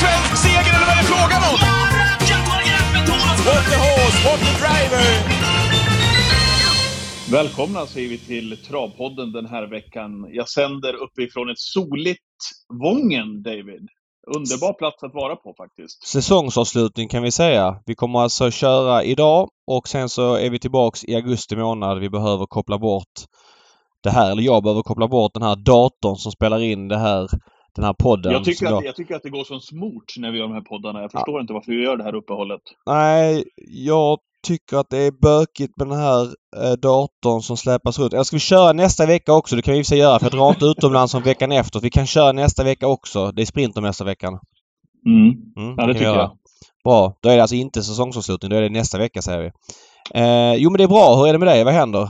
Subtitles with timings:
[0.00, 1.56] svensk seger eller vad är det frågan om?
[3.48, 5.06] What the horse, what the driver!
[7.32, 10.10] Välkomna säger vi till Travpodden den här veckan.
[10.32, 12.20] Jag sänder uppifrån ett soligt
[12.82, 13.88] Vången, David.
[14.36, 16.06] Underbar plats att vara på faktiskt.
[16.06, 17.76] Säsongsavslutning kan vi säga.
[17.86, 21.98] Vi kommer alltså köra idag och sen så är vi tillbaks i augusti månad.
[21.98, 23.12] Vi behöver koppla bort
[24.02, 27.28] det här, eller jag behöver koppla bort den här datorn som spelar in det här,
[27.74, 28.32] den här podden.
[28.32, 30.60] Jag tycker, att, jag tycker att det går som smort när vi gör de här
[30.60, 31.00] poddarna.
[31.02, 32.60] Jag förstår inte varför vi gör det här uppehållet.
[32.86, 36.22] Nej, jag tycker att det är bökigt med den här
[36.56, 38.12] eh, datorn som släpas runt.
[38.12, 39.56] Eller ska vi köra nästa vecka också?
[39.56, 41.80] Det kan vi i sig göra för jag drar inte utomlands som veckan efter.
[41.80, 43.30] Vi kan köra nästa vecka också.
[43.32, 44.38] Det är sprinter nästa veckan.
[45.06, 45.28] Mm.
[45.56, 46.18] Mm, Ja, det tycker göra.
[46.18, 46.30] jag.
[46.84, 47.16] Bra.
[47.22, 48.50] Då är det alltså inte säsongsavslutning.
[48.50, 49.50] Då är det nästa vecka säger vi.
[50.20, 51.16] Eh, jo men det är bra.
[51.16, 51.64] Hur är det med dig?
[51.64, 52.08] Vad händer?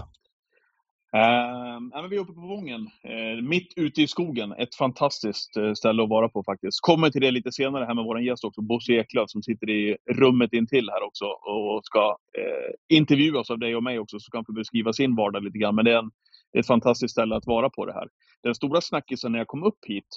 [1.15, 4.53] Uh, men vi är uppe på Vången, uh, mitt ute i skogen.
[4.53, 6.81] Ett fantastiskt uh, ställe att vara på faktiskt.
[6.81, 9.97] Kommer till det lite senare här med vår gäst också, Bosse Eklöf, som sitter i
[10.11, 14.39] rummet intill här också och ska eh, intervjuas av dig och mig också, så kan
[14.39, 15.75] han få beskriva sin vardag lite grann.
[15.75, 16.11] Men det är, en,
[16.59, 18.09] ett fantastiskt ställe att vara på det här.
[18.43, 20.09] Den stora snackisen när jag kom upp hit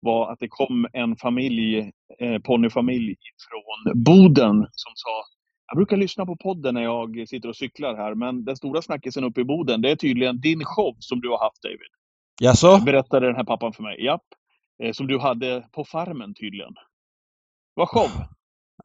[0.00, 1.78] var att det kom en familj,
[2.18, 3.16] eh, ponnyfamilj
[3.48, 5.24] från Boden som sa
[5.70, 9.24] jag brukar lyssna på podden när jag sitter och cyklar här, men den stora snackisen
[9.24, 11.90] uppe i Boden, det är tydligen din show som du har haft David.
[12.40, 12.80] Jaså?
[12.84, 14.04] Berättade den här pappan för mig.
[14.04, 14.22] Japp.
[14.82, 16.74] Eh, Som du hade på farmen tydligen.
[17.74, 18.08] Vad show?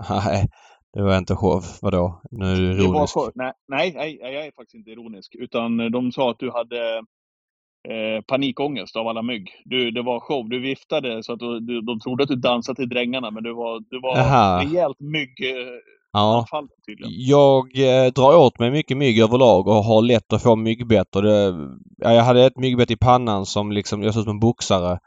[0.09, 0.47] Nej,
[0.93, 1.63] det var inte show.
[1.81, 2.21] Vadå?
[2.31, 3.15] Nu är du ironisk.
[3.35, 5.35] Nej, nej, nej, jag är faktiskt inte ironisk.
[5.35, 6.97] Utan eh, de sa att du hade
[7.89, 9.49] eh, panikångest av alla mygg.
[9.65, 10.49] Du, det var show.
[10.49, 13.79] Du viftade så att du, de trodde att du dansade till drängarna, men du var,
[13.89, 14.59] du var Aha.
[14.61, 16.45] rejält mygganfall Ja.
[16.85, 17.13] tydligen.
[17.17, 21.15] Jag eh, drar åt mig mycket mygg överlag och har lätt att få myggbett.
[21.15, 21.53] Och det,
[21.97, 24.99] ja, jag hade ett myggbett i pannan som liksom, jag såg ut som en boxare.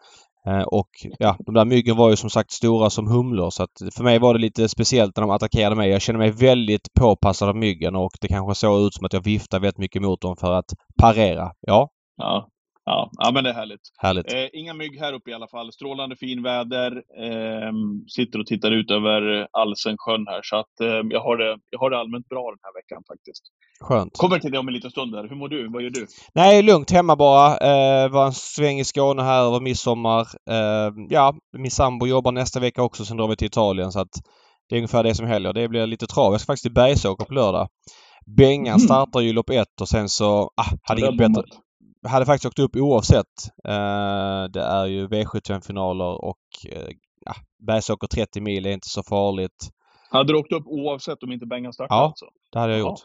[0.47, 3.95] Eh, och ja, de där myggen var ju som sagt stora som humlor så att
[3.95, 5.91] för mig var det lite speciellt när de attackerade mig.
[5.91, 9.25] Jag kände mig väldigt påpassad av myggen och det kanske såg ut som att jag
[9.25, 11.50] viftade väldigt mycket mot dem för att parera.
[11.61, 12.49] Ja, Ja,
[12.88, 13.81] ja, ja men det är härligt.
[13.99, 14.32] härligt.
[14.32, 15.72] Eh, inga mygg här uppe i alla fall.
[15.72, 16.93] Strålande fin väder.
[17.26, 17.72] Eh,
[18.16, 20.41] sitter och tittar ut över Alsensjön här.
[20.43, 23.43] Så att eh, jag, har det, jag har det allmänt bra den här veckan faktiskt.
[23.81, 24.16] Skönt.
[24.16, 25.12] Kommer till det om en liten stund.
[25.12, 25.28] Där.
[25.28, 25.69] Hur mår du?
[25.69, 26.06] Vad gör du?
[26.34, 27.47] Nej, lugnt hemma bara.
[27.71, 30.20] Eh, var en sväng i Skåne här över midsommar.
[30.50, 33.05] Eh, ja, min sambo jobbar nästa vecka också.
[33.05, 34.12] Sen drar vi till Italien så att
[34.69, 35.53] det är ungefär det som händer.
[35.53, 36.32] Det blir lite trav.
[36.32, 37.69] Jag ska faktiskt till Bergsåker på lördag.
[38.37, 38.78] Bengan Mm.
[38.78, 40.50] startar ju lopp ett och sen så...
[40.56, 41.43] Ah, hade inget bättre.
[42.06, 43.26] Hade faktiskt åkt upp oavsett.
[43.64, 46.38] Eh, det är ju V75-finaler och
[46.72, 46.88] eh,
[47.25, 47.34] ja,
[47.66, 49.70] Bergsåker 30 mil är inte så farligt.
[50.10, 52.00] Hade du åkt upp oavsett om inte Bengan startade?
[52.00, 52.04] Ja.
[52.04, 52.26] Alltså?
[52.53, 53.00] Det hade jag gjort.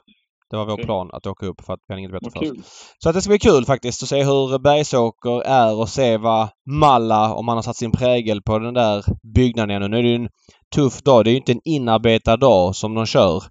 [0.49, 0.85] Det var vår Okej.
[0.85, 2.95] plan att åka upp för att vi hade inget bättre för oss.
[2.99, 6.49] Så att det ska bli kul faktiskt att se hur Bergsåker är och se vad
[6.65, 9.03] Malla, om man har satt sin prägel på den där
[9.35, 9.91] byggnaden igen.
[9.91, 10.29] Nu är det ju en
[10.75, 11.25] tuff dag.
[11.25, 13.43] Det är ju inte en inarbetad dag som de kör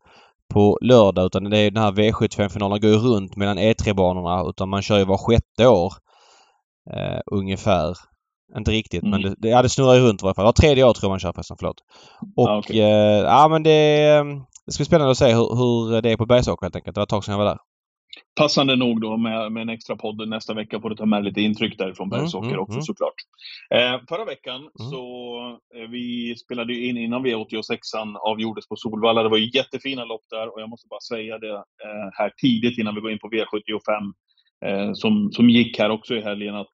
[0.53, 4.83] på lördag utan det är den här V75-finalen går ju runt mellan E3-banorna utan man
[4.83, 5.93] kör ju var sjätte år.
[6.97, 7.97] Eh, ungefär.
[8.57, 9.23] Inte riktigt men Mm.
[9.23, 10.45] det, det, ja, det snurrar ju runt i varje fall.
[10.45, 11.77] Var tredje år tror jag man kör förresten, förlåt.
[12.37, 12.81] Och Ja, okej.
[12.81, 14.09] eh, ja men det,
[14.67, 16.95] det ska bli spännande att se hur, hur det är på Bergsåker helt enkelt.
[16.95, 17.59] Det var ett tag sedan jag var där.
[18.35, 21.41] Passande nog då med, med en extra podd nästa vecka får du ta med lite
[21.41, 22.83] intryck därifrån Mm, Bergsåker mm, också mm.
[22.83, 23.15] såklart.
[23.75, 25.05] Eh, förra veckan så
[25.77, 29.23] eh, vi spelade in innan V86an avgjordes på Solvalla.
[29.23, 32.79] Det var ju jättefina lopp där och jag måste bara säga det eh, här tidigt
[32.79, 34.13] innan vi går in på V75
[34.67, 36.73] eh, som, som gick här också i helgen att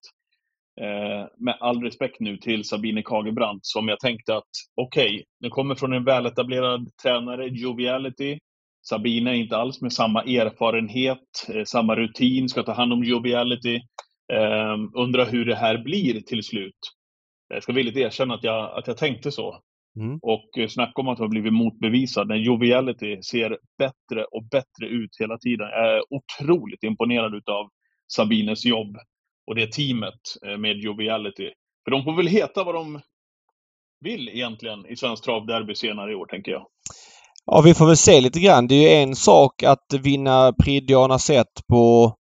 [0.81, 5.75] eh, med all respekt nu till Sabine Kagebrant som jag tänkte att okej, det kommer
[5.75, 8.39] från en väletablerad tränare, Joviality.
[8.81, 13.75] Sabine är inte alls med samma erfarenhet, eh, samma rutin, ska ta hand om Joviality.
[14.33, 16.79] Eh, undrar hur det här blir till slut.
[17.47, 19.61] Jag ska villigt erkänna att jag, att jag tänkte så.
[19.99, 20.19] Mm.
[20.21, 22.27] Och eh, snacka om att ha blivit motbevisad.
[22.27, 25.67] När Joviality ser bättre och bättre ut hela tiden.
[25.67, 27.69] Jag är otroligt imponerad utav
[28.07, 28.97] Sabines jobb
[29.47, 31.51] och det teamet eh, med Joviality.
[31.83, 33.01] För de får väl heta vad de
[33.99, 36.65] vill egentligen i Svensk Travderby senare i år, tänker jag.
[37.51, 38.67] Ja, vi får väl se lite grann.
[38.67, 42.13] Det är ju en sak att vinna Prix Diana Sett på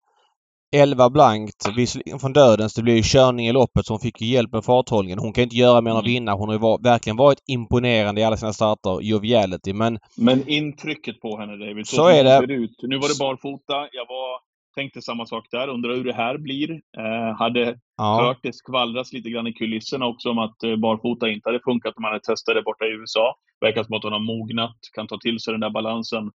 [0.76, 1.66] 11 blankt.
[1.78, 2.74] Visserligen från dödens.
[2.74, 5.20] Det blir ju körning i loppet så hon fick ju hjälp med farthållningen.
[5.20, 6.14] Hon kan inte göra mer än att Mm.
[6.14, 6.34] vinna.
[6.34, 9.02] Hon har ju var, verkligen varit imponerande i alla sina starter.
[9.02, 9.74] Joviality.
[9.74, 12.54] Men Men intrycket på henne, David, så, Så är det.
[12.54, 12.76] ut.
[12.82, 13.74] Nu var det barfota.
[14.00, 14.17] Jag var,
[14.78, 15.68] tänkte samma sak där.
[15.68, 16.72] Undrar hur det här blir.
[16.72, 21.30] Eh, hade ja, hört det skvallras lite grann i kulisserna också om att eh, barfota
[21.30, 23.36] inte hade funkat när man hade testat det borta i USA.
[23.62, 26.32] Verkar som att hon har mognat, kan ta till sig den där balansen.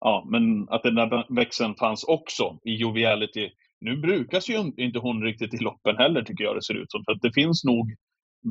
[0.00, 3.50] Ja, men att den där växeln fanns också i Joviality.
[3.80, 7.04] Nu brukas ju inte hon riktigt i loppen heller, tycker jag det ser ut som.
[7.04, 7.94] Så att det finns nog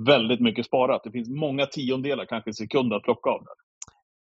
[0.06, 1.02] väldigt mycket sparat.
[1.04, 3.65] Det finns många tiondelar, kanske sekunder att plocka av där.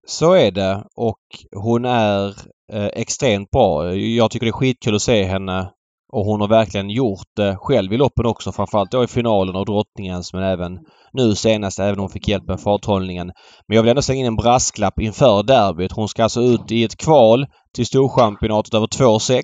[0.07, 1.19] Så är det och
[1.55, 2.27] hon är
[2.73, 3.95] eh, extremt bra.
[3.95, 5.71] Jag tycker det är skitkul att se henne
[6.13, 8.51] och hon har verkligen gjort det själv i loppen också.
[8.51, 10.79] Framförallt då i finalen och drottningens men även
[11.13, 13.31] nu senast även om hon fick hjälp med farthållningen.
[13.67, 15.91] Men jag vill ändå slänga in en brasklapp inför derbyt.
[15.91, 17.45] Hon ska alltså ut i ett kval
[17.75, 19.43] till Storchampionatet över 2,6.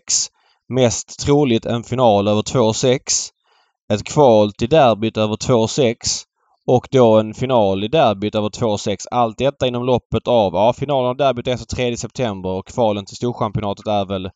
[0.69, 2.99] Mest troligt en final över 2,6.
[3.93, 6.23] Ett kval till derbyt över 2,6
[6.67, 8.95] och då en final i derbyt över 2,6.
[9.11, 10.53] Allt detta inom loppet av...
[10.53, 14.29] Ja, finalen av derbyt är alltså 3 september och kvalen till Storchampionatet är väl...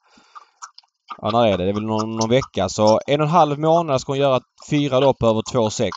[1.22, 1.64] Ja, när är det?
[1.64, 2.70] Det är väl någon, någon vecka.
[2.70, 4.40] Så en och en halv månad ska hon göra
[4.70, 5.90] fyra lopp över 2,6.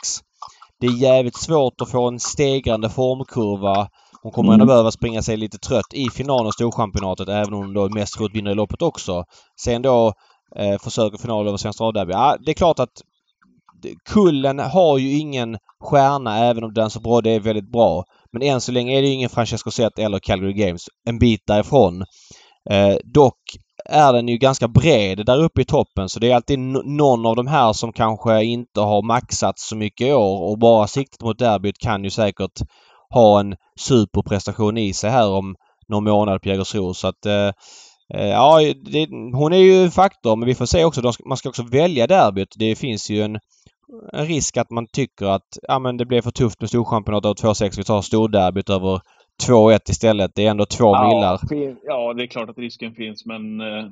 [0.79, 3.87] Det är jävligt svårt att få en stegrande formkurva.
[4.21, 4.61] Hon kommer mm.
[4.61, 8.13] ändå behöva springa sig lite trött i finalen av Storchampionatet även om hon då mest
[8.13, 9.23] troligt vinner i loppet också.
[9.61, 10.13] Sen då
[10.55, 12.13] eh, försöker final över Svenska Travderby.
[12.13, 13.01] Ja, det är klart att
[14.09, 18.03] Kullen har ju ingen stjärna även om den så bra det är väldigt bra.
[18.31, 20.81] Men än så länge är det ju ingen Francesco Zet eller Calgary Games.
[21.07, 22.01] En bit därifrån.
[22.69, 23.39] Eh, dock
[23.89, 27.35] är den ju ganska bred där uppe i toppen så det är alltid någon av
[27.35, 31.39] de här som kanske inte har maxat så mycket i år och bara siktet mot
[31.39, 32.61] derbyt kan ju säkert
[33.13, 35.55] ha en superprestation i sig här om
[35.87, 36.93] någon månad på Jägersro.
[36.93, 37.51] Så att eh,
[38.13, 38.59] eh Ja,
[38.91, 41.13] det, hon är ju en faktor men vi får se också.
[41.25, 42.55] Man ska också välja derbyt.
[42.55, 43.39] Det finns ju en
[44.13, 47.53] en risk att man tycker att ja, men det blev för tufft med Storchampionatet över
[47.53, 47.73] 2-6.
[47.77, 49.01] Vi tar storderbyt över
[49.47, 50.31] 2-1 istället.
[50.35, 51.39] Det är ändå två ja, millar.
[51.83, 53.89] Ja, det är klart att risken finns men eh,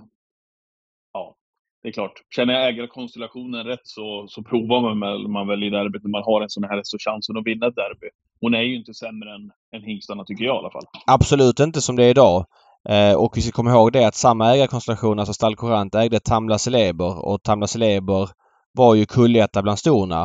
[1.13, 1.35] ja,
[1.83, 2.13] det är klart.
[2.35, 6.41] Känner jag ägarkonstellationen rätt så, så provar man, man väl i derbyt när man har
[6.41, 8.07] en sån här så chansen att vinna ett derby.
[8.41, 10.85] Hon är ju inte sämre än, än hingstarna tycker jag i alla fall.
[11.07, 12.45] Absolut inte som det är idag.
[12.89, 16.57] Eh, och vi ska komma ihåg det att samma ägarkonstellation, alltså Stall Courant, ägde Tamla
[16.57, 18.29] Celeber och Tamla Celeber
[18.73, 20.21] var ju kulletta bland storna.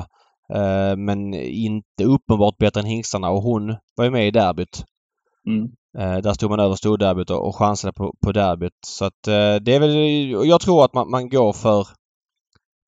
[0.54, 4.84] Eh, men inte uppenbart bättre än hingstarna och hon var ju med i derbyt.
[5.46, 5.70] Mm.
[5.98, 8.72] Eh, där stod man över storderbyt och, och chansade på, på derbyt.
[8.86, 10.48] Så att eh, det är väl...
[10.48, 11.86] Jag tror att man, man går för,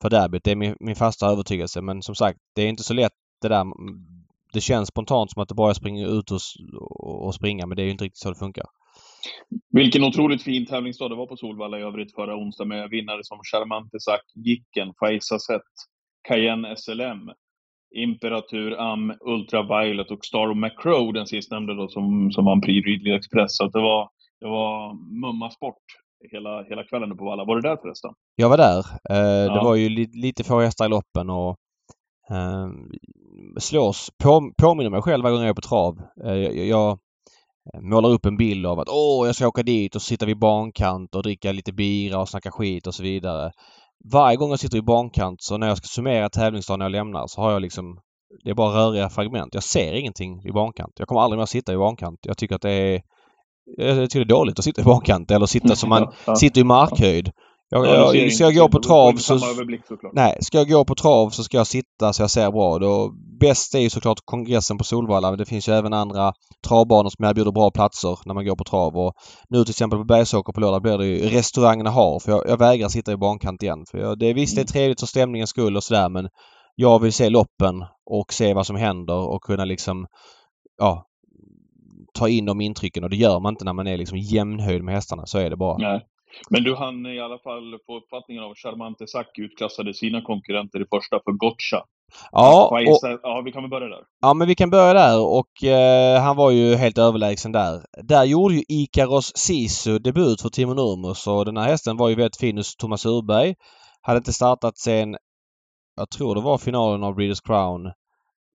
[0.01, 0.43] för derbyt.
[0.43, 1.81] Det är min, min fasta övertygelse.
[1.81, 3.65] Men som sagt, det är inte så lätt det där.
[4.53, 6.39] Det känns spontant som att det bara springa ut och,
[7.25, 8.65] och springa men det är ju inte riktigt så det funkar.
[9.73, 13.39] Vilken otroligt fin tävlingsdag det var på Solvalla i övrigt förra onsdag med vinnare som
[13.51, 15.61] Charmante Sack, Jicken, Faisa Zet,
[16.27, 17.31] Cayenne SLM,
[17.95, 23.57] Imperatur Am, Ultraviolet och Star Macro, den sistnämnda då, som, som vann Prix Ridley Express.
[23.57, 24.09] Så det var,
[24.39, 25.83] det var mumma sport
[26.31, 27.45] hela, hela kvällen på Valla.
[27.45, 28.11] Var du där förresten?
[28.35, 28.79] Jag var där.
[29.09, 29.53] Eh, ja.
[29.53, 31.57] Det var ju li, lite få hästar i loppen och
[32.29, 32.69] eh,
[33.59, 36.01] slås, på, påminner mig själv varje gång jag är på trav.
[36.25, 36.99] Eh, jag, jag
[37.81, 41.15] målar upp en bild av att åh, jag ska åka dit och sitta vid bankant
[41.15, 43.51] och dricka lite bira och snacka skit och så vidare.
[44.11, 47.27] Varje gång jag sitter i bankant så när jag ska summera tävlingsdagen när jag lämnar
[47.27, 47.99] så har jag liksom
[48.43, 49.53] det är bara röriga fragment.
[49.53, 50.93] Jag ser ingenting i bankant.
[50.97, 52.19] Jag kommer aldrig mer sitta i bankant.
[52.21, 53.01] Jag tycker att det är...
[53.77, 55.89] Jag tycker det är dåligt att sitta i bankant eller sitta som
[56.25, 57.31] man sitter i markhöjd.
[57.73, 59.39] Jag, ja, jag, ska jag gå på trav så...
[60.13, 62.79] Nej, ska jag gå på trav så ska jag sitta så jag ser bra.
[62.79, 66.33] Då, bäst är ju såklart kongressen på Solvalla men det finns ju även andra
[66.67, 68.97] travbanor som erbjuder bra platser när man går på trav.
[68.97, 69.13] Och
[69.49, 72.19] nu till exempel på Bergsåker på lördag blir det ju restaurangerna har.
[72.19, 73.85] För jag, jag vägrar sitta i bankant igen.
[73.91, 74.71] För jag, det är visst det är mm.
[74.71, 76.29] trevligt för stämningens skull och sådär men
[76.75, 80.07] jag vill se loppen och se vad som händer och kunna liksom
[80.77, 81.05] ja,
[82.13, 84.95] ta in de intrycken och det gör man inte när man är liksom jämnhöjd med
[84.95, 85.25] hästarna.
[85.25, 85.77] Så är det bara.
[85.77, 86.05] Nej.
[86.49, 90.85] Men du hann i alla fall få uppfattningen av Charmante Sack utklassade sina konkurrenter i
[90.91, 91.85] första för Gotcha.
[92.31, 94.03] Ja, och, ja, vi kan väl börja där.
[94.21, 97.85] Ja, men vi kan börja där och eh, han var ju helt överlägsen där.
[98.03, 102.15] Där gjorde ju Ikaros Sisu debut för Timo Nurmos och den här hästen var ju
[102.15, 103.55] väldigt fin hos Thomas Urberg.
[104.01, 105.17] Hade inte startat sen,
[105.95, 107.85] jag tror det var finalen av Breeders Crown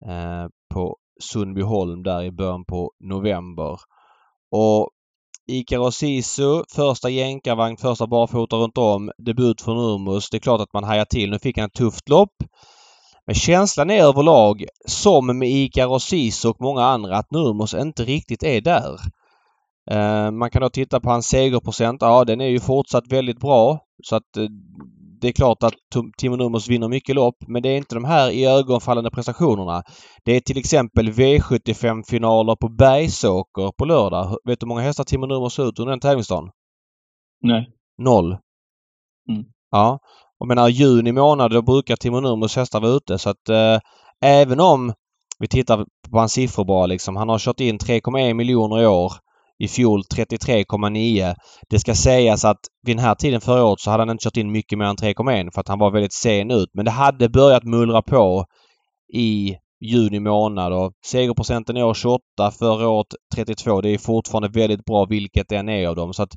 [0.06, 3.78] eh, på Sundbyholm där i början på november.
[4.50, 4.90] Och
[5.46, 9.10] Ikaros Sisu, första jänkarvagn, första barfota runt om.
[9.18, 10.30] Debut för Nurmos.
[10.30, 11.30] Det är klart att man hajar till.
[11.30, 12.34] Nu fick han ett tufft lopp.
[13.26, 18.42] Men känslan är överlag, som med Ikaros Sisu och många andra, att Nurmos inte riktigt
[18.42, 18.96] är där.
[19.90, 22.02] Eh, man kan då titta på hans segerprocent.
[22.02, 23.78] Ja, den är ju fortsatt väldigt bra.
[24.04, 24.46] Så att eh,
[25.22, 25.74] det är klart att
[26.18, 29.82] Timo Nurmos vinner mycket lopp men det är inte de här i ögonfallande prestationerna.
[30.24, 34.36] Det är till exempel V75-finaler på Bergsåker på lördag.
[34.44, 36.50] Vet du hur många hästar Timo Nurmos ut under den tävlingsdagen?
[37.40, 37.70] Nej.
[37.98, 38.32] Noll.
[39.28, 39.44] Mm.
[39.70, 39.98] Ja.
[40.40, 43.78] Och menar juni månad då brukar Timo Nurmos hästar vara ute så att eh,
[44.20, 44.92] även om
[45.38, 47.16] vi tittar på hans siffror bara liksom.
[47.16, 49.12] Han har kört in 3,1 miljoner i år.
[49.62, 51.34] I fjol 33,9.
[51.70, 54.36] Det ska sägas att vid den här tiden förra året så hade han inte kört
[54.36, 56.68] in mycket mer än 3,1 för att han var väldigt sen ut.
[56.74, 58.44] Men det hade börjat mullra på
[59.14, 62.22] i juni månad och segerprocenten i år 28,
[62.58, 63.80] förra året 32.
[63.80, 66.12] Det är fortfarande väldigt bra vilket det än är av dem.
[66.12, 66.32] Så att,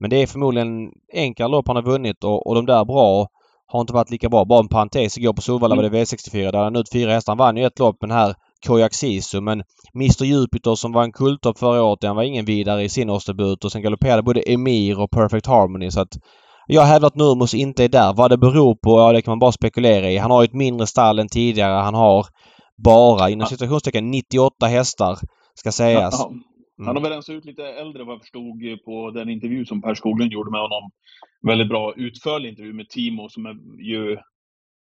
[0.00, 3.26] men det är förmodligen enklare lopp han har vunnit och, och de där bra
[3.66, 4.44] har inte varit lika bra.
[4.44, 5.18] Bara en parentes.
[5.18, 7.30] Igår på Solvalla var det V64 där han ut fyra hästar.
[7.30, 8.34] Han vann ju ett lopp men här
[8.66, 9.62] Koyak Sisu men
[9.94, 13.64] Mr Jupiter som var en kulttopp förra året, han var ingen vidare i sin årsdebut
[13.64, 16.18] och sen galopperade både Emir och Perfect Harmony så att
[16.66, 18.14] jag hävdar att Nurmos inte är där.
[18.14, 20.18] Vad det beror på, ja det kan man bara spekulera i.
[20.18, 21.82] Han har ett mindre stall än tidigare.
[21.82, 22.26] Han har
[22.84, 25.18] bara inom situationstecken 98 hästar
[25.54, 26.26] ska sägas.
[26.26, 26.42] Mm.
[26.86, 29.94] Han har väl ens ut lite äldre vad jag förstod på den intervju som Per
[29.94, 30.90] Skoglund gjorde med honom.
[31.46, 34.16] Väldigt bra utförlig intervju med Timo som är ju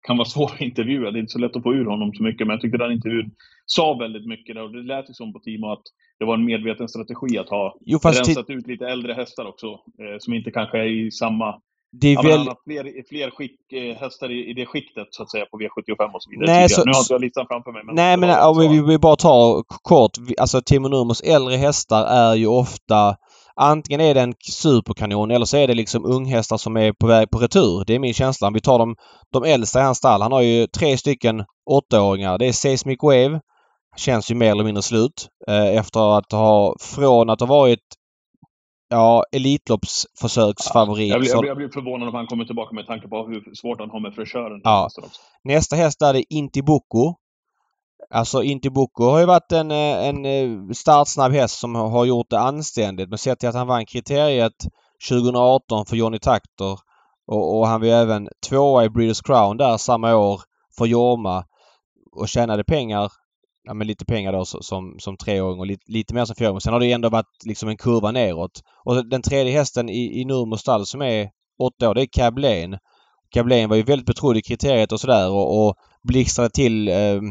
[0.08, 1.12] kan vara svår att intervjua.
[1.12, 2.92] Det är inte så lätt att få ur honom så mycket, men jag tyckte den
[2.92, 3.32] intervjun
[3.66, 4.58] sa väldigt mycket.
[4.58, 5.84] Och det lät ju som på Timo att
[6.20, 10.18] det var en medveten strategi att ha jo, rensat ut lite äldre hästar också, eh,
[10.20, 11.62] som inte kanske är i samma
[12.02, 12.50] det är väl...
[12.64, 16.24] Fler, fler skick, eh, hästar i, i, det skiktet så att säga på V75 och
[16.24, 16.46] så vidare.
[16.46, 17.84] Nej, så, nu har inte jag listan framför mig.
[17.86, 20.12] Men nej, men ja, vi vill bara ta kort.
[20.38, 23.16] Alltså Timo Nurmos äldre hästar är ju ofta
[23.62, 27.30] Antingen är det en superkanon eller så är det liksom unghästar som är på väg
[27.32, 27.84] på retur.
[27.88, 28.52] Det är min känsla.
[28.52, 28.96] Vi tar de,
[29.34, 30.22] de äldsta i hans stall.
[30.22, 32.38] Han har ju tre stycken åttaåringar.
[32.38, 33.42] Det är Seismic Wave.
[33.98, 35.28] Känns ju mer eller mindre slut.
[35.48, 37.80] Eh, efter att ha, från att ha varit
[38.90, 41.10] Ja, Elitloppsförsöksfavorit.
[41.10, 43.56] Jag blir, jag, blir, jag blir förvånad om han kommer tillbaka med tanke på hur
[43.56, 44.62] svårt han har med fräschören.
[44.64, 44.90] Ja.
[45.44, 47.16] Nästa häst där är Intibuco.
[48.10, 52.40] Alltså Intibuco har ju varit en, eh, en eh, startsnabb häst som har gjort det
[52.40, 53.10] anständigt.
[53.10, 54.66] Men sett till att han vann kriteriet
[55.10, 56.78] 2018 för Johnny Takter
[57.28, 60.42] och, och han var ju även tvåa i Breeders Crown där samma år
[60.78, 61.46] för Jorma
[62.12, 63.12] och tjänade pengar
[63.66, 66.62] ja, men lite pengar då som, som treåring och lite, lite mer som fyraåring.
[66.62, 68.62] Sen har det ändå varit liksom en kurva neråt.
[68.84, 72.78] Och den tredje hästen i, i Nurmos stall som är åtta år, det är Cablain.
[73.34, 77.22] Cablain var ju väldigt betrodd i kriteriet och sådär och, och blixtrade till eh,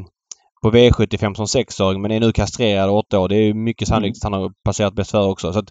[0.65, 3.29] på V75 som sexåring men är nu kastrerad åtta år.
[3.29, 4.35] Det är mycket sannolikt mm.
[4.35, 5.53] att han har passerat bäst före också.
[5.53, 5.71] Så att,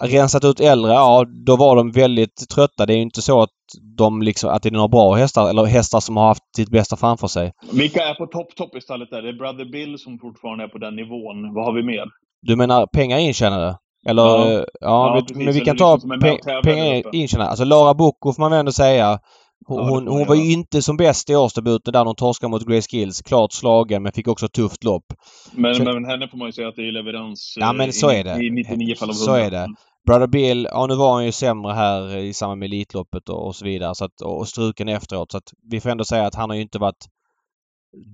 [0.00, 2.86] rensat ut äldre, ja då var de väldigt trötta.
[2.86, 3.50] Det är ju inte så att
[3.96, 6.96] de liksom, att det är några bra hästar eller hästar som har haft sitt bästa
[6.96, 7.52] framför sig.
[7.72, 9.22] Vilka är på topp, topp i stallet där?
[9.22, 11.54] Det är Brother Bill som fortfarande är på den nivån.
[11.54, 12.04] Vad har vi mer?
[12.42, 13.78] Du menar pengar intjänade?
[14.08, 17.50] Eller ja, ja, ja vi, men vi kan ta liksom pe pengar intjänade.
[17.50, 19.18] Alltså Lara Bocco får man väl ändå säga.
[19.66, 22.96] Hon, hon, hon var ju inte som bäst i årsdebuten där hon torskade mot Grace
[22.96, 23.22] Gills.
[23.22, 25.04] Klart slagen men fick också ett tufft lopp.
[25.52, 28.12] Men, så, men henne får man ju säga att det är leverans ja, men så
[28.12, 28.44] i, är det.
[28.44, 29.24] i 99 fall av 100.
[29.24, 29.68] Så är det.
[30.06, 33.56] Brother Bill, ja nu var han ju sämre här i samband med Elitloppet och, och
[33.56, 33.94] så vidare.
[33.94, 35.32] Så att, och struken efteråt.
[35.32, 37.06] Så att vi får ändå säga att han har ju inte varit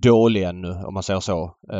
[0.02, 1.42] dålig ännu om man säger så.
[1.72, 1.78] Uh,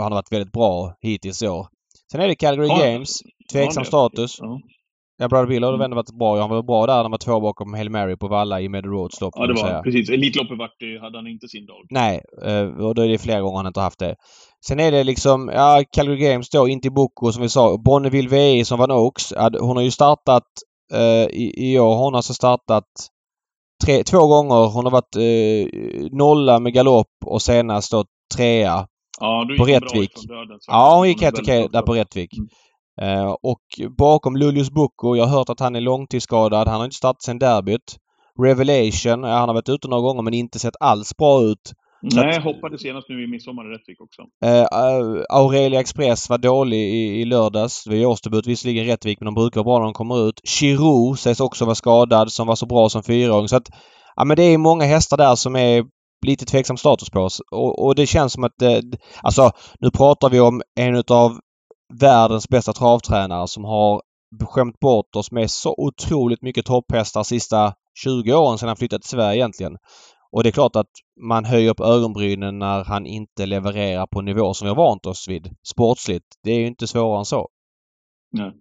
[0.00, 1.66] han har varit väldigt bra hittills i år.
[2.12, 3.22] Sen är det Calgary ja, Games.
[3.52, 4.36] Tveksam ja, status.
[4.40, 4.60] Ja.
[5.16, 5.84] Ja, Brother Bill har mm.
[5.84, 6.40] ändå varit bra.
[6.40, 8.92] Han var bra där när han var två bakom Hail Mary på Valla i Meadow
[8.92, 9.34] Roads lopp.
[9.36, 10.10] Ja, det var precis.
[10.10, 11.86] Elitloppet vart, hade han inte sin dag.
[11.90, 12.20] Nej,
[12.80, 14.16] och då är det flera gånger han inte haft det.
[14.66, 17.78] Sen är det liksom, ja, Calgary Games då, inte Boko som vi sa.
[17.78, 19.32] Bonneville VI som vann Oaks.
[19.60, 20.44] Hon har ju startat
[20.92, 21.96] eh, i, i år.
[21.96, 22.84] Hon har alltså startat
[23.84, 24.66] tre, två gånger.
[24.74, 28.04] Hon har varit eh, nolla med galopp och senast då
[28.36, 28.86] trea.
[29.20, 30.12] Ja, du på Rättvik.
[30.66, 32.36] Ja, hon gick helt okej där på Rättvik.
[32.38, 32.48] Mm.
[33.02, 33.62] Uh, och
[33.98, 36.68] bakom Lulius Boko, jag har hört att han är långtidsskadad.
[36.68, 37.96] Han har inte startat sen derbyt.
[38.42, 41.72] Revelation, han har varit ute några gånger men inte sett alls bra ut.
[42.02, 44.22] Nej, att, hoppade senast nu i midsommar i Rättvik också.
[44.22, 47.86] Uh, Aurelia Express var dålig i, i lördags.
[47.86, 50.40] Var årsdebut visserligen Rättvik men de brukar vara bra när de kommer ut.
[50.44, 53.48] Chirou sägs också vara skadad som var så bra som fyraåring.
[53.48, 53.68] Så att,
[54.16, 55.84] ja men det är många hästar där som är
[56.26, 57.40] lite tveksam status på oss.
[57.50, 58.62] Och, och det känns som att...
[58.62, 58.78] Eh,
[59.22, 61.38] alltså, nu pratar vi om en utav
[62.00, 64.02] världens bästa travtränare som har
[64.42, 67.72] skämt bort oss med så otroligt mycket topphästar sista
[68.04, 69.76] 20 åren sedan han flyttade till Sverige egentligen.
[70.32, 74.54] Och det är klart att man höjer upp ögonbrynen när han inte levererar på nivå
[74.54, 76.26] som vi har vant oss vid sportsligt.
[76.42, 77.48] Det är ju inte svårare än så.
[78.32, 78.52] Nej.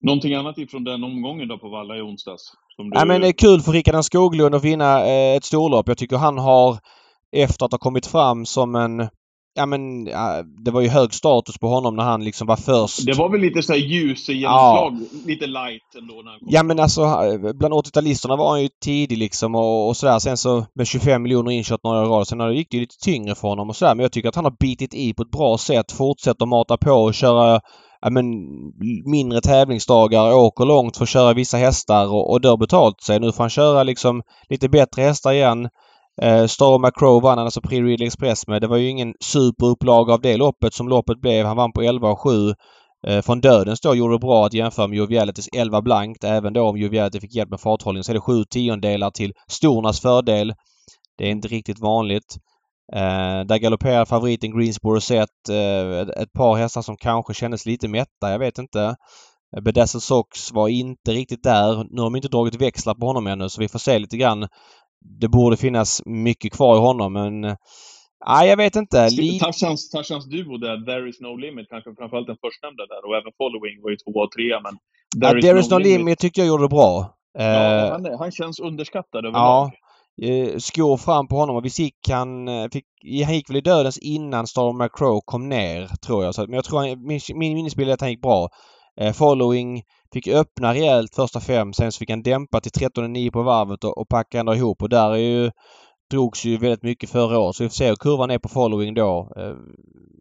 [0.00, 2.42] Någonting annat ifrån den omgången då på Valla i onsdags?
[2.76, 2.98] Som du...
[2.98, 5.88] ja, men det är kul för Rickard Skoglund att vinna eh, ett storlopp.
[5.88, 6.78] Jag tycker han har
[7.36, 9.08] efter att ha kommit fram som en
[9.58, 13.06] ja men ja, det var ju hög status på honom när han liksom var först.
[13.06, 15.18] Det var väl lite såhär ljus genomslag, ja.
[15.26, 16.48] lite light ändå när han kom.
[16.50, 17.00] Ja men alltså
[17.54, 20.18] bland 80-talisterna var han ju tidig liksom och, och sådär.
[20.18, 23.48] Sen så med 25 miljoner inkört några år Sen gick det ju lite tyngre för
[23.48, 23.94] honom och sådär.
[23.94, 25.92] Men jag tycker att han har bitit i på ett bra sätt.
[25.92, 27.60] Fortsätter mata på och köra
[28.00, 28.24] ja, men,
[29.04, 33.20] mindre tävlingsdagar, åker långt för att köra vissa hästar och, och det har betalt sig.
[33.20, 35.68] Nu får han köra liksom lite bättre hästar igen.
[36.22, 38.60] Eh, Star McCrow vann han alltså Prix Ridley Express med.
[38.60, 41.46] Det var ju ingen superupplaga av det loppet som loppet blev.
[41.46, 42.54] Han vann på 11 och 7.
[43.06, 46.24] Eh, från Dödens då gjorde det bra att jämföra med Jovialitys 11 blankt.
[46.24, 50.00] Även då om Joviality fick hjälp med farthållning så är det 7 tiondelar till Stornas
[50.00, 50.54] fördel.
[51.18, 52.36] Det är inte riktigt vanligt.
[52.92, 58.30] Eh, där galopperar favoriten Greensboro sett Eh, ett par hästar som kanske kändes lite mätta.
[58.30, 58.96] Jag vet inte.
[59.56, 61.86] Eh, Bedazzled Sox var inte riktigt där.
[61.90, 64.48] Nu har de inte dragit växlar på honom ännu så vi får se lite grann.
[65.00, 67.40] Det borde finnas mycket kvar i honom men...
[68.26, 69.08] Nej, jag vet inte.
[69.40, 73.32] Tarzans, Tarzans duo där, There is no limit, kanske framförallt den förstnämnda där och även
[73.38, 74.74] Following var ju tvåa och trea men...
[75.20, 77.14] There, ja, is, there is no, limit, limit tyckte jag gjorde det bra.
[77.38, 79.70] Ja, han, han känns underskattad överlag.
[80.16, 82.48] Ja, eh, skor fram på honom och visst gick han...
[82.48, 82.84] Eh, fick,
[83.24, 86.34] han gick väl i dödens innan Storm McCrow kom ner, tror jag.
[86.34, 88.48] Så, men jag tror han, min, min minnesbild är att han gick bra.
[89.00, 91.72] Eh, following fick öppna rejält första fem.
[91.72, 94.82] Sen så fick han dämpa till 13,9 på varvet och, och packa ändå ihop.
[94.82, 95.50] Och där är ju
[96.10, 97.56] drogs ju väldigt mycket förra året.
[97.56, 99.32] Så vi får se hur kurvan är på following då.
[99.36, 99.54] Eh,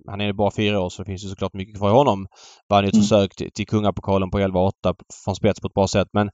[0.08, 2.28] han är bara fyra år så det finns ju såklart mycket kvar i honom.
[2.70, 3.04] Vann ju ett mm.
[3.04, 4.72] försök till, till kungapokalen på 11-8
[5.26, 6.08] från spets på ett bra sätt.
[6.14, 6.30] Men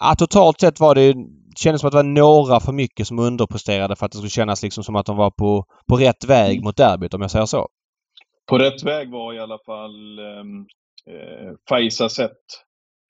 [0.00, 1.14] ja, totalt sett var det
[1.56, 4.62] kändes som att det var några för mycket som underpresterade för att det skulle kännas
[4.62, 6.64] liksom som att de var på, på rätt väg mm.
[6.64, 7.68] mot derbyt om jag säger så.
[8.48, 10.66] På rätt väg var i alla fall um,
[11.08, 12.30] eh, Faiza Sett.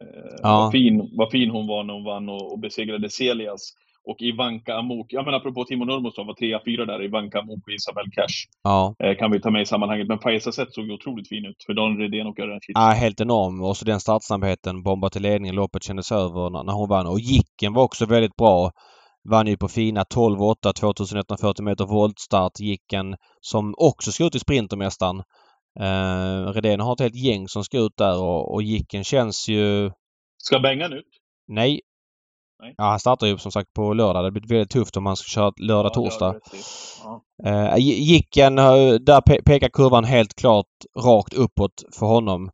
[0.04, 0.58] Eh, ja.
[0.58, 3.72] vad, fin, vad fin hon var när hon vann och, och besegrade Celias.
[4.04, 7.66] Och Ivanka Amok, ja men apropå Timo Nurmos som var trea, fyra där, Ivanka Amok
[7.66, 8.36] och Isabel Cash.
[8.62, 8.94] Ja.
[8.98, 10.08] Eh, kan vi ta med i sammanhanget.
[10.08, 13.20] Men Faiza Sett såg ju otroligt fin ut för Daniel Redén och Örjan Ja, helt
[13.20, 13.62] enorm.
[13.62, 17.06] Och så den startsnabbheten, bomba till ledningen, loppet kändes över när, när hon vann.
[17.06, 18.70] Och Jicken var också väldigt bra.
[19.30, 22.60] Vann ju på fina 12-8, 2140 meter voltstart.
[22.60, 25.22] Jicken som också ska ut i Sprintermästaren.
[25.80, 29.90] Eh, Redén har ett helt gäng som ska ut där och, och Jicken känns ju...
[30.36, 31.06] Ska Bengan ut?
[31.48, 31.80] Nej.
[32.62, 32.74] Nej.
[32.76, 34.24] Ja, han startar ju som sagt på lördag.
[34.24, 36.34] Det blir väldigt tufft om han ska köra lördag, ja, torsdag.
[37.04, 37.22] Ja.
[37.44, 40.66] Eh, Jicken, eh, där pe pekar kurvan helt klart
[41.04, 42.50] rakt uppåt för honom.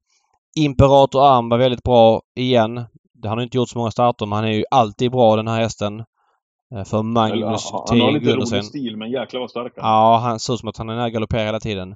[0.57, 2.77] Imperator Arm var väldigt bra igen.
[3.25, 5.61] Han har inte gjort så många starter men han är ju alltid bra den här
[5.61, 6.05] hästen.
[6.75, 7.77] Eh, för Magnus T.
[7.89, 10.69] Han har lite rolig stil men jäklar vad stark han Ja, han ser ut som
[10.69, 11.95] att han är nära galopperar hela tiden.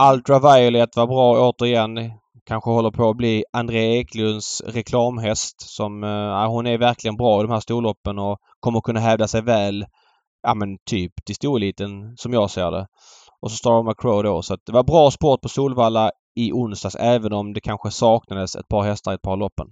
[0.00, 2.12] Ultraviolet var bra återigen.
[2.44, 6.04] Kanske håller på att bli André Eklunds reklamhäst som...
[6.04, 9.84] Eh, hon är verkligen bra i de här storloppen och kommer kunna hävda sig väl.
[10.42, 12.86] Ja men typ till storeliten som jag ser det.
[13.40, 14.42] Och så Star McCrow då.
[14.42, 18.56] Så att det var bra sport på Solvalla i onsdags även om det kanske saknades
[18.56, 19.66] ett par hästar i ett par loppen.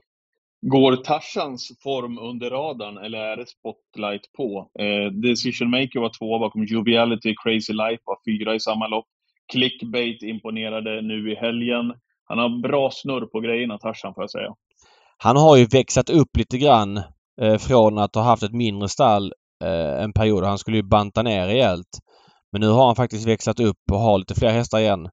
[0.66, 4.70] Går Tarzans form under radarn eller är det spotlight på?
[4.78, 9.06] Eh, Decision Maker var två bakom Joviality, Crazy Life var fyra i samma lopp.
[9.50, 11.94] Clickbait imponerade nu i helgen.
[12.24, 14.54] Han har bra snurr på grejerna, Tarzan, får jag säga.
[15.18, 16.96] Han har ju växlat upp lite grann
[17.40, 19.32] eh, från att ha haft ett mindre stall
[19.64, 20.44] eh, en period.
[20.44, 21.98] Han skulle ju banta ner rejält.
[22.52, 25.08] Men nu har han faktiskt växlat upp och har lite fler hästar igen.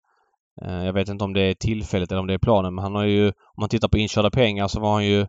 [0.62, 2.96] Eh, jag vet inte om det är tillfälligt eller om det är planen men han
[2.96, 5.22] har ju, om man tittar på inkörda pengar så var han ju,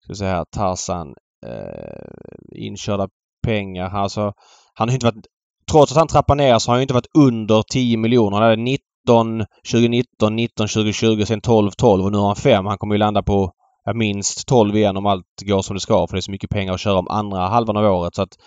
[0.00, 1.14] ska vi säga här, Tarzan,
[1.46, 3.08] eh, inkörda
[3.42, 3.90] pengar.
[3.90, 4.32] Alltså,
[4.74, 5.26] han har inte varit
[5.72, 8.36] trots att han trappar ner så har han inte varit under 10 miljoner.
[8.36, 12.66] Han hade 19 2019, 19 2020, sen 12 12 och nu har han 5.
[12.66, 13.52] Han kommer ju landa på
[13.94, 16.72] minst 12 igen om allt går som det ska för det är så mycket pengar
[16.72, 18.14] att köra om andra halvan av året.
[18.14, 18.38] Så att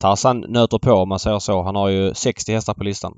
[0.00, 1.62] Tarzan nöter på om man säger så.
[1.62, 3.12] Han har ju 60 hästar på listan.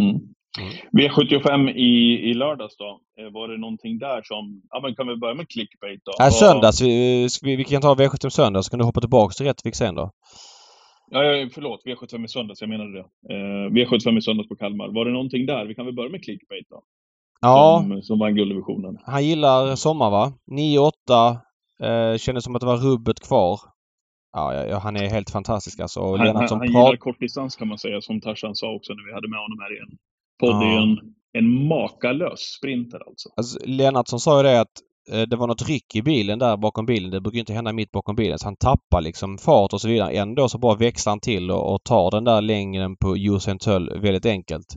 [0.00, 0.16] Mm.
[0.58, 0.72] Mm.
[0.92, 4.62] V75 i, i lördags då, eh, var det någonting där som...
[4.70, 6.12] Ja men kan vi börja med clickbait då?
[6.18, 6.82] Ja, söndags.
[6.82, 9.94] Vi, vi, vi kan ta V75 söndag så kan du hoppa tillbaka till Rättvik sen
[9.94, 10.10] då.
[11.10, 11.84] Ja, förlåt.
[11.84, 13.34] V75 i söndags, jag menade det.
[13.34, 14.88] Eh, V75 i söndags på Kalmar.
[14.88, 15.66] Var det någonting där?
[15.66, 16.82] Vi kan väl börja med clickbait då?
[17.40, 17.84] Ja.
[17.88, 18.98] Som, som vann gulddivisionen.
[19.04, 20.32] Han gillar sommar va?
[20.50, 21.38] 9-8.
[21.80, 23.60] Eh, kändes som att det var rubbet kvar.
[24.32, 26.00] Ja, ja, han är helt fantastisk alltså.
[26.00, 29.14] Och han, han, han gillar kortdistans kan man säga, som Tarzan sa också när vi
[29.14, 29.98] hade med honom här i en
[30.40, 30.62] podd.
[30.62, 30.82] Ja.
[30.82, 33.28] En, en makalös sprinter alltså.
[33.36, 37.10] alltså Lennartsson sa ju det att det var något ryck i bilen där bakom bilen.
[37.10, 38.38] Det brukar inte hända mitt bakom bilen.
[38.38, 40.10] Så han tappar liksom fart och så vidare.
[40.10, 44.00] Ändå så bara växlar han till och, och tar den där längden på Usain Tull
[44.00, 44.76] väldigt enkelt.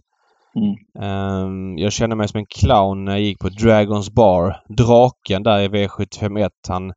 [0.55, 0.75] Mm.
[1.05, 4.61] Um, jag känner mig som en clown när jag gick på Dragons Bar.
[4.69, 6.49] Draken där i V751.
[6.67, 6.93] Han,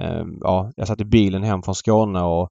[0.00, 2.48] um, ja, jag satt i bilen hem från Skåne och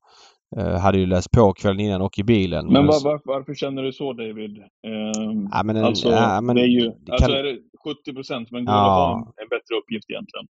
[0.58, 2.74] hade ju läst på kvällen innan och i bilen.
[2.74, 4.58] Men var, var, varför känner du så David?
[4.58, 7.36] Um, ja, men, alltså, ja, men, det är ju, alltså kan...
[7.36, 8.82] är det, 70 procent, men går ja.
[8.82, 10.46] att ha en bättre uppgift egentligen.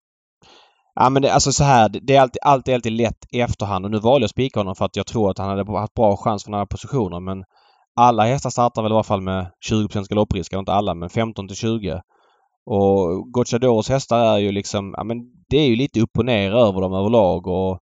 [0.99, 3.91] Ja men det, alltså så här, det är alltid, alltid, alltid lätt i efterhand och
[3.91, 6.17] nu valde jag att spika honom för att jag tror att han hade haft bra
[6.17, 7.43] chans för några positioner men
[7.95, 11.47] alla hästar startar väl i alla fall med 20 galopprisk, eller inte alla men 15
[11.47, 12.01] till 20.
[12.65, 15.17] Och Gocciadoros hästar är ju liksom, ja men
[15.49, 17.79] det är ju lite upp och ner över dem överlag och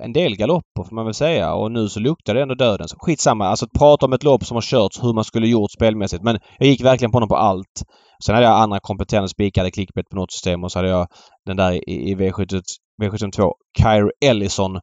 [0.00, 2.88] en del galopper får man väl säga och nu så luktar det ändå döden.
[2.98, 6.22] Skitsamma, alltså att prata om ett lopp som har körts hur man skulle gjort spelmässigt.
[6.22, 7.82] Men jag gick verkligen på honom på allt.
[8.24, 11.06] Sen hade jag andra kompetenta spikade klickbett på något system och så hade jag
[11.46, 12.60] den där i, i V72,
[13.02, 14.80] V72 Kyre Ellison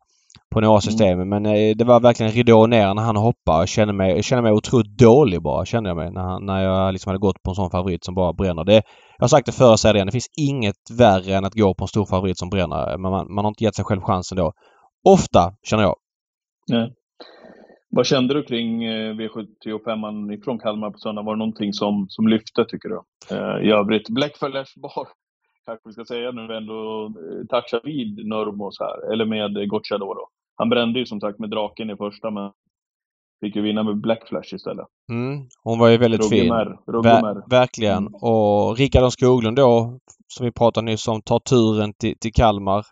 [0.54, 1.22] på några system.
[1.22, 1.30] Mm.
[1.30, 3.60] Men eh, det var verkligen ridå ner när han hoppade.
[3.60, 6.12] Jag kände mig, jag kände mig otroligt dålig bara, kände jag mig.
[6.12, 8.64] När, när jag liksom hade gått på en sån favorit som bara bränner.
[8.64, 8.82] Det,
[9.18, 10.08] jag har sagt det förr och säger det igen.
[10.08, 12.98] Det finns inget värre än att gå på en stor favorit som bränner.
[12.98, 14.54] Men man, man har inte gett sig själv chansen då.
[15.08, 15.96] Ofta, känner jag.
[16.68, 16.94] Nej.
[17.90, 21.22] Vad kände du kring eh, V75 från Kalmar på söndag?
[21.22, 23.02] Var det någonting som, som lyfte, tycker du?
[23.32, 25.08] Eh, I övrigt, Blackfellas bar,
[25.66, 30.14] kanske vi ska säga nu, ändå eh, touchar vid Nurmos här, eller med eh, Gocciadoro.
[30.14, 30.28] då.
[30.56, 32.52] Han brände ju som sagt med draken i första, men
[33.46, 34.88] fick ju vinna med Blackflash istället.
[35.10, 36.50] Mm, hon var ju väldigt fin.
[37.04, 37.98] Ver verkligen.
[37.98, 38.14] Mm.
[38.14, 42.86] Och Rickard Skoglund då, som vi pratade nyss om, tar turen till, till Kalmar.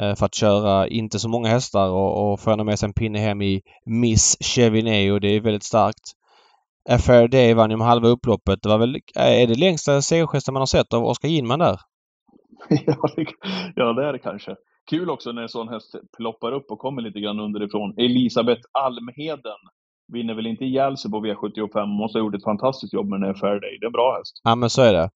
[0.00, 3.18] Eh, för att köra inte så många hästar och, och få med sig en pinne
[3.18, 5.18] hem i Miss Chevineo.
[5.18, 6.12] Det är väldigt starkt.
[6.90, 8.62] A Fair Day vann ju med halva upploppet.
[8.62, 11.80] Det var väl, är det längsta segergesten man har sett av Oskar Ginman där?
[12.68, 13.26] ja, det,
[13.76, 14.56] ja, det är det kanske.
[14.90, 17.94] Kul också när en sån häst ploppar upp och kommer lite grann underifrån.
[17.96, 19.60] Elisabeth Almheden
[20.12, 21.86] vinner väl inte ihjäl sig på V75.
[21.86, 23.78] Måste ha gjort ett fantastiskt jobb med den här Fair Day.
[23.80, 24.40] Det är en bra häst.
[24.44, 25.10] Ja, men så är det.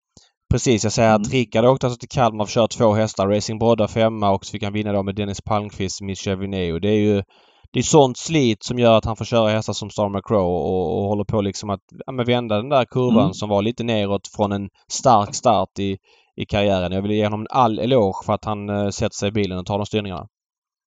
[0.53, 1.22] Precis, jag säger mm.
[1.22, 3.29] att Rickard åkte alltså till Kalmar och kört två hästar.
[3.29, 6.79] Racing Brodda femma och så fick han vinna då med Dennis Palmqvist Miss Chevineo.
[6.79, 7.22] Det är ju
[7.72, 10.98] det är sånt slit som gör att han får köra hästar som Star McCrow och,
[10.98, 13.35] och håller på liksom att ja, vända den där kurvan mm.
[13.35, 15.96] som var lite neråt från en stark start i,
[16.36, 16.92] i karriären.
[16.92, 19.66] Jag vill ge honom all eloge för att han eh, sätter sig i bilen och
[19.66, 20.28] tar de styrningarna.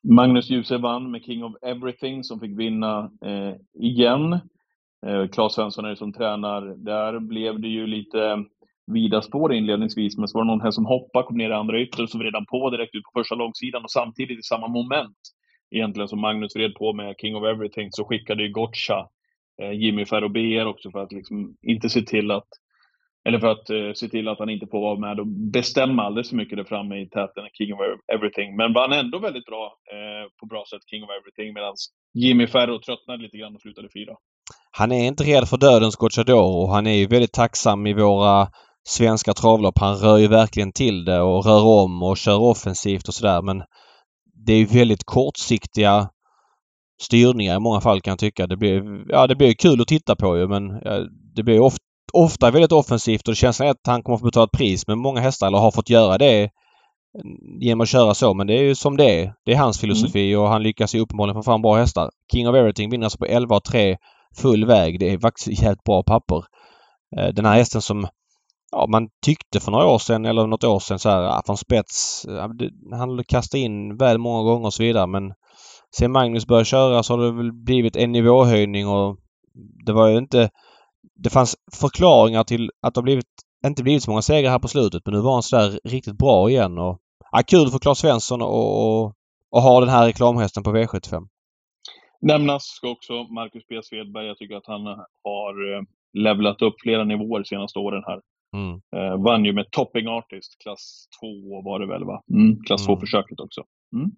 [0.07, 4.33] Magnus Djuse vann med King of Everything som fick vinna eh, igen.
[5.05, 6.61] Eh, Claes Svensson är det som tränar.
[6.85, 8.37] Där blev det ju lite eh,
[8.93, 11.81] vida spår inledningsvis, men så var det någon här som hoppade, kom ner i andra
[11.81, 15.17] ytter, så vred han på direkt ut på första långsidan och samtidigt i samma moment
[15.71, 19.07] egentligen som Magnus vred på med King of Everything så skickade ju Gotcha
[19.61, 22.47] eh, Jimmy Ferrobier också för att liksom inte se till att
[23.27, 26.29] eller för att eh, se till att han inte får vara med och bestämma alldeles
[26.29, 27.79] för mycket där framme i täten, King of
[28.13, 28.55] Everything.
[28.55, 31.73] Men vann ändå väldigt bra, eh, på bra sätt, King of Everything, medan
[32.13, 34.13] Jimmy Ferro tröttnade lite grann och slutade fyra.
[34.71, 38.47] Han är inte rädd för dödens Gocciador och han är ju väldigt tacksam i våra
[38.87, 39.79] svenska travlopp.
[39.79, 43.63] Han rör ju verkligen till det och rör om och kör offensivt och sådär men
[44.45, 46.09] det är väldigt kortsiktiga
[47.01, 48.47] styrningar i många fall kan jag tycka.
[48.47, 50.63] Det blir, ja, det blir kul att titta på ju men
[51.35, 51.84] det blir ofta,
[52.15, 54.97] ofta väldigt offensivt och det känns att han kommer att få betala ett pris med
[54.97, 56.49] många hästar eller har fått göra det
[57.61, 58.33] genom att köra så.
[58.33, 59.33] Men det är ju som det är.
[59.45, 60.41] Det är hans filosofi mm.
[60.41, 62.09] och han lyckas ju uppenbarligen få fram bra hästar.
[62.31, 63.97] King of Everything vinner alltså på 11 och 3
[64.37, 64.99] full väg.
[64.99, 66.43] Det är faktiskt jävligt bra papper.
[67.17, 68.07] Eh, den här hästen som
[68.71, 72.25] ja, man tyckte för några år sedan eller något år sedan så här, från spets.
[72.91, 75.33] Han kastade in väl många gånger och så vidare men
[75.97, 79.17] sen Magnus började köra så har det väl blivit en nivåhöjning och
[79.85, 80.49] det var ju inte...
[81.15, 83.25] Det fanns förklaringar till att det har blivit,
[83.65, 86.49] inte blivit så många segrar här på slutet men nu var han sådär riktigt bra
[86.49, 86.99] igen och...
[87.31, 89.13] Ja, kul för Claes Svensson och, och,
[89.51, 91.27] och ha den här reklamhästen på V75.
[92.21, 94.27] Nämnas ska också Marcus B Svedberg.
[94.27, 94.85] Jag tycker att han
[95.23, 95.81] har eh,
[96.13, 98.21] levlat upp flera nivåer de senaste åren här.
[98.55, 98.81] Mm.
[98.95, 102.23] Eh, vann ju med Topping Artist, klass 2 var det väl va?
[102.33, 103.45] Mm, klass 2-försöket mm.
[103.45, 103.63] också.
[103.95, 104.11] Mm.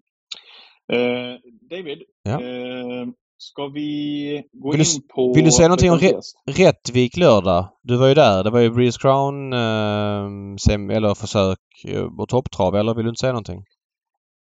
[0.92, 1.38] Eh,
[1.70, 2.42] David, ja.
[2.42, 3.06] eh,
[3.38, 5.32] ska vi gå vill in du, på...
[5.34, 5.98] Vill du säga någonting om
[6.46, 7.68] Rättvik lördag?
[7.82, 8.44] Du var ju där.
[8.44, 13.08] Det var ju Breeze Crown eh, sem, eller försök eh, och topptrav, eller vill du
[13.08, 13.62] inte säga någonting?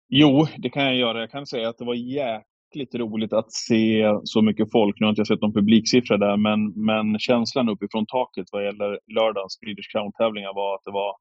[0.10, 1.20] Jo, det kan jag göra.
[1.20, 5.00] Jag kan säga att det var jäkligt roligt att se så mycket folk.
[5.00, 9.00] Nu har inte jag sett någon publiksiffra där, men, men känslan uppifrån taket vad gäller
[9.16, 11.16] lördagens Swedish Crown-tävlingar var att det var,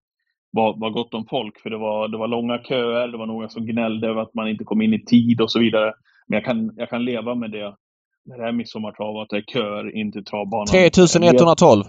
[0.51, 1.61] var, var gott om folk.
[1.61, 4.49] För det var, det var långa köer, det var några som gnällde över att man
[4.49, 5.93] inte kom in i tid och så vidare.
[6.31, 7.77] Men jag kan, jag kan leva med det
[8.25, 10.67] när det är midsommartrav och att det är köer in till travbanan.
[10.67, 11.85] 3112!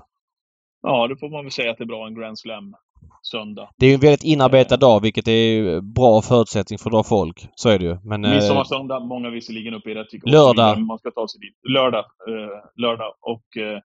[0.82, 2.74] Ja, då får man väl säga att det är bra en Grand Slam
[3.22, 3.70] söndag.
[3.78, 7.48] Det är ju en väldigt inarbetad dag vilket är bra förutsättning för att dra folk.
[7.56, 7.98] Så är det ju.
[8.04, 10.22] Men, eh, Midsommar många visserligen uppe i Rättvik.
[10.26, 10.82] Lördag.
[10.82, 11.56] Man ska ta sig dit.
[11.74, 12.06] Lördag.
[12.30, 13.14] Eh, lördag.
[13.22, 13.80] Och eh,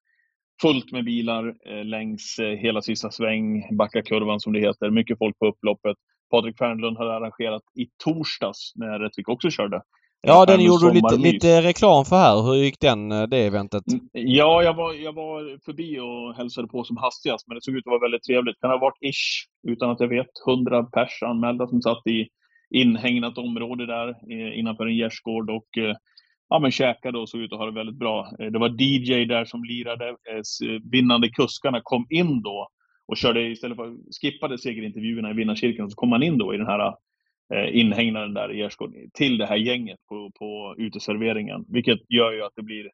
[0.62, 4.90] fullt med bilar eh, längs eh, hela sista sväng, backakurvan som det heter.
[4.90, 5.96] Mycket folk på upploppet.
[6.30, 9.82] Patrik Fernlund har arrangerat i torsdags när Rättvik också körde.
[10.22, 12.42] Ja, den gjorde du lite, lite reklam för här.
[12.42, 13.92] Hur gick den, eh, det eventet?
[13.92, 17.74] Mm, ja, jag var, jag var förbi och hälsade på som hastigast, men det såg
[17.74, 18.56] ut att vara väldigt trevligt.
[18.56, 22.28] Det kan ha varit ish, utan att jag vet, 100 pers anmälda som satt i
[22.70, 25.96] inhägnat område där innanför en gärdsgård och eh,
[26.48, 28.32] ja, men käkade och såg ut att ha det väldigt bra.
[28.40, 30.16] Eh, det var DJ där som lirade.
[30.92, 32.68] Vinnande kuskarna kom in då
[33.08, 36.66] och körde istället för skippade segerintervjuerna i vinnarkirken så kom man in då i den
[36.66, 36.94] här
[37.54, 41.64] eh, inhägnaden där i Gärdsgård till det här gänget på, på uteserveringen.
[41.68, 42.90] Vilket gör ju att det blir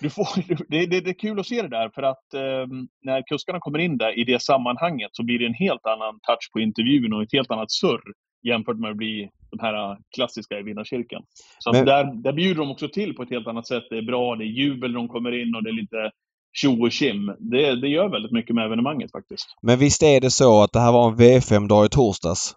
[0.00, 0.26] du får,
[0.68, 2.66] det, det, det är kul att se det där för att eh,
[3.02, 6.50] när kuskarna kommer in där i det sammanhanget så blir det en helt annan touch
[6.52, 8.02] på intervjun och ett helt annat surr
[8.42, 11.22] jämfört med att bli de här klassiska i Vinnarkyrkan.
[11.58, 11.84] Så Men...
[11.84, 13.84] där, där bjuder de också till på ett helt annat sätt.
[13.90, 16.10] Det är bra, det är jubel när de kommer in och det är lite
[16.52, 17.26] tjo och kim.
[17.38, 19.46] Det, det gör väldigt mycket med evenemanget faktiskt.
[19.62, 22.54] Men visst är det så att det här var en V5-dag i torsdags?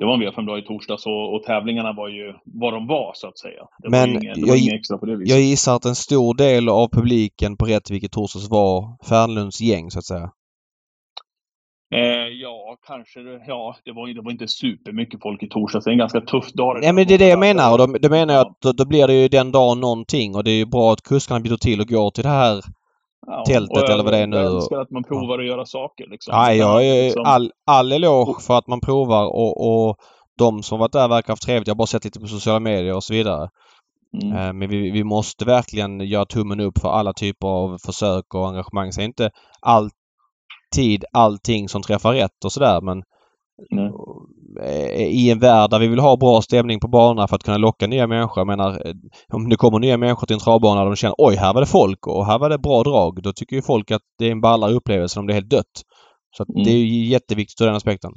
[0.00, 3.28] Det var en V5-dag i torsdags och, och, tävlingarna var ju vad de var så
[3.28, 3.62] att säga.
[3.78, 5.36] Det Men inget, jag, inget extra på det viset.
[5.36, 9.90] Jag gissar att en stor del av publiken på Rättvik i torsdags var Fernlunds gäng
[9.90, 10.30] så att säga.
[11.94, 13.20] Eh, ja, kanske.
[13.46, 15.84] Ja, det var, det var inte supermycket folk i torsdags.
[15.84, 16.78] Det är en ganska tuff dag.
[16.80, 17.72] Nej, men det är det jag menar.
[17.72, 20.44] Och då, då menar jag att då, då, blir det ju den dagen någonting och
[20.44, 22.62] det är ju bra att kuskarna bjuder till och går till det här
[23.30, 24.36] ja, tältet eller vad det är nu.
[24.36, 25.42] Jag älskar att man provar ja.
[25.42, 26.06] att göra saker.
[26.10, 26.34] Liksom.
[26.34, 27.24] Ja, jag är liksom...
[27.26, 29.96] all, all eloge för att man provar och, och
[30.38, 31.66] de som varit där verkar ha haft trevligt.
[31.68, 33.48] Jag har bara sett lite på sociala medier och så vidare.
[34.22, 34.36] Mm.
[34.36, 38.48] Eh, men vi, vi måste verkligen göra tummen upp för alla typer av försök och
[38.48, 38.92] engagemang.
[38.92, 43.02] Så inte alltid allting som träffar rätt och sådär men
[43.72, 43.92] mm.
[44.96, 47.86] I en värld där vi vill ha bra stämning på banorna för att kunna locka
[47.86, 48.40] nya människor.
[48.40, 48.94] Jag menar eh,
[49.32, 51.66] om det kommer nya människor till en travbana och de känner oj här var det
[51.66, 53.22] folk och här var det bra drag.
[53.22, 55.82] Då tycker ju folk att det är en ballare upplevelse om det är helt dött.
[56.36, 56.64] Så mm.
[56.64, 58.12] det är ju jätteviktigt ur den aspekten.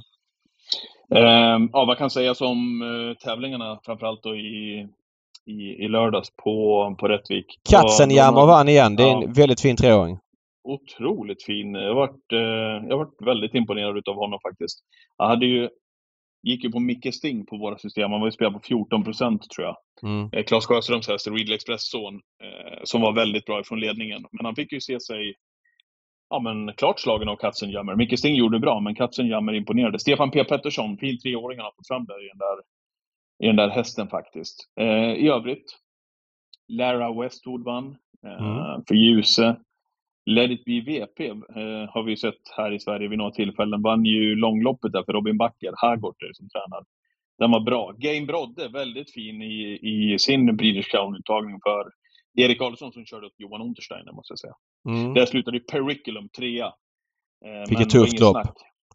[1.16, 4.88] Eh, ja, vad kan sägas om eh, tävlingarna framförallt då i,
[5.46, 7.46] i, i lördags på, på Rättvik?
[7.70, 8.96] Katzenjammer vann igen.
[8.96, 10.18] Det är ja, en väldigt fin treåring.
[10.64, 11.76] Otroligt fin.
[11.76, 14.80] Jag har varit, eh, jag varit väldigt imponerad utav honom faktiskt.
[15.18, 15.70] Jag hade ju,
[16.44, 18.12] gick ju på Micke Sting på våra system.
[18.12, 19.78] Han var ju spelad på 14 procent tror jag.
[20.04, 20.30] Mm.
[20.34, 24.26] Eh, Claes Sjöströms häst, Ridley Express son, eh, som var väldigt bra ifrån ledningen.
[24.32, 25.36] Men han fick ju se sig
[26.30, 27.96] ja, men klart slagen av Katzenjammer.
[27.96, 30.00] Micke Sting gjorde bra, men Katzenjammer imponerade.
[30.00, 32.58] Stefan P Pettersson, fin treåring han har fått fram där i den där,
[33.44, 34.70] i den där hästen faktiskt.
[34.80, 35.78] Eh, I övrigt,
[36.68, 38.84] Lara Westwood vann eh, mm.
[38.88, 39.56] för Ljuse.
[40.26, 41.36] Let it be VP eh,
[41.90, 43.82] har vi sett här i Sverige vid några tillfällen.
[43.82, 46.86] Vann ju långloppet där för Robin Backer, Hagorter som tränar.
[47.38, 47.94] Den var bra.
[47.98, 51.92] Game Brodde, väldigt fin i, i sin Breeders Crown-uttagning för
[52.38, 54.54] Erik Adolfsson som körde upp Johan Untersteiner, måste jag säga.
[54.90, 55.14] Mm.
[55.14, 56.66] Där slutade Periculum trea.
[57.46, 58.38] Eh, Vilket tufft lopp.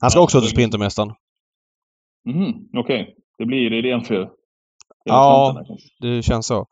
[0.00, 1.12] Han ska också till Sprintermästaren.
[2.28, 3.02] Mm, Okej.
[3.02, 3.14] Okay.
[3.38, 4.30] Det blir idén för
[5.04, 5.64] Ja,
[6.00, 6.66] det känns så.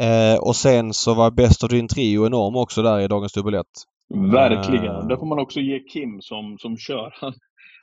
[0.00, 3.62] Eh, och sen så var Best of din trio enorm också där i dagens dubbel
[4.14, 4.96] Verkligen.
[4.96, 5.06] Eh.
[5.06, 7.14] Det får man också ge Kim som, som kör.
[7.20, 7.32] Han,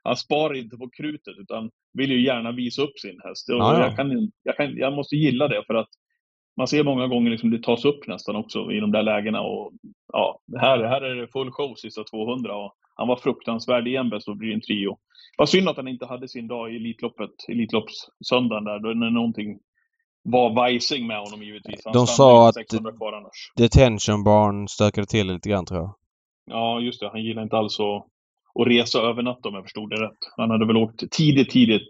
[0.03, 3.49] han sparar inte på krutet utan vill ju gärna visa upp sin häst.
[3.49, 3.85] Och ja, ja.
[3.85, 5.89] Jag, kan, jag, kan, jag måste gilla det för att
[6.57, 9.41] man ser många gånger liksom det tas upp nästan också i de där lägena.
[9.41, 9.71] Och,
[10.13, 14.27] ja, här, här är det full show sista 200 och han var fruktansvärd igen bäst
[14.27, 14.97] och blir en trio.
[15.37, 19.59] Vad synd att han inte hade sin dag i Elitloppet, Elitloppssöndagen där, då när någonting
[20.23, 21.81] var vajsing med honom givetvis.
[21.85, 22.55] Han De sa att
[23.57, 25.95] Detention Barn stökade till lite grann tror jag.
[26.45, 27.09] Ja, just det.
[27.09, 28.05] Han gillar inte alls att,
[28.61, 30.17] att resa över natt om jag förstod det rätt.
[30.37, 31.89] Han hade väl åkt tidigt, tidigt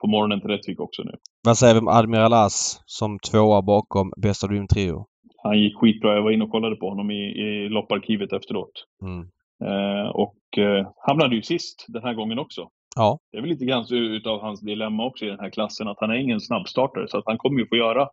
[0.00, 1.12] på morgonen till Rättvik också nu.
[1.44, 5.06] Vad säger vi om Admiral As som tvåa bakom Best of Dream Trio?
[5.42, 6.14] Han gick skitbra.
[6.14, 8.72] Jag var inne och kollade på honom i, i lopparkivet efteråt.
[9.02, 9.20] Mm.
[9.64, 12.68] Eh, och eh, hamnade ju sist den här gången också.
[12.94, 13.18] Ja.
[13.32, 16.10] Det är väl lite grann utav hans dilemma också i den här klassen att han
[16.10, 18.08] är ingen snabbstartare så att han kommer ju få göra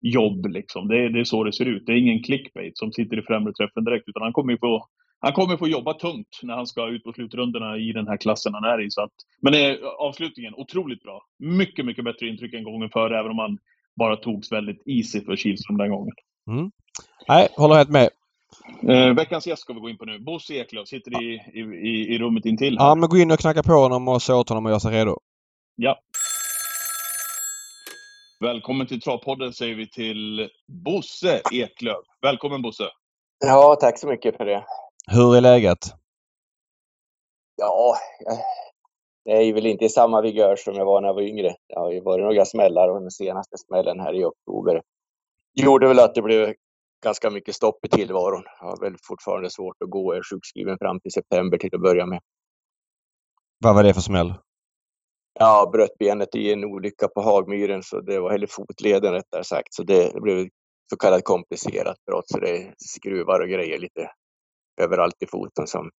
[0.00, 0.88] jobb liksom.
[0.88, 1.86] Det är, det är så det ser ut.
[1.86, 4.86] Det är ingen clickbait som sitter i främre träffen direkt utan han kommer ju få
[5.20, 8.54] han kommer få jobba tungt när han ska ut på slutrundorna i den här klassen
[8.54, 8.90] han är i.
[8.90, 11.22] Så att, men eh, avslutningen, otroligt bra.
[11.38, 13.58] Mycket, mycket bättre intryck än gången före, även om han
[13.96, 16.14] bara togs väldigt easy för Kihlström den gången.
[16.50, 16.70] Mm.
[17.28, 18.08] Nej, håller helt med.
[18.88, 20.18] Eh, veckans gäst ska vi gå in på nu.
[20.18, 22.78] Bosse Eklöf sitter i, i, i rummet intill.
[22.78, 22.86] Här.
[22.86, 24.92] Ja, men gå in och knacka på honom och säg åt honom att göra sig
[24.92, 25.18] redo.
[25.76, 25.98] Ja.
[28.40, 32.04] Välkommen till Travpodden säger vi till Bosse Eklöf.
[32.22, 32.84] Välkommen Bosse!
[33.44, 34.64] Ja, tack så mycket för det.
[35.06, 35.78] Hur är läget?
[37.56, 37.96] Ja,
[39.24, 41.54] jag är väl inte i samma vigör som jag var när jag var yngre.
[41.68, 44.82] Det har ju varit några smällar och den senaste smällen här i oktober
[45.54, 46.54] gjorde väl att det blev
[47.06, 48.42] ganska mycket stopp i tillvaron.
[48.60, 50.14] Jag har väl fortfarande svårt att gå.
[50.14, 52.20] Jag är sjukskriven fram till september till att börja med.
[53.64, 54.34] Vad var det för smäll?
[55.38, 59.74] Ja, bröt benet i en olycka på Hagmyren, så det var, eller fotleden rättare sagt,
[59.74, 60.48] så det blev
[60.90, 64.10] så kallat komplicerat brott, så det är skruvar och grejer lite
[64.80, 65.90] överallt i foten som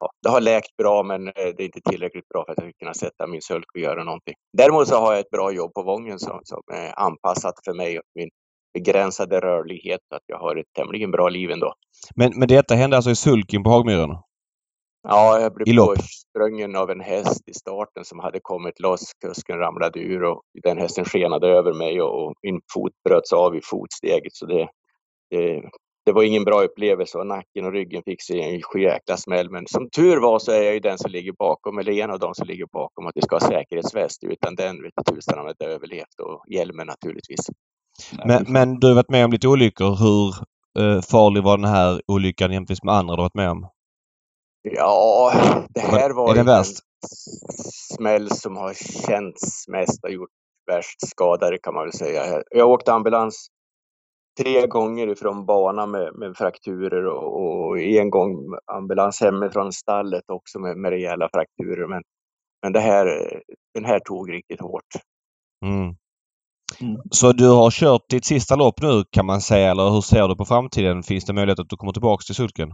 [0.00, 2.70] ja, det har läkt bra, men eh, det är inte tillräckligt bra för att jag
[2.70, 4.34] ska kunna sätta min sulk och göra någonting.
[4.52, 7.98] Däremot så har jag ett bra jobb på Vången som, som är anpassat för mig
[7.98, 8.30] och min
[8.74, 11.74] begränsade rörlighet, att jag har ett tämligen bra liv ändå.
[12.14, 14.16] Men, men detta hände alltså i sulken på Hagmyren?
[15.02, 19.12] Ja, jag blev påsprungen av en häst i starten som hade kommit loss.
[19.24, 23.60] Kusken ramlade ur och den hästen skenade över mig och min fot bröts av i
[23.62, 24.34] fotsteget.
[24.34, 24.68] Så det,
[25.30, 25.62] det
[26.08, 29.50] det var ingen bra upplevelse och nacken och ryggen fick sig en sjujäkla smäll.
[29.50, 32.18] Men som tur var så är jag ju den som ligger bakom, eller en av
[32.18, 34.24] de som ligger bakom att vi ska ha säkerhetsväst.
[34.24, 37.40] Utan den vet tusan om jag hade överlevt och hjälmen naturligtvis.
[38.24, 39.96] Men, men du har varit med om lite olyckor.
[39.96, 40.34] Hur
[40.78, 43.68] eh, farlig var den här olyckan jämfört med andra du varit med om?
[44.62, 45.32] Ja,
[45.74, 46.64] det här var ju den
[47.94, 48.74] smäll som har
[49.06, 50.30] känts mest och gjort
[50.66, 52.42] värst skadade kan man väl säga.
[52.50, 53.48] Jag åkte ambulans
[54.40, 58.36] tre gånger ifrån banan med, med frakturer och, och en gång
[58.72, 61.86] ambulans hemifrån stallet också med, med rejäla frakturer.
[61.86, 62.02] Men,
[62.62, 63.06] men det här,
[63.74, 64.92] den här tog riktigt hårt.
[65.64, 65.94] Mm.
[66.80, 66.96] Mm.
[67.10, 70.36] Så du har kört ditt sista lopp nu kan man säga eller hur ser du
[70.36, 71.02] på framtiden?
[71.02, 72.68] Finns det möjlighet att du kommer tillbaks till sulken?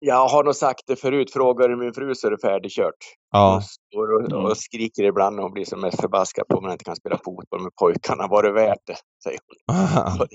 [0.00, 2.94] Jag har nog sagt det förut, frågar du min fru så är det färdigkört.
[3.32, 3.52] Ja.
[3.52, 6.72] Hon står och, och skriker ibland när hon blir som mest förbaskad på om hon
[6.72, 8.26] inte kan spela fotboll med pojkarna.
[8.26, 8.96] Var det värt det?
[9.24, 10.26] Säger hon.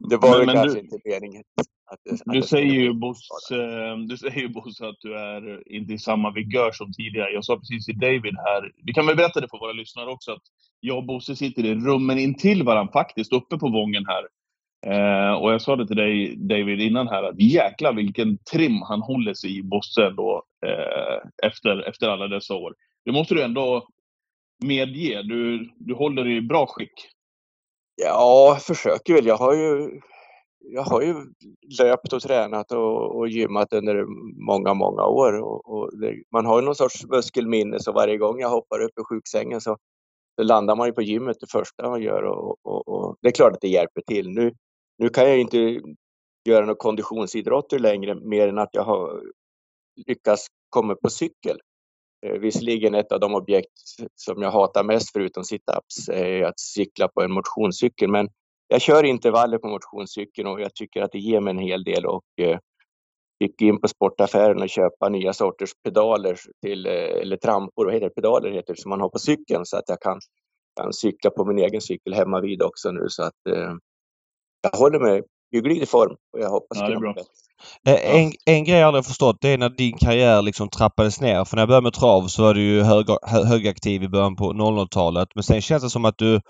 [0.08, 1.42] Det var Men- väl men kanske du- inte meningen.
[1.90, 5.72] Att att Du det säger ju Bosse, eh, du säger ju Bosse att du är
[5.72, 7.32] inte i samma vigör som tidigare.
[7.32, 10.32] Jag sa precis till David här, vi kan väl berätta det för våra lyssnare också,
[10.32, 10.42] att
[10.80, 14.24] jag och Bosse sitter i rummen intill varandra faktiskt, uppe på Vången här.
[14.86, 19.02] Eh, och jag sa det till dig David innan här, att jäklar vilken trim han
[19.02, 22.74] håller sig i, Bosse ändå, eh, efter, efter alla dessa år.
[23.04, 23.88] Det måste du ändå
[24.64, 27.08] medge, du, du håller dig i bra skick.
[27.96, 29.26] Ja, försöker väl.
[29.26, 30.00] Jag har ju,
[30.70, 31.14] jag har ju
[31.80, 34.04] löpt och tränat och, och gymmat under
[34.46, 35.32] många, många år.
[35.32, 38.92] Och, och det, man har ju någon sorts muskelminne så varje gång jag hoppar upp
[38.96, 39.76] ur sjuksängen så,
[40.36, 42.22] så landar man ju på gymmet det första man gör.
[42.22, 44.30] Och, och, och det är klart att det hjälper till.
[44.30, 44.54] Nu,
[44.98, 45.80] nu kan jag inte
[46.48, 49.22] göra några konditionsidrotter längre mer än att jag har
[50.06, 51.58] lyckats komma på cykel.
[52.26, 53.72] Eh, Visserligen ett av de objekt
[54.14, 58.10] som jag hatar mest förutom situps är att cykla på en motionscykel.
[58.10, 58.28] Men
[58.68, 62.06] jag kör intervaller på motionscykeln och jag tycker att det ger mig en hel del
[62.06, 62.58] och eh,
[63.40, 68.06] gick in på sportaffären och köpa nya sorters pedaler till, eh, eller trampor, vad heter
[68.08, 70.20] det, pedaler heter det, som man har på cykeln så att jag kan,
[70.80, 73.72] kan cykla på min egen cykel hemma vid också nu så att eh,
[74.62, 77.14] jag håller mig hyggligt i form och jag hoppas Ja, det är bra.
[77.88, 81.44] Eh, En, en grej jag aldrig förstått det är när din karriär liksom trappades ner.
[81.44, 84.36] För när jag började med trav så var du ju hög, hö- högaktiv i början
[84.36, 85.28] på 00-talet.
[85.34, 86.40] Men sen känns det som att du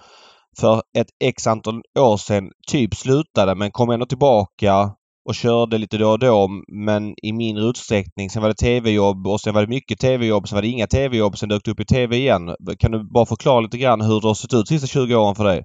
[0.61, 4.91] för ett x antal år sedan typ slutade men kom ändå tillbaka
[5.29, 8.31] och körde lite då och då men i mindre utsträckning.
[8.31, 10.49] Sen var det tv-jobb och sen var det mycket tv-jobb.
[10.49, 11.39] Sen var det inga tv-jobb.
[11.39, 12.55] Sen dök det upp i tv igen.
[12.79, 15.35] Kan du bara förklara lite grann hur det har sett ut de sista 20 åren
[15.35, 15.65] för dig?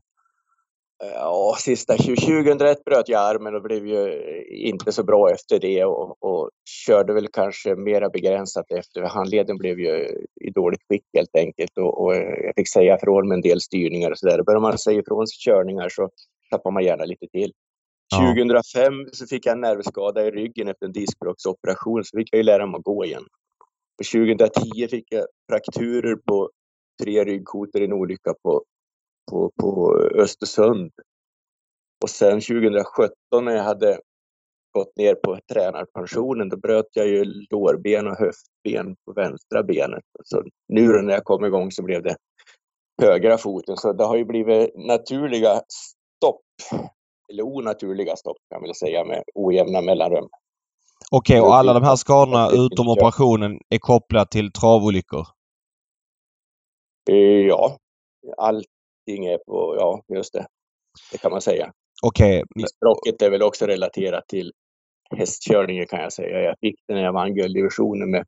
[0.99, 5.85] Ja, sista 2001 bröt jag armen och blev ju eh, inte så bra efter det
[5.85, 6.49] och, och
[6.85, 9.01] körde väl kanske mera begränsat efter.
[9.01, 10.07] Handleden blev ju
[10.53, 14.17] dåligt skick helt enkelt och, och jag fick säga ifrån med en del styrningar och
[14.17, 14.43] sådär.
[14.43, 16.09] Börjar man säga ifrån körningar så
[16.49, 17.51] tappar man gärna lite till.
[18.11, 18.27] Ja.
[18.27, 22.43] 2005 så fick jag en nervskada i ryggen efter en diskbråcksoperation så fick jag ju
[22.43, 23.23] lära mig att gå igen.
[23.99, 26.49] Och 2010 fick jag frakturer på
[27.03, 28.63] tre ryggkotor i en olycka på,
[29.31, 30.91] på, på Östersund.
[32.03, 33.11] Och sen 2017
[33.41, 33.99] när jag hade
[34.73, 40.03] gått ner på tränarpensionen, då bröt jag ju lårben och höftben på vänstra benet.
[40.23, 42.15] Så nu då när jag kom igång så blev det
[43.01, 43.77] högra foten.
[43.77, 45.61] Så det har ju blivit naturliga
[46.17, 46.41] stopp,
[47.31, 50.29] eller onaturliga stopp kan man väl säga, med ojämna mellanrum.
[51.11, 55.27] Okej, och alla de här skadorna utom operationen är kopplade till travolyckor?
[57.09, 57.15] Eh,
[57.47, 57.77] Ja,
[58.37, 60.45] allting är på, ja just det,
[61.11, 61.71] det kan man säga.
[62.03, 64.51] Okej, men- Diskbråcket är väl också relaterat till
[65.15, 66.41] hästkörningen kan jag säga.
[66.41, 68.25] Jag fick det när jag vann gulddivisionen med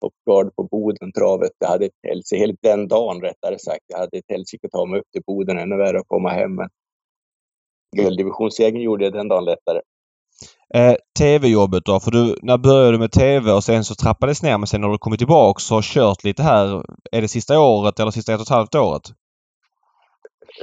[0.00, 1.52] Popguard på Boden, travet.
[1.58, 5.00] Jag hade ett helsike, den dagen rättare sagt, jag hade ett helsike att ta mig
[5.00, 6.54] upp till Boden, ännu värre att komma hem.
[6.54, 6.68] Men
[7.96, 9.80] gulddivisionssegern gjorde jag den dagen lättare.
[10.74, 12.00] Eh, TV-jobbet då?
[12.00, 14.90] För du, när började du med TV och sen så trappades ner men sen har
[14.90, 16.84] du kommit tillbaks och har kört lite här.
[17.12, 19.02] Är det sista året eller sista ett och ett halvt året?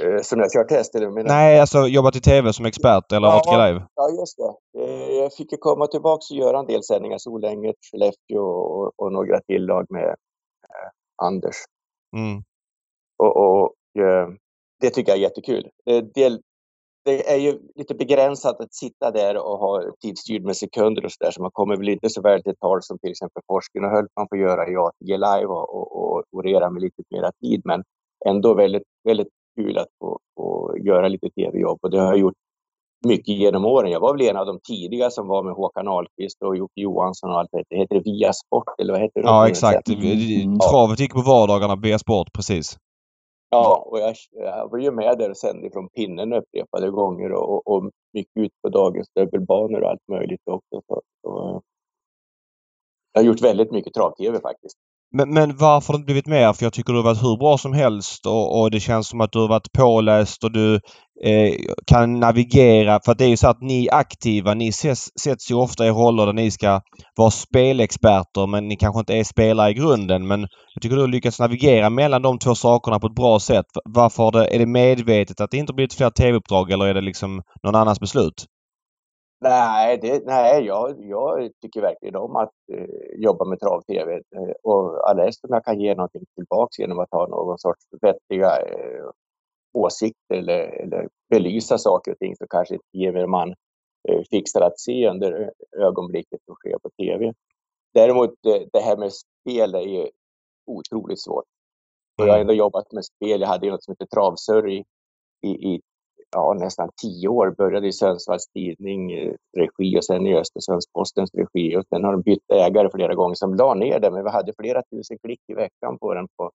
[0.00, 3.28] Eh, Som jag kört häst, eller menar Nej, alltså jobbat i TV som expert eller
[3.28, 3.66] Ja.
[3.66, 3.86] Live?
[3.94, 4.82] Ja, just det.
[4.84, 9.12] Eh, Jag fick ju komma tillbaka och göra en del sändningar, Solänget, Skellefteå och, och
[9.12, 10.88] några till lag med eh,
[11.26, 11.56] Anders.
[12.16, 12.42] Mm.
[13.22, 13.72] Och, och
[14.80, 15.68] det tycker jag är jättekul.
[16.14, 16.40] Del,
[17.04, 21.30] det är ju lite begränsat att sitta där och ha tidsstyrd med sekunder och sådär,
[21.30, 24.28] så man kommer väl inte så väl till tal som till exempel Forsken och Höltman
[24.28, 27.82] får göra i ATG Live och, och, och orera med lite mera tid, men
[28.26, 29.28] ändå väldigt, väldigt
[29.58, 32.34] kul att få, få göra lite tv-jobb och det har jag gjort
[33.06, 33.90] mycket genom åren.
[33.90, 37.30] Jag var väl en av de tidiga som var med Håkan Ahlqvist och Jocke Johansson
[37.30, 39.28] och allt det heter det Via Sport eller vad heter det?
[39.28, 39.88] Ja, exakt.
[39.88, 40.58] Mm.
[40.58, 42.76] Travet gick på vardagarna på Sport, precis.
[43.50, 47.50] Ja, och jag, jag var ju med där och sände från pinnen upprepade gånger och,
[47.50, 50.82] och, och mycket ut på dagens dubbelbanor och allt möjligt också.
[50.86, 51.62] Så, så,
[53.12, 54.76] jag har gjort väldigt mycket trav-tv faktiskt.
[55.16, 56.52] Men, men varför har det inte blivit mer?
[56.52, 59.20] För jag tycker du har varit hur bra som helst och, och det känns som
[59.20, 60.74] att du har varit påläst och du
[61.24, 61.54] eh,
[61.86, 63.00] kan navigera.
[63.04, 64.54] För det är ju så att ni är aktiva.
[64.54, 66.80] Ni ses, sätts ju ofta i roller där ni ska
[67.16, 70.26] vara spelexperter men ni kanske inte är spelare i grunden.
[70.26, 70.40] Men
[70.74, 73.66] jag tycker du har lyckats navigera mellan de två sakerna på ett bra sätt.
[73.84, 77.42] Varför det, är det medvetet att det inte blivit fler tv-uppdrag eller är det liksom
[77.62, 78.46] någon annans beslut?
[79.40, 85.10] Nej, det, nej jag, jag tycker verkligen om att eh, jobba med trav-tv eh, och
[85.10, 89.10] alldeles som jag kan ge någonting tillbaks genom att ha någon sorts vettiga eh,
[89.72, 93.54] åsikter eller, eller belysa saker och ting som kanske inte gemene man
[94.08, 97.32] eh, fixar att se under ögonblicket som sker på tv.
[97.94, 100.08] Däremot eh, det här med spel är ju
[100.66, 101.44] otroligt svårt.
[102.16, 102.40] Jag har mm.
[102.40, 103.40] ändå jobbat med spel.
[103.40, 104.84] Jag hade något som heter Travsurr i,
[105.46, 105.80] i, i
[106.30, 107.54] ja, nästan tio år.
[107.58, 111.76] Började i Sundsvalls Tidning eh, regi och sen i Östersundspostens regi.
[111.76, 114.10] Och sen har de bytt ägare flera gånger som la ner det.
[114.10, 116.50] Men vi hade flera tusen klick i veckan på den på,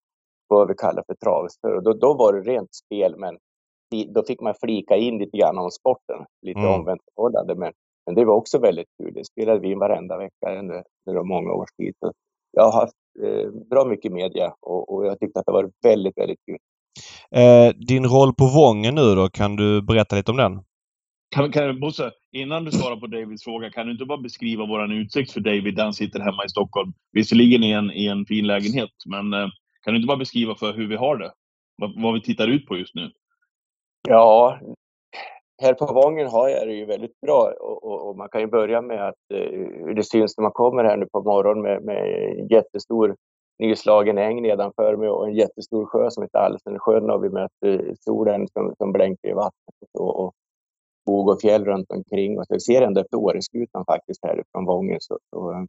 [0.48, 1.80] på vad vi kallar för travspår.
[1.80, 3.38] Då, då var det rent spel, men
[4.08, 6.24] då fick man flika in lite grann om sporten.
[6.42, 6.72] Lite mm.
[6.72, 7.54] omvänt förhållande.
[7.54, 7.72] Men,
[8.06, 9.14] men det var också väldigt kul.
[9.14, 11.94] Det spelade vi in varenda vecka under, under många års tid.
[12.00, 12.12] Så
[12.52, 16.18] jag har haft eh, bra mycket media och, och jag tyckte att det var väldigt,
[16.18, 16.58] väldigt kul.
[17.30, 20.62] Eh, din roll på Vången nu då, kan du berätta lite om den?
[21.34, 24.92] Kan, kan, Bosse, innan du svarar på Davids fråga, kan du inte bara beskriva vår
[24.92, 25.78] utsikt för David?
[25.78, 26.92] Han sitter hemma i Stockholm.
[27.12, 29.48] Visserligen i en, i en fin lägenhet, men eh,
[29.84, 31.32] kan du inte bara beskriva för hur vi har det?
[31.76, 33.10] Vad, vad vi tittar ut på just nu?
[34.08, 34.58] Ja,
[35.62, 38.46] här på Vången har jag det ju väldigt bra och, och, och man kan ju
[38.46, 42.50] börja med att eh, det syns när man kommer här nu på morgonen med, med
[42.50, 43.16] jättestor
[43.58, 48.48] nyslagen äng nedanför mig och en jättestor sjö som heter Alsensjön och vi möter solen
[48.48, 50.32] som, som blänker i vattnet och, och
[51.04, 55.00] skog och fjäll runt omkring och så ser ända upp till Åreskutan faktiskt härifrån Vången.
[55.00, 55.64] Så, så, eh,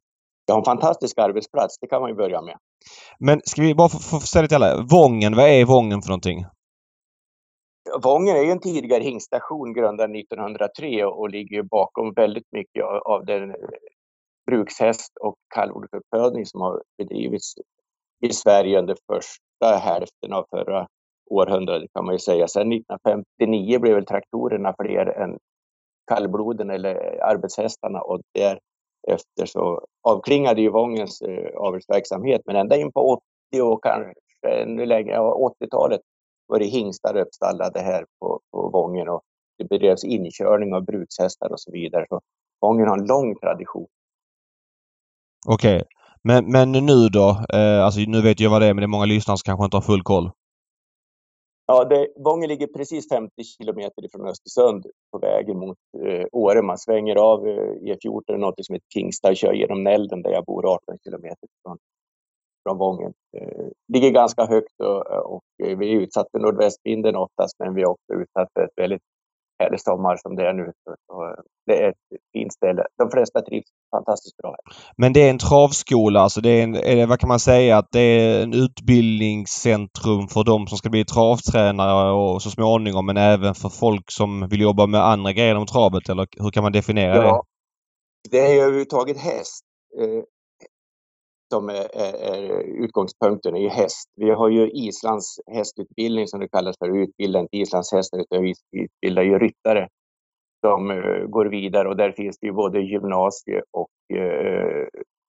[0.46, 2.58] jag har en fantastisk arbetsplats, det kan man ju börja med.
[3.20, 6.46] Men ska vi bara få, få säga till alla, Vången, vad är Vången för någonting?
[8.04, 13.56] Vången är ju en tidigare hingstation grundad 1903 och ligger bakom väldigt mycket av den
[14.46, 17.54] brukshäst och kallblodsuppfödning som har bedrivits
[18.22, 20.88] i Sverige under första hälften av förra
[21.30, 22.48] århundradet kan man ju säga.
[22.48, 25.38] Sen 1959 blev väl traktorerna fler än
[26.08, 32.42] kallbloden eller arbetshästarna och därefter så avklingade ju Vångens eh, avelsverksamhet.
[32.46, 34.14] Men ända in på 80 och kanske
[34.48, 36.02] ännu längre, 80-talet
[36.48, 39.22] var det hingstar uppstallade här på, på Vången och
[39.58, 42.06] det bedrevs inkörning av brukshästar och så vidare.
[42.10, 42.22] Så
[42.62, 43.88] Vången har en lång tradition.
[45.48, 45.84] Okej.
[46.28, 47.30] Men, men nu då?
[47.54, 49.66] Eh, alltså nu vet jag vad det är men det är många lyssnare som kanske
[49.66, 50.32] inte har full koll.
[51.68, 56.62] Ja, det, Vången ligger precis 50 kilometer ifrån Östersund på vägen mot eh, Åre.
[56.62, 60.46] Man svänger av eh, E14, något som heter Tingstad och kör genom Nälden där jag
[60.46, 61.78] bor 18 kilometer från,
[62.64, 63.14] från Vången.
[63.38, 67.90] Eh, ligger ganska högt och, och vi är utsatta för nordvästvinden oftast men vi är
[67.90, 69.02] också utsatta för ett väldigt
[69.60, 70.72] härlig sommar som det är nu.
[71.08, 71.36] Så
[71.66, 71.96] det är ett
[72.34, 72.84] fint ställe.
[72.98, 74.76] De flesta trivs fantastiskt bra här.
[74.98, 77.78] Men det är en travskola, alltså det är, en, är det, vad kan man säga,
[77.78, 83.18] att det är en utbildningscentrum för de som ska bli travtränare och så småningom men
[83.18, 86.72] även för folk som vill jobba med andra grejer än travet eller hur kan man
[86.72, 87.46] definiera ja,
[88.24, 88.38] det?
[88.38, 89.66] Det är överhuvudtaget häst.
[91.56, 94.10] Som är, är, är utgångspunkten, är ju häst.
[94.16, 98.54] Vi har ju Islands hästutbildning som det kallas för, utbildar inte Islands hästar utan vi
[98.72, 99.88] utbildar ju ryttare
[100.66, 104.88] som uh, eh, går vidare och där finns det ju både gymnasie och eh, uh,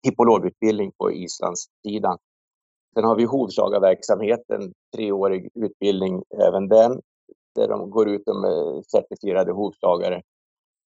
[0.07, 2.17] hippologutbildning på Islandssidan.
[2.93, 7.01] Sen har vi hovslagarverksamheten, treårig utbildning även den,
[7.55, 10.21] där de går ut med eh, certifierade hovslagare.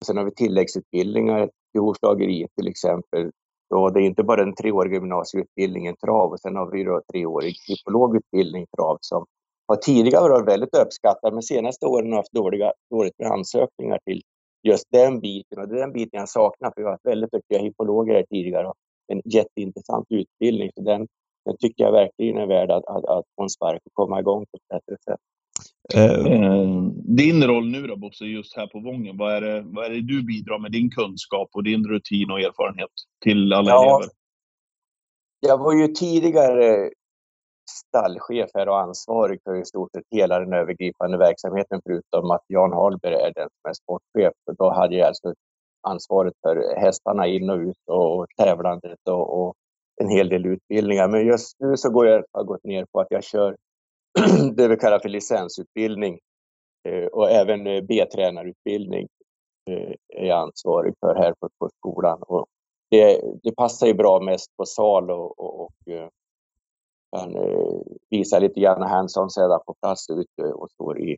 [0.05, 3.31] Sen har vi tilläggsutbildningar till hovslageriet till exempel,
[3.69, 7.55] så det är inte bara den treåriga gymnasieutbildningen trav och sen har vi då treårig
[7.67, 9.25] hippologutbildning trav som
[9.67, 14.21] har tidigare varit väldigt uppskattad men senaste åren har haft dåliga, dåligt med ansökningar till
[14.63, 17.31] just den biten och det är den biten jag saknar för vi har haft väldigt
[17.31, 18.75] duktiga hippologer här tidigare och
[19.09, 20.71] en jätteintressant utbildning.
[20.75, 21.07] Så den,
[21.45, 24.45] den tycker jag verkligen är värd att, att, att få en spark och komma igång
[24.45, 25.19] på ett bättre sätt.
[25.95, 29.89] Eh, din roll nu då Bosse, just här på Vången, vad är, det, vad är
[29.89, 32.89] det du bidrar med din kunskap och din rutin och erfarenhet
[33.23, 34.11] till alla ja, elever?
[35.39, 36.89] Jag var ju tidigare
[37.69, 42.73] stallchef här och ansvarig för i stort sett hela den övergripande verksamheten förutom att Jan
[42.73, 44.33] Hallberg är den som är sportchef.
[44.57, 45.33] Då hade jag alltså
[45.87, 49.53] ansvaret för hästarna in och ut och tävlandet och, och
[50.01, 51.07] en hel del utbildningar.
[51.07, 53.55] Men just nu så går jag, har gått ner på att jag kör
[54.55, 56.19] det vi kallar för licensutbildning
[56.87, 59.07] eh, och även eh, B-tränarutbildning
[59.69, 62.23] eh, är jag ansvarig för här på, på skolan.
[62.23, 62.45] Och
[62.91, 65.71] det, det passar ju bra mest på sal och, och, och
[67.15, 67.35] kan
[68.09, 71.17] visa lite grann hands-on sedan på plats ute och står i,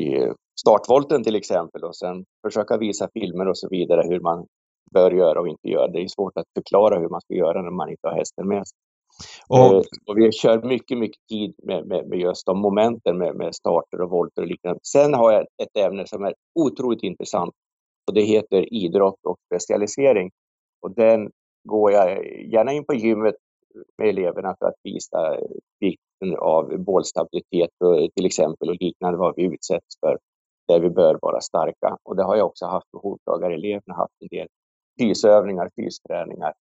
[0.00, 4.46] i startvolten till exempel och sen försöka visa filmer och så vidare hur man
[4.90, 5.88] bör göra och inte göra.
[5.88, 8.68] Det är svårt att förklara hur man ska göra när man inte har hästen med
[8.68, 8.78] sig.
[9.48, 13.36] Och, eh, och vi kör mycket, mycket tid med, med, med just de momenten med,
[13.36, 14.80] med, starter och volter och liknande.
[14.82, 17.54] Sen har jag ett ämne som är otroligt intressant
[18.08, 20.30] och det heter idrott och specialisering.
[20.82, 21.30] Och den
[21.68, 23.34] går jag gärna in på gymmet
[23.98, 25.36] med eleverna för att visa
[25.80, 27.70] vikten av bålstabilitet
[28.14, 30.18] till exempel och liknande, vad vi utsätts för,
[30.68, 31.96] där vi bör vara starka.
[32.02, 34.48] Och det har jag också haft på hovdagar-eleverna, haft en del
[35.00, 36.52] fysövningar, fysträningar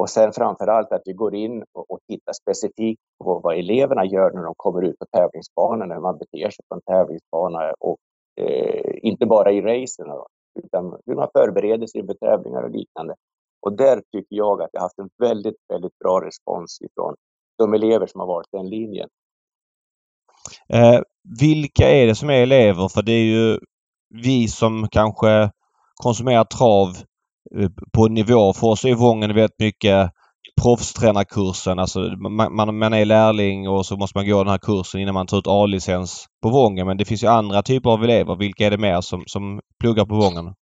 [0.00, 4.04] och sen framför allt att vi går in och, och tittar specifikt på vad eleverna
[4.04, 7.98] gör när de kommer ut på tävlingsbanan, när man beter sig på en tävlingsbana och
[8.40, 10.06] eh, inte bara i racen
[10.64, 13.14] utan hur man förbereder sig inför tävlingar och liknande.
[13.62, 17.14] Och där tycker jag att jag haft en väldigt, väldigt bra respons ifrån
[17.58, 19.08] de elever som har valt den linjen.
[20.68, 21.00] Eh,
[21.40, 22.88] vilka är det som är elever?
[22.88, 23.58] För det är ju
[24.24, 25.50] vi som kanske
[26.02, 26.88] konsumerar trav
[27.92, 28.52] på nivå.
[28.52, 30.10] För oss är Vången väldigt mycket
[30.62, 31.78] proffstränarkursen.
[31.78, 35.14] Alltså man, man, man, är lärling och så måste man gå den här kursen innan
[35.14, 36.86] man tar ut A-licens på Vången.
[36.86, 38.36] Men det finns ju andra typer av elever.
[38.36, 40.54] Vilka är det mer som, som pluggar på Vången?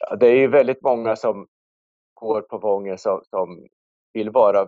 [0.00, 1.46] Ja, det är ju väldigt många som
[2.14, 3.66] går på Vången som, som
[4.12, 4.66] vill vara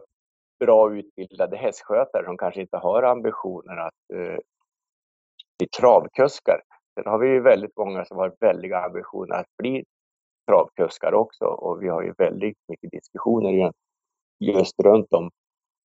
[0.61, 2.27] bra utbildade hästskötare.
[2.27, 4.39] De kanske inte har ambitionen att uh,
[5.59, 6.61] bli travkuskar.
[6.95, 9.85] Sen har vi ju väldigt många som har väldiga ambitioner att bli
[10.47, 13.73] travkuskar också och vi har ju väldigt mycket diskussioner
[14.41, 15.31] just runt om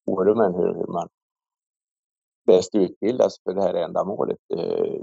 [0.06, 1.08] forumen hur, hur man
[2.48, 4.38] bäst utbildas för det här ändamålet.
[4.54, 5.02] Eh,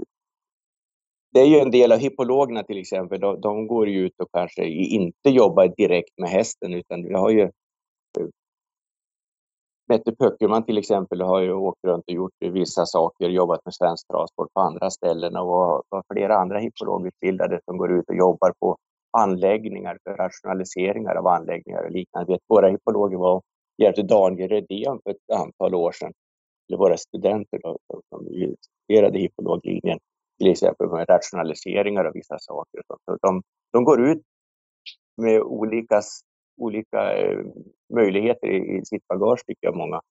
[1.31, 4.31] det är ju en del av hippologerna till exempel, de, de går ju ut och
[4.33, 8.27] kanske inte jobbar direkt med hästen utan vi har ju eh,
[9.89, 14.07] Mette Pöckerman till exempel har ju åkt runt och gjort vissa saker, jobbat med svensk
[14.07, 18.77] travsport på andra ställen och har flera andra hippologutbildade som går ut och jobbar på
[19.17, 22.33] anläggningar för rationaliseringar av anläggningar och liknande.
[22.33, 23.43] Vet, våra hippologer var och
[23.77, 26.13] hjälpte Daniel Redén för ett antal år sedan,
[26.69, 27.77] eller våra studenter då,
[28.09, 28.27] som
[28.85, 29.99] studerade hippologlinjen,
[30.37, 32.81] till exempel med rationaliseringar av vissa saker.
[32.87, 33.41] Så de,
[33.73, 34.21] de går ut
[35.21, 36.01] med olika,
[36.61, 37.39] olika eh,
[37.93, 40.01] möjligheter i, i sitt bagage, tycker jag många.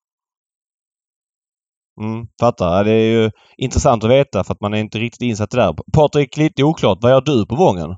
[2.01, 2.83] Mm, fattar.
[2.83, 5.75] Det är ju intressant att veta för att man är inte riktigt insatt där.
[5.93, 6.97] Patrik, lite oklart.
[7.01, 7.95] Vad gör du på Vången?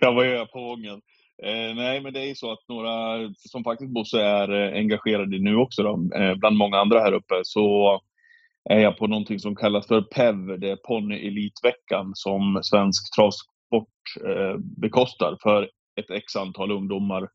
[0.00, 1.00] Ja, vad gör jag på Ången?
[1.42, 5.34] Eh, nej, men det är ju så att några som faktiskt Bosse är eh, engagerad
[5.34, 8.00] i nu också, då, eh, bland många andra här uppe, så
[8.70, 13.88] är jag på någonting som kallas för PEV, det är Pony Elitveckan som Svensk Travsport
[14.26, 17.28] eh, bekostar för ett x antal ungdomar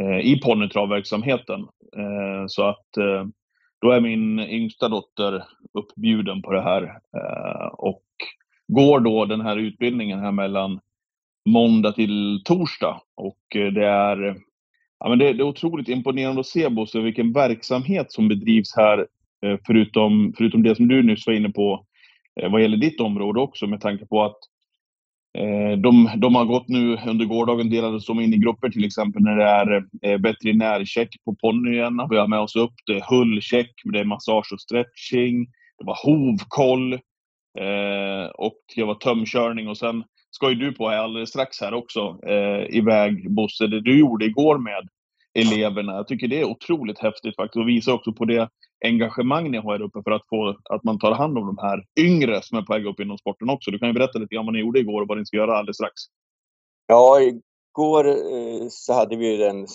[0.00, 1.60] eh, i ponnytravverksamheten.
[1.96, 3.24] Eh, så att eh,
[3.80, 5.44] då är min yngsta dotter
[5.78, 6.82] uppbjuden på det här
[7.16, 8.02] eh, och
[8.72, 10.80] går då den här utbildningen här mellan
[11.48, 13.00] måndag till torsdag.
[13.16, 14.36] Och eh, det är,
[14.98, 18.98] ja, men det, det är otroligt imponerande att se Bosse, vilken verksamhet som bedrivs här,
[19.46, 21.86] eh, förutom, förutom det som du nyss var inne på
[22.40, 24.38] eh, vad gäller ditt område också, med tanke på att
[25.78, 29.36] de, de har gått nu, under gårdagen delades de in i grupper till exempel när
[29.36, 32.06] det är veterinärcheck på ponnyerna.
[32.10, 35.46] Vi har med oss upp det, hullcheck, det är massage och stretching.
[35.78, 36.98] Det var hovkoll.
[37.58, 41.74] Eh, och det var tömkörning och sen ska ju du på här alldeles strax här
[41.74, 44.88] också eh, iväg Bosse, det du gjorde igår med
[45.34, 45.92] eleverna.
[45.92, 48.48] Jag tycker det är otroligt häftigt faktiskt och visar också på det
[48.84, 51.84] engagemang ni har här uppe för att få att man tar hand om de här
[51.98, 53.70] yngre som är på väg upp inom sporten också.
[53.70, 55.58] Du kan ju berätta lite grann vad ni gjorde igår och vad ni ska göra
[55.58, 55.94] alldeles strax.
[56.86, 59.66] Ja, igår eh, så hade vi ju den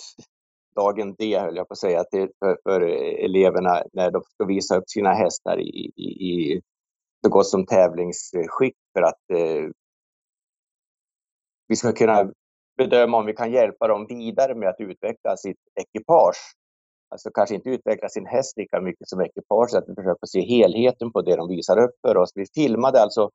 [0.75, 2.81] dagen D, höll jag på att säga, till, för, för
[3.25, 6.61] eleverna när de ska visa upp sina hästar i, i, i
[7.27, 9.69] så gott som tävlingsskick för att eh,
[11.67, 12.31] vi ska kunna
[12.77, 16.55] bedöma om vi kan hjälpa dem vidare med att utveckla sitt ekipage.
[17.09, 21.11] Alltså kanske inte utveckla sin häst lika mycket som ekipage, att vi försöker se helheten
[21.11, 22.31] på det de visar upp för oss.
[22.35, 23.29] Vi filmade alltså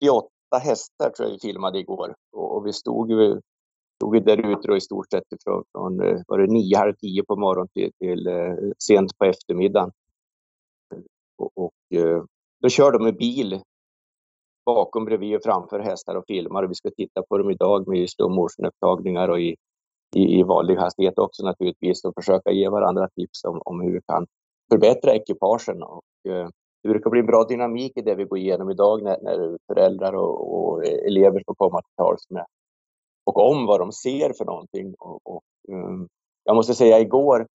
[0.00, 3.40] 48 hästar tror jag vi filmade igår och, och vi stod ju
[3.96, 7.68] stod där ute i stort sett från, från var det nio, halv tio på morgonen
[7.68, 9.90] till, till eh, sent på eftermiddagen.
[11.38, 12.24] Och, och eh,
[12.62, 13.60] då kör de med bil
[14.66, 16.62] bakom, bredvid och framför hästar och filmar.
[16.62, 19.56] Och vi ska titta på dem idag med slow motion-upptagningar och i,
[20.16, 24.00] i, i vanlig hastighet också naturligtvis och försöka ge varandra tips om, om hur vi
[24.06, 24.26] kan
[24.72, 25.82] förbättra ekipagen.
[25.82, 26.48] Och, eh,
[26.82, 30.12] det brukar bli en bra dynamik i det vi går igenom idag när, när föräldrar
[30.12, 32.46] och, och, elever får komma till tals med
[33.24, 34.94] och om vad de ser för någonting.
[34.98, 36.08] Och, och um,
[36.44, 37.46] jag måste säga igår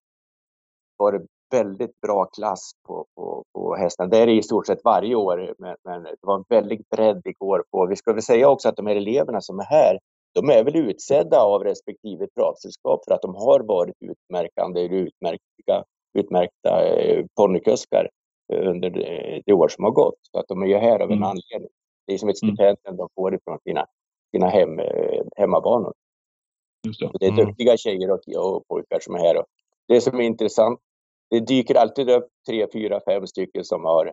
[0.97, 4.09] var det väldigt bra klass på, på, på hästarna.
[4.09, 7.21] Det är det i stort sett varje år, men, men, det var en väldigt bredd
[7.25, 7.63] igår.
[7.71, 7.85] på.
[7.85, 9.99] Vi ska väl säga också att de här eleverna som är här,
[10.33, 15.83] de är väl utsedda av respektive travsällskap för att de har varit utmärkande, utmärkta,
[16.17, 18.09] utmärkta eh, ponnykuskar
[18.53, 18.89] under
[19.45, 20.19] det år som har gått.
[20.31, 21.23] Så att de är ju här av en mm.
[21.23, 21.69] anledning.
[22.07, 22.55] Det är som ett mm.
[22.55, 23.85] stipendium de får ifrån sina,
[24.31, 25.93] sina hem, eh, hemmabanor.
[26.87, 27.11] Just det.
[27.19, 27.45] det är mm.
[27.45, 29.37] duktiga tjejer och, och pojkar som är här.
[29.37, 29.45] Och
[29.87, 30.79] det som är intressant,
[31.33, 34.11] det dyker alltid upp tre, fyra, fem stycken som har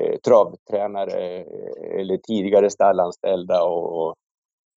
[0.00, 4.14] eh, travtränare eh, eller tidigare stallanställda och, och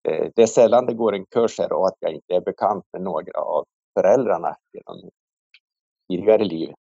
[0.09, 2.83] eh, det är sällan det går en kurs här och att jag inte är bekant
[2.93, 3.65] med några av
[3.99, 5.09] föräldrarna genom
[6.09, 6.73] tidigare liv.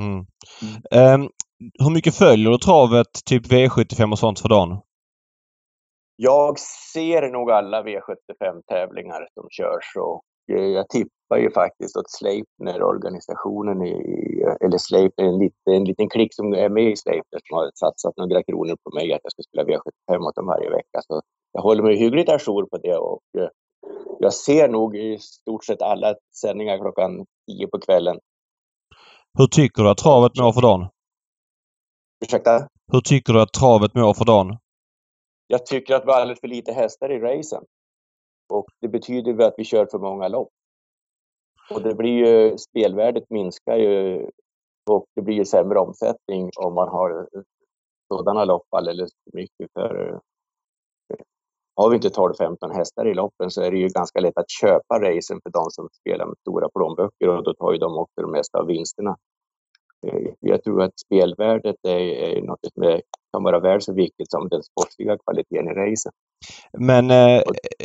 [0.00, 0.26] Mm.
[1.20, 1.30] Um,
[1.78, 4.80] hur mycket följer du travet, typ V75 och sånt för dagen?
[6.16, 12.82] Jag ser nog alla V75-tävlingar som körs och eh, jag tippar ju faktiskt åt Sleipner,
[12.82, 13.96] organisationen i,
[14.60, 18.16] eller Sleipner, en, liten, en liten klick som är med i Sleipner som har satsat
[18.16, 20.98] några kronor på mig att jag ska spela V75 åt dem varje vecka.
[21.06, 21.22] Så
[21.52, 23.48] jag håller mig hyggligt ajour på det och eh,
[24.18, 28.18] jag ser nog i stort sett alla sändningar klockan 10 på kvällen.
[29.38, 30.88] Hur tycker du att travet mår för dagen?
[32.24, 32.68] Ursäkta?
[32.92, 34.56] Hur tycker du att travet mår för dagen?
[35.46, 37.64] Jag tycker att vi har alldeles för lite hästar i racen.
[38.48, 40.48] Och det betyder ju att vi kör för många lopp.
[41.70, 44.26] Och det blir ju, spelvärdet minskar ju
[44.90, 47.28] och det blir ju sämre omsättning om man har
[48.08, 49.72] sådana lopp alldeles för mycket.
[49.72, 50.18] För eh,
[51.76, 55.00] har vi inte 12-15 hästar i loppen så är det ju ganska lätt att köpa
[55.00, 58.26] racen för de som spelar med stora plånböcker och då tar ju de också det
[58.26, 59.16] mesta av vinsterna.
[60.06, 63.00] Eh, jag tror att spelvärdet är, något som
[63.32, 66.12] kan vara väl så viktigt som den sportsliga kvaliteten i racen.
[66.78, 67.42] Men eh,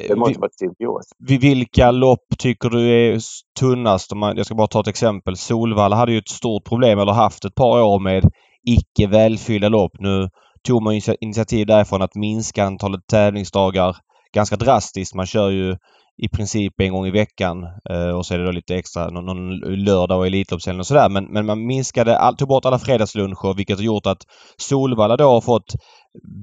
[0.08, 1.10] det måste vara ett symbios.
[1.42, 3.20] Vilka lopp tycker du är
[3.60, 4.12] tunnast?
[4.36, 5.38] jag ska bara ta ett exempel.
[5.38, 8.24] Solvalla hade ju ett stort problem, eller haft ett par år med
[8.68, 9.92] icke välfyllda lopp.
[10.00, 10.30] Nu
[10.68, 13.96] tog man initiativ därifrån att minska antalet tävlingsdagar
[14.34, 15.16] ganska drastiskt.
[15.16, 15.78] Man kör ju
[16.18, 19.26] i princip en gång i veckan eh, och så är det då lite extra någon,
[19.26, 21.10] någon lördag och Elitloppshelgen och sådär.
[21.10, 24.24] Men, men man minskade, all, tog bort alla fredagsluncher vilket har gjort att
[24.58, 25.76] Solvalla då har fått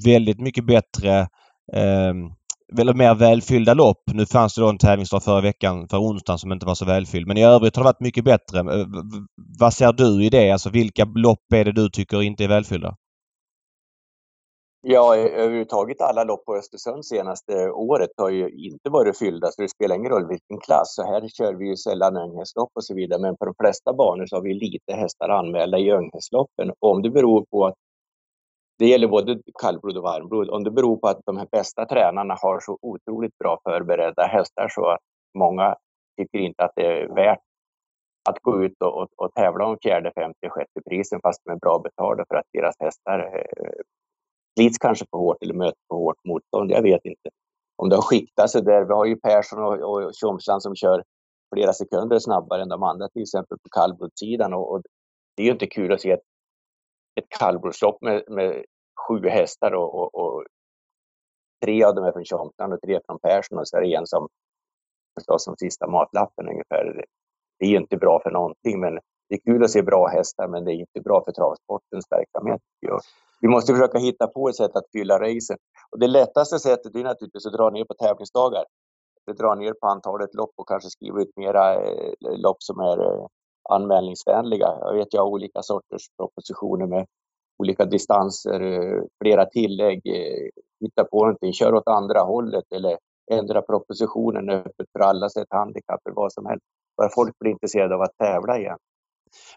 [0.05, 1.19] väldigt mycket bättre
[1.73, 2.15] eh,
[2.79, 4.03] eller mer välfyllda lopp.
[4.13, 7.27] Nu fanns det då en tävlingsdag förra veckan, för onsdagen, som inte var så välfylld.
[7.27, 8.59] Men i övrigt har det varit mycket bättre.
[8.59, 8.87] Eh,
[9.59, 10.51] vad ser du i det?
[10.51, 12.95] Alltså vilka lopp är det du tycker inte är välfyllda?
[14.91, 19.63] Ja, e, överhuvudtaget alla lopp på Östersund senaste året har ju inte varit fyllda, så
[19.63, 20.95] det spelar ingen roll vilken klass.
[20.95, 24.27] Så här kör vi ju sällan unghästlopp och så vidare, men på de flesta banor
[24.27, 26.73] så har vi lite hästar anmälda i unghästloppen.
[26.79, 27.75] Om det beror på att
[28.79, 30.51] det gäller både kallblod och varmblod.
[30.51, 34.69] Om det beror på att de här bästa tränarna har så otroligt bra förberedda hästar
[34.69, 35.01] så att
[35.39, 35.77] många
[36.21, 37.41] tycker inte att det är värt
[38.29, 41.57] att gå ut och, och, och tävla om fjärde, femte, sjätte prisen fast de är
[41.57, 43.83] bra betalda för att deras hästar eh,
[44.59, 46.71] slits kanske för hårt eller möter för hårt motstånd.
[46.71, 47.29] Jag vet inte.
[47.77, 48.85] Om det har skiktat sig där.
[48.85, 51.05] Vi har ju Persson och, och Tjomsland som kör
[51.55, 54.55] flera sekunder snabbare än de andra, till exempel på kallblodssidan.
[54.55, 54.83] Och, och,
[55.37, 56.27] det är ju inte kul att se ett,
[57.21, 58.65] ett kallblodslopp med, med
[59.09, 60.45] sju hästar och, och, och,
[61.65, 64.07] tre av dem är från Tjomsland och tre från Persson och så är det en
[64.07, 64.29] som
[65.19, 67.05] förstås som sista matlappen ungefär.
[67.59, 68.95] Det är ju inte bra för någonting, men
[69.29, 72.61] det är kul att se bra hästar, men det är inte bra för travsportens verksamhet.
[73.41, 75.57] Vi måste försöka hitta på ett sätt att fylla racen.
[75.91, 78.65] Och det lättaste sättet är naturligtvis att dra ner på tävlingsdagar.
[79.31, 82.99] Att dra ner på antalet lopp och kanske skriva ut mera eh, lopp som är
[83.01, 83.27] eh,
[83.71, 84.69] anmälningsvänliga.
[84.81, 87.07] Jag vet, jag har olika sorters propositioner med
[87.59, 90.49] olika distanser, eh, flera tillägg, eh,
[90.81, 92.99] hitta på någonting, kör åt andra hållet eller
[93.31, 96.65] ändra propositionen öppet för alla, sätt handikapp eller vad som helst.
[96.97, 98.79] Bara folk blir intresserade av att tävla igen.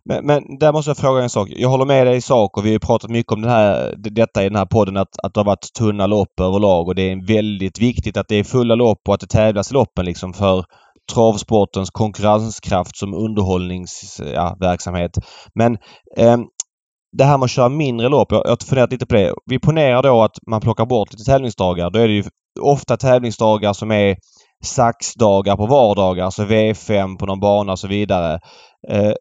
[0.06, 1.50] Men, men där måste jag fråga en sak.
[1.52, 4.42] Jag håller med dig i sak och vi har pratat mycket om den här, detta
[4.42, 7.28] i den här podden att, att det har varit tunna lopp överlag och det är
[7.28, 10.66] väldigt viktigt att det är fulla lopp och att det tävlas i loppen liksom för
[11.14, 15.12] travsportens konkurrenskraft som underhållningsverksamhet.
[15.16, 15.22] Ja,
[15.56, 15.78] Men
[16.18, 16.38] eh,
[17.18, 19.34] det här med att köra mindre lopp, jag, jag har funderat lite på det.
[19.46, 21.90] Vi ponerar då att man plockar bort lite tävlingsdagar.
[21.90, 22.24] Då är det ju
[22.62, 24.16] ofta tävlingsdagar som är
[24.64, 28.40] saxdagar på vardagar, alltså V5 på någon bana och så vidare.
[28.90, 29.14] Eh,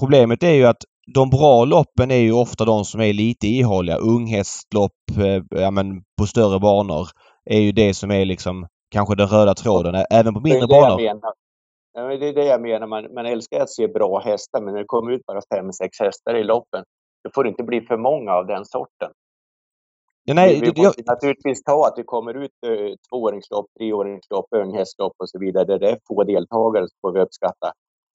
[0.00, 0.82] Problemet är ju att
[1.14, 3.96] de bra loppen är ju ofta de som är lite ihåliga.
[3.96, 7.06] Unghästlopp eh, ja, men på större banor
[7.44, 11.00] är ju det som är liksom kanske den röda tråden även på mindre banor.
[11.94, 14.74] Ja, men det är det jag menar, man, man älskar att se bra hästar, men
[14.74, 16.84] när det kommer ut bara fem, sex hästar i loppen,
[17.24, 19.10] då får det inte bli för många av den sorten.
[20.24, 24.46] Ja, nej, vi, vi det- måste naturligtvis ta att det kommer ut eh, tvååringslopp, treåringslopp,
[24.56, 25.64] unghästlopp och så vidare.
[25.64, 27.72] Där det är få deltagare så får vi uppskatta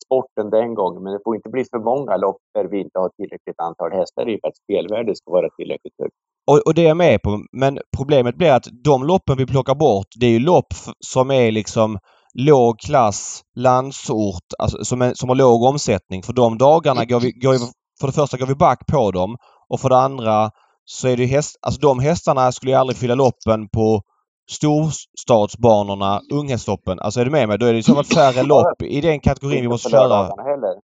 [0.08, 1.04] sporten den gången.
[1.04, 4.30] Men det får inte bli för många lopp där vi inte har tillräckligt antal hästar
[4.30, 6.16] i för att spelvärdet ska vara tillräckligt högt.
[6.52, 7.32] Och, och det är jag med på.
[7.52, 11.52] Men problemet blir att de loppen vi plockar bort, det är ju lopp som är
[11.52, 11.98] liksom
[12.34, 16.24] låg klass, landsort, alltså som, är, som har låg omsättning.
[16.24, 17.60] För de dagarna går vi, går vi,
[18.00, 19.38] för det första går vi back på dem
[19.70, 20.52] och för det andra
[20.86, 24.02] så är det ju häst, alltså de hästarna skulle ju aldrig fylla loppen på
[24.50, 27.00] storstadsbanorna, unghästloppen.
[27.00, 27.58] Alltså är du med mig?
[27.58, 30.44] Då är det i så fall färre lopp i den kategorin vi måste köra.
[30.44, 30.82] heller.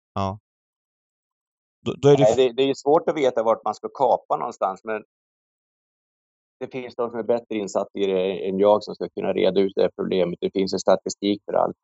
[1.84, 3.88] Då, då är det Nej, det, det är ju svårt att veta vart man ska
[3.88, 5.02] kapa någonstans, men
[6.60, 9.60] det finns de som är bättre insatta i det än jag som ska kunna reda
[9.60, 10.38] ut det här problemet.
[10.40, 11.76] Det finns en statistik för allt.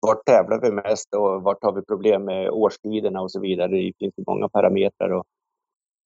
[0.00, 3.68] Vart tävlar vi mest och vart har vi problem med årstiderna och så vidare.
[3.68, 5.24] Det finns många parametrar och,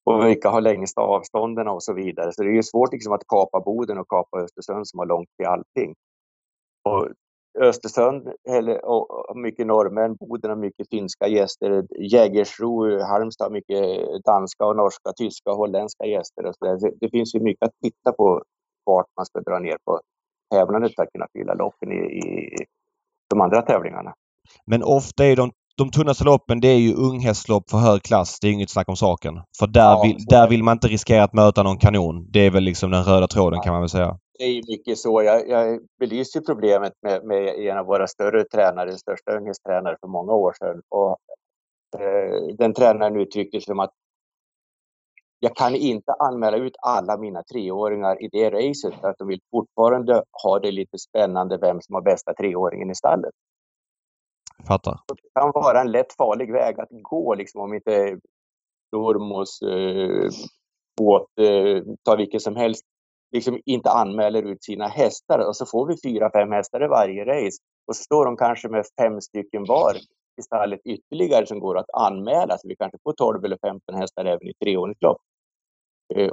[0.07, 2.33] och vilka har längsta avstånden och så vidare.
[2.33, 5.29] Så det är ju svårt liksom att kapa Boden och kapa Östersund som har långt
[5.37, 5.95] till allting.
[6.85, 7.09] Och
[7.59, 14.25] Östersund eller, och, och mycket norrmän, Boden har mycket finska gäster, Jägersro, Halmstad har mycket
[14.25, 16.47] danska och norska, tyska och holländska gäster.
[16.47, 16.81] Och så där.
[16.81, 18.43] Det, det finns ju mycket att titta på
[18.85, 20.01] vart man ska dra ner på
[20.51, 22.57] tävlandet för att kunna fylla loppen i, i
[23.31, 24.15] de andra tävlingarna.
[24.65, 28.39] Men ofta är de, de tunnaste loppen det är ju unghästlopp för hög klass.
[28.41, 29.35] Det är inget snack om saken.
[29.59, 32.27] För där, Ja, vill, där vill man inte riskera att möta någon kanon.
[32.31, 34.19] Det är väl liksom den röda tråden kan man väl säga.
[34.39, 35.23] Det är mycket så.
[35.23, 40.09] Jag, jag belyste problemet med, med en av våra större tränare, den största unghästtränare för
[40.09, 40.83] många år sedan.
[40.89, 41.17] Och,
[42.01, 43.91] eh, den tränaren uttryckte som att
[45.41, 49.41] jag kan inte anmäla ut alla mina treåringar i det racet för att de vill
[49.51, 53.35] fortfarande ha det lite spännande vem som har bästa treåringen i stallet.
[54.69, 55.01] Fattar.
[55.09, 58.19] Det kan vara en lätt farlig väg att gå liksom om inte
[58.93, 60.31] Dormos, eh,
[60.97, 62.85] båt, eh, ta vilken som helst,
[63.33, 67.25] liksom inte anmäler ut sina hästar och så får vi fyra, fem hästar i varje
[67.25, 69.97] race och så står de kanske med fem stycken var
[70.39, 72.59] i stallet ytterligare som går att anmäla.
[72.59, 75.13] Så vi kanske får 12 eller 15 hästar även i treåringslopp.
[75.13, 75.23] lopp.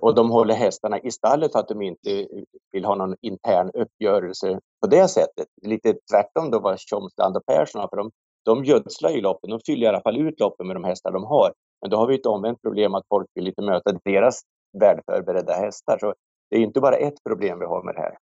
[0.01, 2.27] Och de håller hästarna i stallet för att de inte
[2.71, 5.47] vill ha någon intern uppgörelse på det sättet.
[5.61, 8.11] Lite tvärtom då vad Tjomsland och Persson har, för de,
[8.45, 9.49] de gödslar ju loppen.
[9.49, 11.53] De fyller i alla fall ut loppen med de hästar de har.
[11.81, 14.41] Men då har vi ett omvänt problem att folk vill inte möta deras
[14.79, 15.97] välförberedda hästar.
[15.99, 16.13] Så
[16.49, 18.17] det är inte bara ett problem vi har med det här.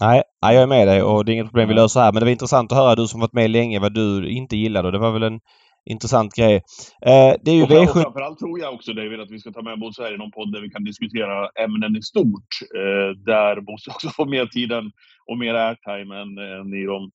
[0.00, 2.12] Nej, jag är med dig och det är inget problem vi löser här.
[2.12, 4.88] Men det var intressant att höra du som varit med länge vad du inte gillade
[4.88, 5.40] och det var väl en
[5.84, 6.54] intressant grej.
[7.06, 8.02] Eh, det är ju Och V7...
[8.02, 10.52] framförallt tror jag också David att vi ska ta med Bosse här i någon podd
[10.52, 12.50] där vi kan diskutera ämnen i stort.
[12.74, 14.72] Eh, där Bosse också får mer tid
[15.26, 17.10] och mer airtime än, än i, de,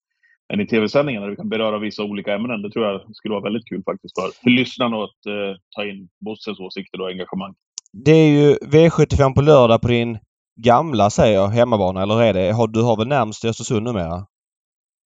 [0.54, 1.26] än i tv-sändningarna.
[1.26, 2.62] Där vi kan beröra vissa olika ämnen.
[2.62, 6.10] Det tror jag skulle vara väldigt kul faktiskt för, för lyssnarna att eh, ta in
[6.26, 7.54] Bosses åsikter och engagemang.
[7.94, 10.18] Det är ju V75 på lördag på din
[10.56, 12.02] gamla, säger jag, hemmabana.
[12.02, 12.52] Eller är det?
[12.52, 14.26] Har, du har väl närmst till Östersund numera?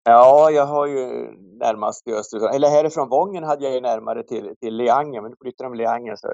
[0.09, 2.55] Ja, jag har ju närmast till Östersund.
[2.55, 6.17] Eller härifrån Vången hade jag ju närmare till, till Leangen, men nu flyttade de Leangen
[6.17, 6.27] så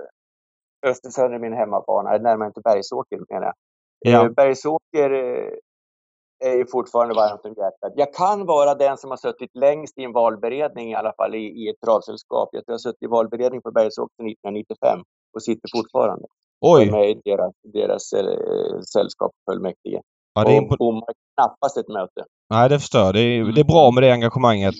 [0.86, 3.53] Östersund är min hemmabana, närmare till Bergsåker menar jag.
[3.99, 4.26] Ja.
[4.26, 7.93] Eh, Bergsåker eh, är ju fortfarande varmt om hjärtat.
[7.95, 11.45] Jag kan vara den som har suttit längst i en valberedning i alla fall i,
[11.63, 12.49] i ett travsällskap.
[12.51, 14.99] Jag har suttit i valberedning på Bergsåker sedan 1995
[15.34, 16.26] och sitter fortfarande.
[16.61, 16.91] Oj!
[16.91, 20.01] med i deras, deras eh, sällskap fullmäktige.
[20.34, 22.25] Ja, det är och bommar knappast ett möte.
[22.49, 23.13] Nej, det förstår jag.
[23.13, 24.75] Det är, det är bra med det engagemanget.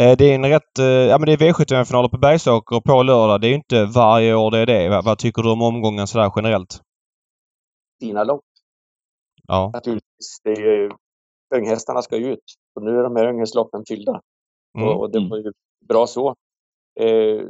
[0.00, 0.78] Eh, det är en rätt...
[0.78, 3.40] Eh, ja, men det är V75-finaler på Bergsåker på lördag.
[3.40, 4.88] Det är ju inte varje år det är det.
[4.88, 6.80] Vad, vad tycker du om omgången sådär generellt?
[8.00, 8.44] Fina lopp.
[9.48, 9.70] Ja.
[9.74, 10.40] naturligtvis.
[10.44, 10.90] Det är
[11.54, 12.44] unghästarna ska ju ut
[12.74, 14.20] och nu är de här unghästloppen fyllda.
[14.78, 14.88] Mm.
[14.88, 15.52] Och, och det var ju
[15.88, 16.34] bra så.
[17.00, 17.42] Eh,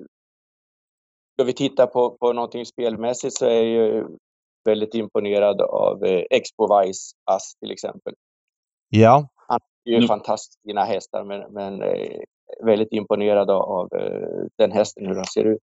[1.32, 4.06] ska vi titta på, på någonting spelmässigt så är ju
[4.66, 8.12] väldigt imponerad av eh, Expo Vice Ass till exempel.
[8.88, 9.28] Ja.
[9.84, 10.08] Det är ju Mm.
[10.08, 12.18] fantastiskt fina hästar men, men eh,
[12.64, 15.58] väldigt imponerad av, eh, den hästen, hur den ser ut.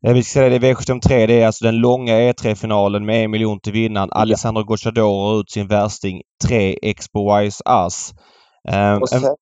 [0.00, 1.26] Vi ska säga det, det är V73.
[1.26, 4.08] Det är alltså den långa E3-finalen med en miljon till vinnaren.
[4.12, 4.20] Ja.
[4.20, 8.12] Alessandro Gocciadoro har ut sin värsting 3 Expo Wise Ass.
[8.68, 9.36] Eh, Och en- sen,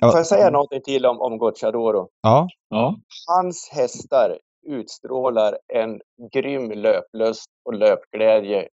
[0.00, 0.10] ja.
[0.10, 2.08] får jag säga någonting till om, om Gocciadoro?
[2.22, 2.48] ja.
[2.68, 2.96] Ja.
[3.26, 6.00] hans hästar utstrålar en
[6.32, 8.68] grym löplust och löpglädje.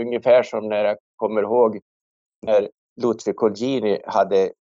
[0.00, 1.80] Ungefär som när jag kommer ihåg
[2.46, 2.68] när
[3.00, 4.52] Ludvig Colgjini hade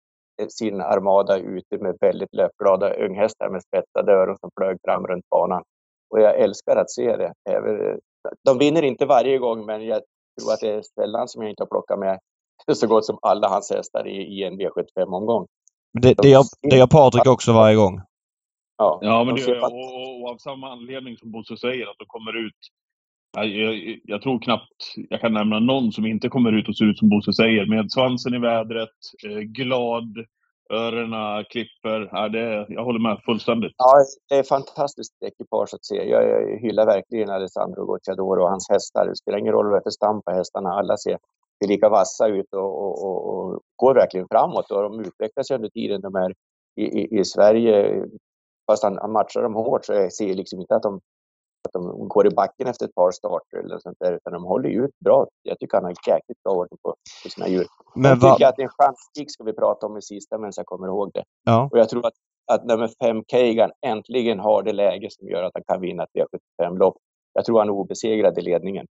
[0.48, 5.62] sin armada ute med väldigt löpglada unghästar med spetsade öron som flög fram runt banan.
[6.10, 7.32] Och jag älskar att se det.
[7.50, 8.00] Även-
[8.44, 10.02] De vinner inte varje gång, men jag
[10.40, 12.18] tror att det är sällan som jag inte har plockat med
[12.72, 15.46] så gott som alla hans hästar i, i en V75-omgång.
[15.92, 18.00] Det, det, gör, det gör Patrik också varje gång.
[18.80, 22.04] Ja, ja men det, och, och, och, av samma anledning som Bosse säger, att de
[22.06, 22.60] kommer ut
[23.32, 26.84] jag, jag, jag, tror knappt jag kan nämna någon som inte kommer ut och ser
[26.84, 27.66] ut som Bosse säger.
[27.66, 30.14] Med svansen i vädret, eh, glad,
[30.70, 32.08] öronen klipper.
[32.12, 33.72] Ja, det, jag håller med fullständigt.
[33.76, 35.94] Ja, det är fantastiskt ekipage att se.
[35.94, 39.06] Jag, jag hyllar verkligen Alessandro Gocciadoro och hans hästar.
[39.08, 40.70] Det spelar ingen roll vad det är för stam på hästarna.
[40.70, 41.18] Alla ser,
[41.62, 44.70] ser lika vassa ut och, och, och, och, går verkligen framåt.
[44.70, 46.34] Och de utvecklas under tiden de är
[46.76, 48.04] i, i, i Sverige.
[48.70, 51.00] Fast han, han matchar dem hårt så jag ser liksom inte att de
[51.68, 54.68] att de går i backen efter ett par starter eller sånt där, utan de håller
[54.68, 55.26] ut bra.
[55.42, 57.66] Jag tycker han har jäkligt bra ordning på, på sina djur.
[57.94, 60.52] Men jag tycker att det är en chanspik ska vi prata om i sista medan
[60.56, 61.24] jag kommer ihåg det.
[61.44, 61.68] Ja.
[61.72, 62.12] Och jag tror att,
[62.52, 66.10] att nummer fem Kagan äntligen har det läge som gör att han kan vinna ett
[66.14, 66.96] V75-lopp.
[67.32, 68.86] Jag tror han är obesegrad i ledningen.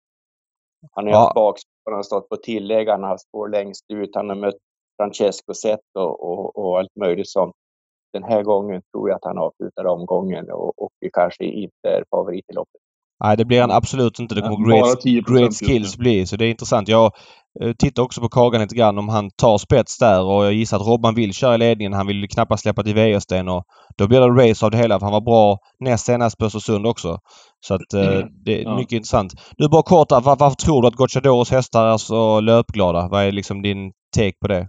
[0.91, 1.19] Han har ja.
[1.19, 4.36] haft bakspår, han har stått på tillägg, han har haft spår längst ut, han har
[4.36, 4.57] mött
[4.97, 7.55] Francesco Zet och, och, och allt möjligt sånt
[8.14, 12.45] den här gången tror jag att han avslutar omgången och, och kanske inte är favorit
[12.49, 12.82] i loppet.
[13.24, 14.36] Nej, det blir han absolut inte.
[14.36, 16.26] Det kommer great, great skills bli.
[16.26, 16.88] Så det är intressant.
[16.88, 17.12] Jag
[17.62, 20.78] eh, tittar också på Kagan lite grann om han tar spets där och jag gissar
[20.78, 21.93] att Robban vill köra i ledningen.
[21.93, 23.64] Han vill knappast släppa till Wäjersten och
[23.97, 26.88] då blir det race av det hela för han var bra näst senast på Östersund
[26.88, 27.18] också.
[27.66, 28.28] Så att eh, mm.
[28.45, 28.76] det är ja.
[28.76, 29.34] mycket intressant.
[29.57, 33.07] Nu bara kort, var, varför tror du att Gocciadoros hästar är så löpglada?
[33.12, 34.68] Vad är liksom din take på det?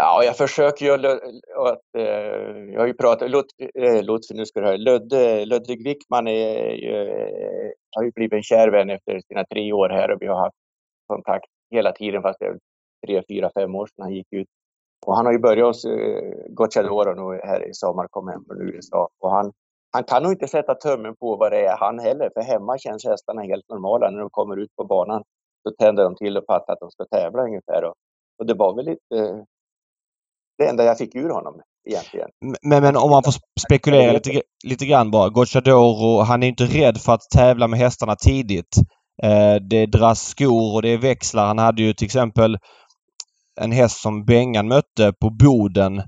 [0.00, 1.82] Ja, jag försöker ju att...
[1.98, 3.30] Eh, jag har ju pratat...
[3.30, 5.44] Lutfi, eh, nu ska du höra.
[5.44, 9.88] Ludvig Wickman är, är, eh, har ju blivit en kär vän efter sina tre år
[9.88, 10.56] här och vi har haft
[11.06, 12.58] kontakt hela tiden fast det är
[13.06, 14.46] tre, fyra, fem år sedan han gick ut.
[15.06, 15.86] Och han har ju börjat hos
[16.48, 19.08] Gocciadoro nu här i sommar, kom hem från USA.
[19.20, 19.52] Och han,
[19.92, 23.04] han kan nog inte sätta tummen på vad det är han heller, för hemma känns
[23.04, 24.10] hästarna helt normala.
[24.10, 25.22] När de kommer ut på banan
[25.62, 27.84] så tänder de till och fattar att de ska tävla ungefär.
[27.84, 27.94] Och,
[28.38, 29.46] och det var väl lite
[30.58, 32.28] det enda jag fick ur honom egentligen.
[32.62, 35.28] Men, men om man får spekulera lite, lite grann bara.
[35.28, 38.76] Gocciadoro, han är inte rädd för att tävla med hästarna tidigt.
[39.22, 41.46] Eh, det dras skor och det är växlar.
[41.46, 42.58] Han hade ju till exempel
[43.60, 46.02] en häst som Bengan mötte på Boden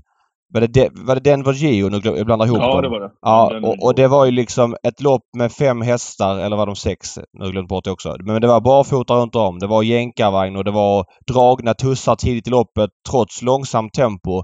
[0.53, 1.89] var det, de, var det Denver Geo?
[1.89, 2.81] Nu jag blandar ihop ja, dem.
[2.81, 3.11] det var det.
[3.21, 6.75] Ja, och, och, det var ju liksom ett lopp med fem hästar, eller var de
[6.75, 7.19] sex?
[7.33, 8.15] Nu glömt bort det också.
[8.19, 9.59] Men det var barfota runt om.
[9.59, 14.43] Det var jänkarvagn och det var dragna tussar tidigt i loppet trots långsamt tempo.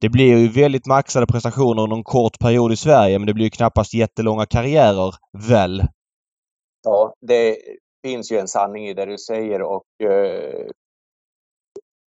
[0.00, 3.44] Det blir ju väldigt maxade prestationer under en kort period i Sverige men det blir
[3.44, 5.14] ju knappast jättelånga karriärer,
[5.48, 5.82] väl?
[6.84, 7.56] Ja, det
[8.04, 10.66] finns ju en sanning i det du säger och eh,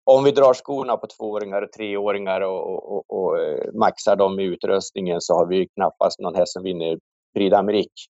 [0.04, 4.44] om vi drar skorna på tvååringar och treåringar och, och, och, eh, maxar dem i
[4.44, 6.98] utrustningen så har vi knappast någon häst som vinner
[7.34, 8.08] Prix d'Amérique.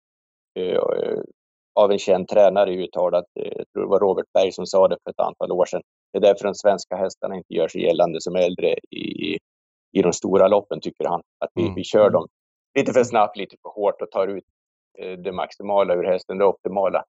[0.59, 1.21] Uh,
[1.75, 5.11] av en känd tränare uttalat, jag tror det var Robert Berg som sa det för
[5.11, 5.81] ett antal år sedan.
[6.13, 9.37] Det är därför de svenska hästarna inte gör sig gällande som äldre i,
[9.91, 11.21] i de stora loppen, tycker han.
[11.39, 11.75] Att vi, mm.
[11.75, 12.27] vi kör dem
[12.77, 14.43] lite för snabbt, lite för hårt och tar ut
[15.23, 17.03] det maximala ur hästen, det optimala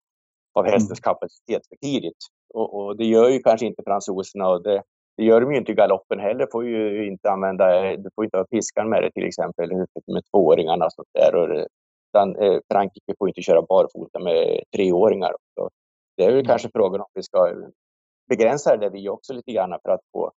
[0.54, 0.72] av mm.
[0.72, 2.16] hästens kapacitet för tidigt.
[2.54, 4.82] Och, och, det gör ju kanske inte fransoserna och det,
[5.16, 6.46] det gör de ju inte i galoppen heller.
[6.52, 9.72] Får ju inte använda, du får inte ha piskan med det till exempel
[10.06, 11.34] med tvååringarna och sånt där.
[11.34, 11.66] Och,
[12.08, 15.32] utan, eh, Frankrike får inte köra barfota med treåringar.
[15.54, 15.70] Så
[16.16, 17.54] det är väl kanske frågan om vi ska
[18.28, 20.32] begränsa det vi också lite grann för att få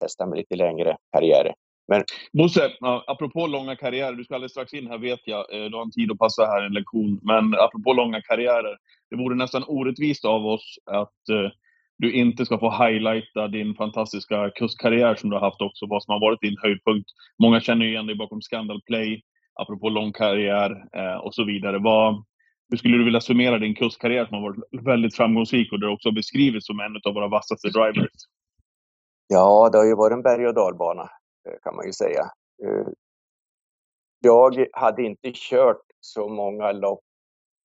[0.00, 1.54] testa med lite längre karriärer.
[1.88, 2.02] Men...
[2.32, 2.72] Bosse,
[3.06, 5.90] apropå långa karriärer, du ska alldeles strax in här vet jag, eh, du har en
[5.90, 8.76] tid att passa här en lektion, men apropå långa karriärer,
[9.10, 11.50] det vore nästan orättvist av oss att eh,
[11.98, 16.12] du inte ska få highlighta din fantastiska kustkarriär som du har haft också, vad som
[16.12, 17.10] har varit din höjdpunkt.
[17.42, 19.22] Många känner igen dig bakom Scandal Play,
[19.60, 21.78] apropå lång karriär eh, och så vidare.
[21.78, 22.24] Vad,
[22.70, 26.10] hur skulle du vilja summera din kustkarriär som har varit väldigt framgångsrik och du också
[26.10, 28.10] beskrivits som en av våra vassaste drivers?
[29.28, 31.08] Ja, det har ju varit en berg och dalbana
[31.62, 32.22] kan man ju säga.
[32.64, 32.86] Eh,
[34.20, 37.00] jag hade inte kört så många lopp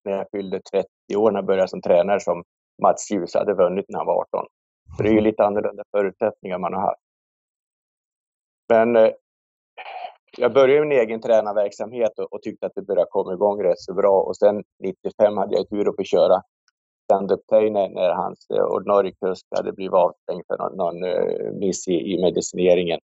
[0.06, 2.44] när jag fyllde 30 år, när jag började som tränare, som
[2.82, 4.46] Mats Djuse hade vunnit när han var 18.
[4.98, 7.02] Så det är ju lite annorlunda förutsättningar man har haft.
[8.70, 9.12] Men eh,
[10.38, 14.22] jag började min egen tränarverksamhet och, tyckte att det började komma igång rätt så bra.
[14.22, 16.42] Och sen 95 hade jag tur att få köra
[17.04, 22.14] stand-up när, när hans eh, ordinarie kusk hade blivit avstängd för någon, någon miss i,
[22.14, 23.00] i medicineringen.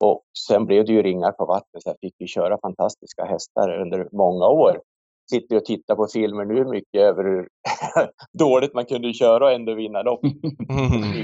[0.00, 3.80] Och sen blev det ju ringar på vattnet så jag fick ju köra fantastiska hästar
[3.80, 4.80] under många år
[5.30, 7.48] sitter och tittar på filmer nu mycket över hur
[8.38, 10.20] dåligt man kunde köra och ändå vinna lopp.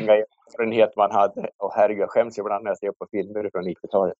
[0.01, 1.51] Inga erfarenhet man hade.
[1.59, 4.14] Och herregud, jag skäms ibland när jag ser på filmer från 90-talet.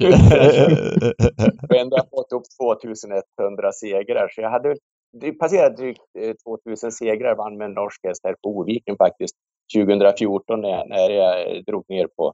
[1.70, 4.28] och ändå har jag fått upp 2100 segrar.
[4.28, 4.76] Så jag hade
[5.12, 6.02] det passerat drygt
[6.44, 9.36] 2000 eh, segrar, vann med en norsk häst här på Oviken faktiskt
[9.76, 12.32] 2014 när jag, när jag drog ner på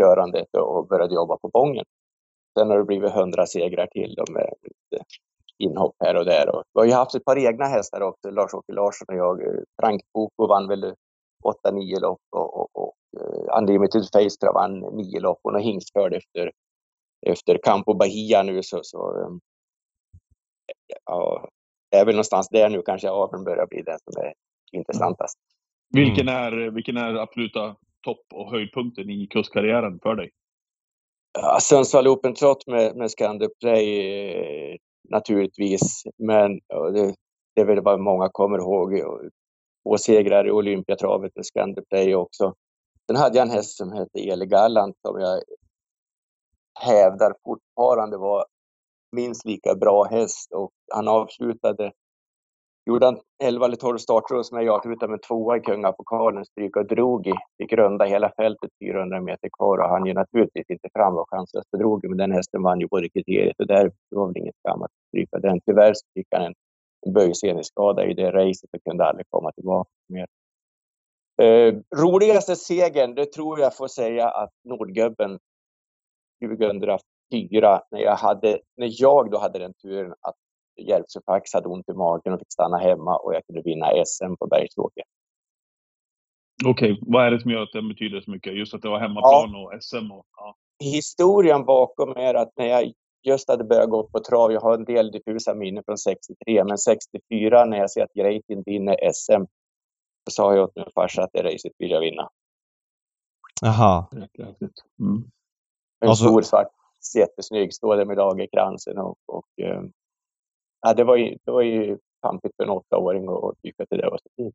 [0.00, 1.84] körandet och började jobba på Bången.
[2.58, 5.04] Sen har det blivit hundra segrar till då med lite
[5.58, 6.48] inhopp här och där.
[6.54, 9.64] Och vi har ju haft ett par egna hästar också, Lars-Åke Larsson och jag.
[9.80, 10.94] Frank Boko vann väl
[11.44, 16.52] 8-9 lopp och, och, och uh, Unlimited Face vann 9 lopp och någon hingstförd efter,
[17.26, 19.40] efter Campo Bahia nu så, så um,
[21.04, 21.48] ja,
[21.90, 24.34] det är väl någonstans där nu kanske aveln börjar bli den som är
[24.72, 25.38] intressantast.
[25.96, 26.04] Mm.
[26.04, 30.30] Vilken, är, vilken är absoluta topp och höjdpunkten i kustkarriären för dig?
[31.38, 34.78] Ja, Sundsvall Open Trot med, med Scander Play
[35.08, 37.14] naturligtvis, men det,
[37.54, 39.00] det är väl vad många kommer ihåg.
[39.82, 42.54] Två segrar i Olympiatravet med Scandiplay också.
[43.06, 45.42] Sen hade jag en häst som hette Eli Gallant som jag
[46.80, 48.46] hävdar fortfarande var
[49.12, 51.92] minst lika bra häst och han avslutade
[52.86, 56.86] gjorde han 11 eller 12 starter som jag avslutade med tvåa i kungapokalen, stryk och
[56.86, 57.32] drog i.
[57.58, 61.78] Fick runda hela fältet 400 meter kvar och han ju naturligtvis inte fram Chanslöst för
[61.78, 64.90] drog men den hästen vann ju både kriteriet och där var väl inget skam att
[65.08, 65.60] stryka den.
[65.60, 66.54] Tyvärr så fick han en,
[67.06, 70.26] en böjseneskada i det racet och kunde aldrig komma tillbaka mer.
[71.42, 75.38] Eh, roligaste segern, det tror jag får säga att Nordgubben
[76.44, 80.34] 2004 när jag, hade, när jag då hade den turen att
[80.76, 84.46] Järvsöfax hade ont i magen och fick stanna hemma och jag kunde vinna SM på
[84.46, 85.04] Bergsåker.
[86.66, 87.04] Okej, okay.
[87.06, 88.54] vad är det som gör att den betyder så mycket?
[88.54, 89.58] Just att det var hemmaplan ja.
[89.58, 90.12] och SM?
[90.12, 90.56] Och, ja.
[90.78, 92.92] Historien bakom är att när jag
[93.22, 96.78] just hade börjat gå på trav, jag har en del diffusa minnen från 63, men
[96.78, 99.44] 64 när jag ser att Greitin vinner SM,
[100.24, 102.28] så sa jag åt min farsa att det racet vill jag vinna.
[103.60, 104.06] Jaha.
[105.00, 105.30] Mm.
[106.00, 106.24] En alltså...
[106.24, 106.68] stor svart,
[107.16, 109.92] jättesnygg, står där med lagerkransen och, och um,
[110.82, 113.96] ja, det var ju, det var ju pampigt för en åttaåring att tycka att det
[113.96, 114.54] där var så fint.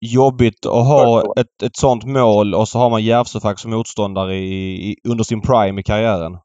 [0.00, 4.90] Jobbigt att ha ett, ett sånt mål och så har man Järvsöfack som motståndare i,
[4.90, 6.38] i, under sin prime i karriären.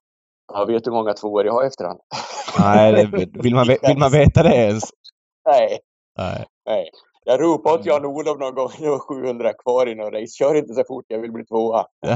[0.53, 1.97] Ja, vet du hur många tvåor jag har efter han?
[2.59, 4.83] Nej, det, vill, man, vill man veta det ens?
[5.49, 5.79] Nej.
[6.17, 6.45] Nej.
[6.65, 6.89] Nej.
[7.25, 10.35] Jag ropade åt Jan-Olof någon gång, det var 700 kvar i någon race.
[10.39, 11.85] Kör inte så fort, jag vill bli tvåa.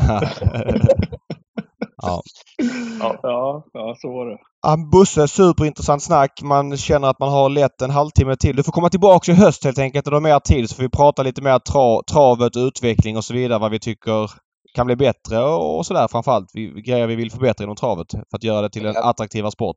[3.00, 3.20] Ja.
[3.24, 3.64] ja.
[3.74, 4.38] Ja, så var det.
[4.68, 6.42] Ja, Busse, superintressant snack.
[6.44, 8.56] Man känner att man har lätt en halvtimme till.
[8.56, 10.90] Du får komma tillbaka i höst helt enkelt och ha mer tid så får vi
[10.90, 13.60] prata lite mer tra travet, utveckling och så vidare.
[13.60, 14.32] Vad vi tycker
[14.76, 16.50] kan bli bättre och sådär framförallt.
[16.54, 19.76] Vi, grejer vi vill förbättra inom travet för att göra det till en attraktivare sport.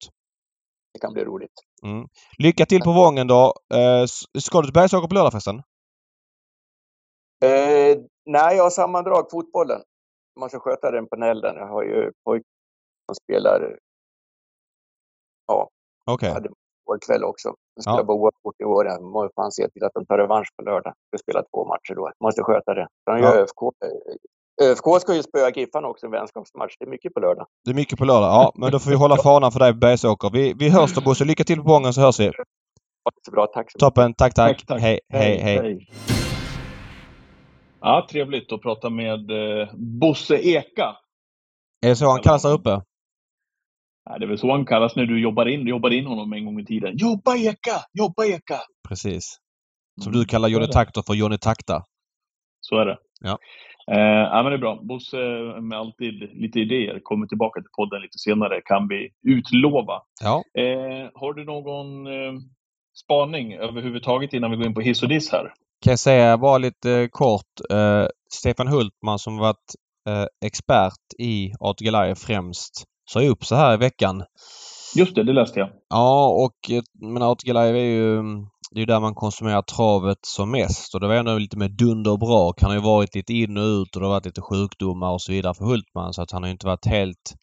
[0.93, 1.53] Det kan bli roligt.
[1.84, 2.07] Mm.
[2.39, 3.55] Lycka till på Vången då.
[3.74, 4.05] Eh,
[4.39, 5.57] ska du till Bergsåker på lördag förresten?
[7.45, 9.80] Eh, nej, jag har sammandrag fotbollen
[10.41, 11.57] man ska sköta den på Nälden.
[11.57, 12.43] Jag har ju pojk
[13.07, 13.78] som spelar.
[15.49, 15.68] Ja.
[16.05, 16.30] Okej.
[16.30, 16.34] Okay.
[16.34, 16.49] hade
[17.07, 17.55] kväll också.
[17.74, 18.05] Jag spelar ja.
[18.05, 18.86] på oavgjort i år.
[18.86, 20.92] Jag måste fan se till att de tar revansch på lördag.
[21.11, 22.11] Jag spelar två matcher då.
[22.24, 22.86] Måste sköta det.
[23.05, 23.34] Sen ja.
[23.34, 23.61] ÖFK.
[24.62, 26.74] ÖFK ska ju spöa Giffarna också, en vänskapsmatch.
[26.78, 27.46] Det är mycket på lördag.
[27.64, 28.28] Det är mycket på lördag.
[28.28, 30.30] Ja, men då får vi hålla fanan för dig på Bergsåker.
[30.32, 31.24] Vi, vi hörs då Bosse.
[31.24, 32.32] Lycka till på Bången så hörs vi.
[33.24, 33.46] Så bra.
[33.46, 34.14] Tack så Toppen.
[34.14, 34.59] Tack, tack.
[34.59, 34.80] tack, tack.
[34.80, 35.59] Hej, hej, hej.
[35.59, 35.88] hej.
[37.80, 40.96] Ja, trevligt att prata med eh, Bosse Eka.
[41.86, 42.82] Är det så han kallas där uppe?
[44.18, 46.44] Det är väl så han kallas när du jobbar in, du jobbar in honom en
[46.44, 46.96] gång i tiden.
[46.96, 47.84] Jobba Eka!
[47.92, 48.61] Jobba Eka!
[48.88, 49.38] Precis.
[50.02, 50.20] Som mm.
[50.20, 51.82] du kallar Johnny Takter för Johnny Takta.
[52.61, 52.96] Så är det.
[53.20, 53.38] Ja.
[53.90, 54.80] Eh, ja, men det är bra.
[54.82, 55.16] Bosse
[55.61, 60.02] med alltid lite idéer kommer tillbaka till podden lite senare, kan vi utlova.
[60.20, 60.42] Ja.
[60.62, 62.40] Eh, har du någon eh,
[63.04, 65.52] spaning överhuvudtaget innan vi går in på hiss och diss här?
[65.84, 67.70] kan jag säga bara lite kort.
[67.70, 69.74] Eh, Stefan Hultman som varit
[70.09, 74.24] eh, expert i Artigalaj främst sa upp så här i veckan.
[74.96, 75.70] Just det, det läste jag.
[75.88, 76.82] Ja, och eh,
[77.12, 78.22] men Artigalaj är ju
[78.70, 82.11] det är där man konsumerar travet som mest och det var ändå lite med dunder
[82.11, 82.61] och brak.
[82.61, 85.22] Han har ju varit lite in och ut och det har varit lite sjukdomar och
[85.22, 87.34] så vidare för Hultman så att han har inte varit helt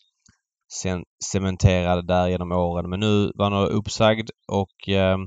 [1.23, 2.89] cementerad där genom åren.
[2.89, 5.17] Men nu var han uppsagd och eh,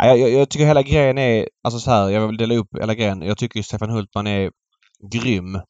[0.00, 2.94] jag, jag, jag, tycker hela grejen är, alltså så här, jag vill dela upp hela
[2.94, 3.22] grejen.
[3.22, 4.50] Jag tycker Stefan Hultman är
[5.12, 5.60] grym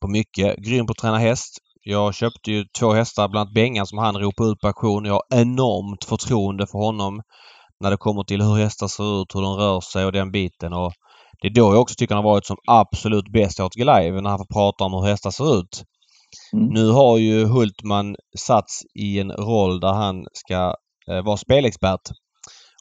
[0.00, 0.56] på mycket.
[0.56, 1.58] Grym på att träna häst.
[1.90, 5.04] Jag köpte ju två hästar, bland annat Bengan som han ropade ut på auktion.
[5.04, 7.22] Jag har enormt förtroende för honom
[7.80, 10.72] när det kommer till hur hästar ser ut, hur de rör sig och den biten.
[10.72, 10.92] Och
[11.42, 14.20] det är då jag också tycker han har varit som absolut bäst i ATG Live
[14.20, 15.84] när han får prata om hur hästar ser ut.
[16.52, 16.66] Mm.
[16.66, 20.74] Nu har ju Hultman satts i en roll där han ska
[21.10, 22.10] eh, vara spelexpert.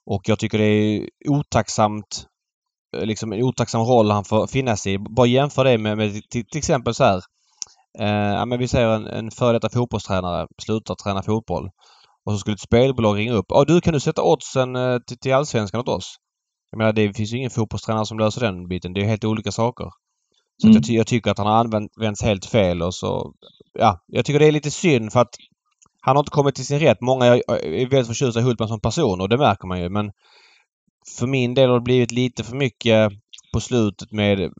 [0.06, 2.26] Och jag tycker det är otacksamt
[2.98, 4.98] eh, liksom en otacksam roll han får finnas i.
[4.98, 7.22] Bara jämför det med, med till, till, exempel så här.
[8.00, 11.70] Eh, men vi säger en, en före detta fotbollstränare slutar träna fotboll.
[12.26, 13.46] Och så skulle ett spelbolag ringa upp.
[13.50, 16.16] Ja du kan du sätta oddsen eh, till, till Allsvenskan åt oss?
[16.72, 18.94] Jag menar det finns ju ingen fotbollstränare som löser den biten.
[18.94, 19.90] Det är helt olika saker.
[20.62, 20.76] Så mm.
[20.76, 23.34] jag, ty jag, tycker att han har använts helt fel och så...
[23.80, 25.36] Ja, jag tycker det är lite synd för att
[26.02, 27.02] han har inte kommit till sin rätt.
[27.02, 30.12] Många är väldigt förtjusta i Hultman som person och det märker man ju men
[31.20, 33.12] för min del har det blivit lite för mycket
[33.54, 34.52] på slutet med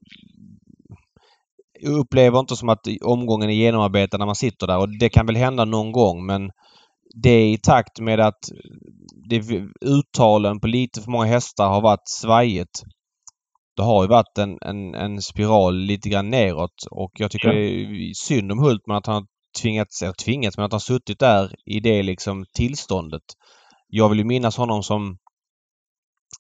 [1.84, 5.36] upplever inte som att omgången är genomarbetad när man sitter där och det kan väl
[5.36, 6.52] hända någon gång men
[7.22, 8.50] det är i takt med att
[9.30, 9.44] det,
[9.82, 12.84] uttalen på lite för många hästar har varit svajigt.
[13.76, 17.70] Det har ju varit en, en, en spiral lite grann neråt och jag tycker det
[17.70, 19.26] är synd om Hultman att han har
[19.62, 23.24] tvingats, eller tvingats, men att han suttit där i det liksom tillståndet.
[23.88, 25.18] Jag vill ju minnas honom som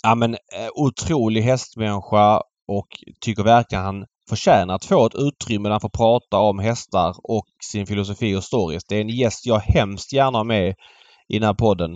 [0.03, 2.87] ja men eh, otrolig hästmänniska och
[3.21, 7.45] tycker verkligen han förtjänar att få ett utrymme där han får prata om hästar och
[7.71, 8.83] sin filosofi och stories.
[8.89, 10.75] Det är en gäst jag hemskt gärna har med
[11.27, 11.91] i den här podden.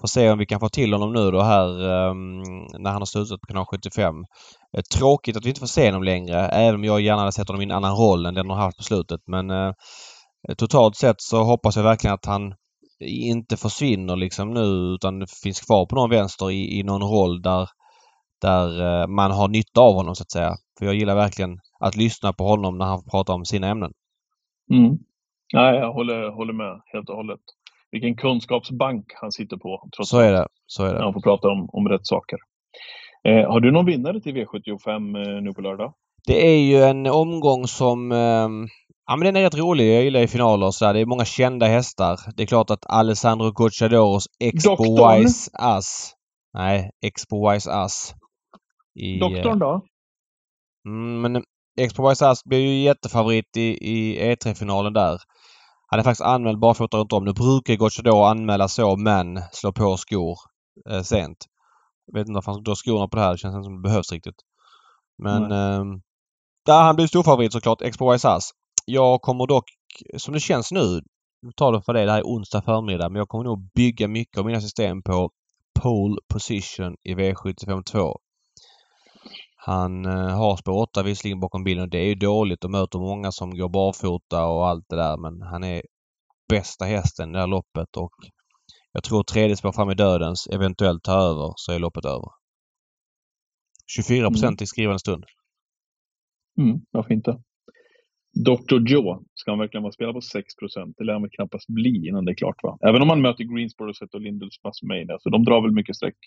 [0.00, 2.42] Får se om vi kan få till honom nu då här um,
[2.78, 4.14] när han har slutat på kanal 75.
[4.76, 7.48] Eh, tråkigt att vi inte får se honom längre även om jag gärna hade sett
[7.48, 9.20] honom i en annan roll än den han haft på slutet.
[9.26, 9.72] Men uh,
[10.58, 12.54] totalt sett så hoppas jag verkligen att han
[13.00, 17.68] inte försvinner liksom nu utan finns kvar på någon vänster i, i någon roll där,
[18.40, 20.54] där uh, man har nytta av honom så att säga.
[20.78, 23.92] För jag gillar verkligen att lyssna på honom när han pratar om sina ämnen.
[24.72, 24.98] Mm.
[25.52, 27.40] Nej, jag håller, håller med helt och hållet.
[27.90, 29.88] Vilken kunskapsbank han sitter på.
[29.96, 30.46] Trots så är det.
[30.66, 30.94] Så är det.
[30.94, 32.38] När han får prata om, om rätt saker.
[33.28, 35.94] Eh, har du någon vinnare till V75 eh, nu på lördag?
[36.26, 38.48] Det är ju en omgång som eh,
[39.08, 39.96] Ja men den är rätt rolig.
[39.96, 40.94] Jag gillar ju finaler och sådär.
[40.94, 42.18] Det är många kända hästar.
[42.36, 45.18] Det är klart att Alessandro Gocciadoros Expo Doktorn.
[45.18, 46.12] Wise Ass.
[46.54, 48.14] Nej, Expo Wise Ass.
[48.94, 49.82] I, Doktorn då?
[50.86, 51.44] Mm, men
[51.76, 55.20] Expo Ass blev ju jättefavorit i, i E3-finalen där.
[55.86, 57.24] Han är faktiskt anmäld barfota runt om.
[57.24, 60.38] Nu brukar Gocciadoro anmäla så men slå på skor
[60.90, 61.38] eh, sent.
[62.06, 63.32] Jag vet inte varför han drar skorna på det här.
[63.32, 64.36] Det känns inte som det behövs riktigt.
[65.18, 65.84] Men eh,
[66.66, 67.82] där han blir storfavorit såklart.
[67.82, 68.50] Expo Ass.
[68.84, 69.64] Jag kommer dock,
[70.16, 71.00] som det känns nu,
[71.56, 74.38] tar det för det, det här är onsdag förmiddag, men jag kommer nog bygga mycket
[74.38, 75.30] av mina system på
[75.80, 78.16] pole position i V75 2.
[79.66, 82.98] Han eh, har spår 8 visserligen bakom bilen och det är ju dåligt och möter
[82.98, 85.82] många som går barfota och allt det där men han är
[86.48, 88.14] bästa hästen i det här loppet och
[88.92, 92.28] jag tror tredje spår fram i dödens eventuellt tar över så är loppet över.
[93.96, 94.64] 24 procent mm.
[94.64, 95.24] i skrivande stund.
[96.60, 97.30] Mm, varför inte?
[98.44, 98.78] Dr.
[98.90, 100.44] Joe, ska han verkligen vara spela på 6
[100.96, 102.78] Det lär han väl knappast bli innan det är klart va?
[102.88, 106.18] Även om han möter Greensboro och Lindels Massmania, så de drar väl mycket streck.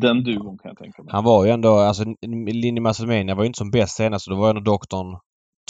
[0.00, 1.12] Den duon kan jag tänka mig.
[1.12, 2.04] Han var ju ändå, alltså
[2.46, 5.18] Lindy Massmania var ju inte som bäst senast, så då var ändå doktorn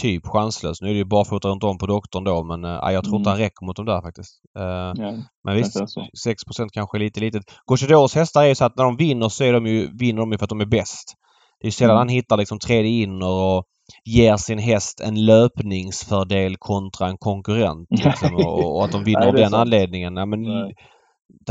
[0.00, 0.80] typ chanslös.
[0.80, 3.20] Nu är det ju barfota runt om på doktorn då men äh, jag tror mm.
[3.20, 4.32] inte han räcker mot dem där faktiskt.
[4.58, 5.12] Uh, ja,
[5.44, 7.42] men visst, 6% kanske är lite litet.
[7.64, 10.32] Gocciadors hästar är ju så att när de vinner så är de ju, vinner de
[10.32, 11.14] ju för att de är bäst.
[11.60, 11.98] Det är ju sällan mm.
[11.98, 13.64] han hittar liksom tredje inner och
[14.04, 17.88] ger sin häst en löpningsfördel kontra en konkurrent.
[17.90, 19.60] Liksom, och, och, att de vinner Nej, av den sant.
[19.60, 20.16] anledningen.
[20.16, 20.40] Ja, men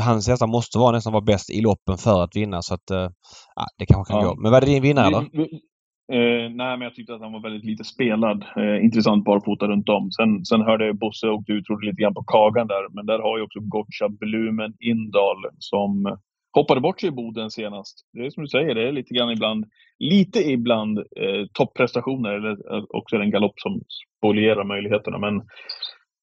[0.02, 3.10] hans hästar måste vara nästan vara bäst i loppen för att vinna så att uh,
[3.78, 4.30] det kanske kan ja.
[4.30, 4.42] gå.
[4.42, 5.46] Men var det din vinnare då?
[6.12, 8.46] Eh, nej, men jag tyckte att han var väldigt lite spelad.
[8.58, 10.12] Eh, intressant barfota runt om.
[10.12, 13.38] Sen, sen hörde Bosse och du trodde lite grann på Kagan där, men där har
[13.38, 16.18] ju också Gotcha Blumen Indal som
[16.54, 18.06] hoppade bort sig i Boden senast.
[18.14, 19.66] Det är som du säger, det är lite grann ibland,
[20.00, 23.82] lite ibland eh, topprestationer eller eh, också en galopp som
[24.18, 25.18] spolierar möjligheterna.
[25.18, 25.42] Men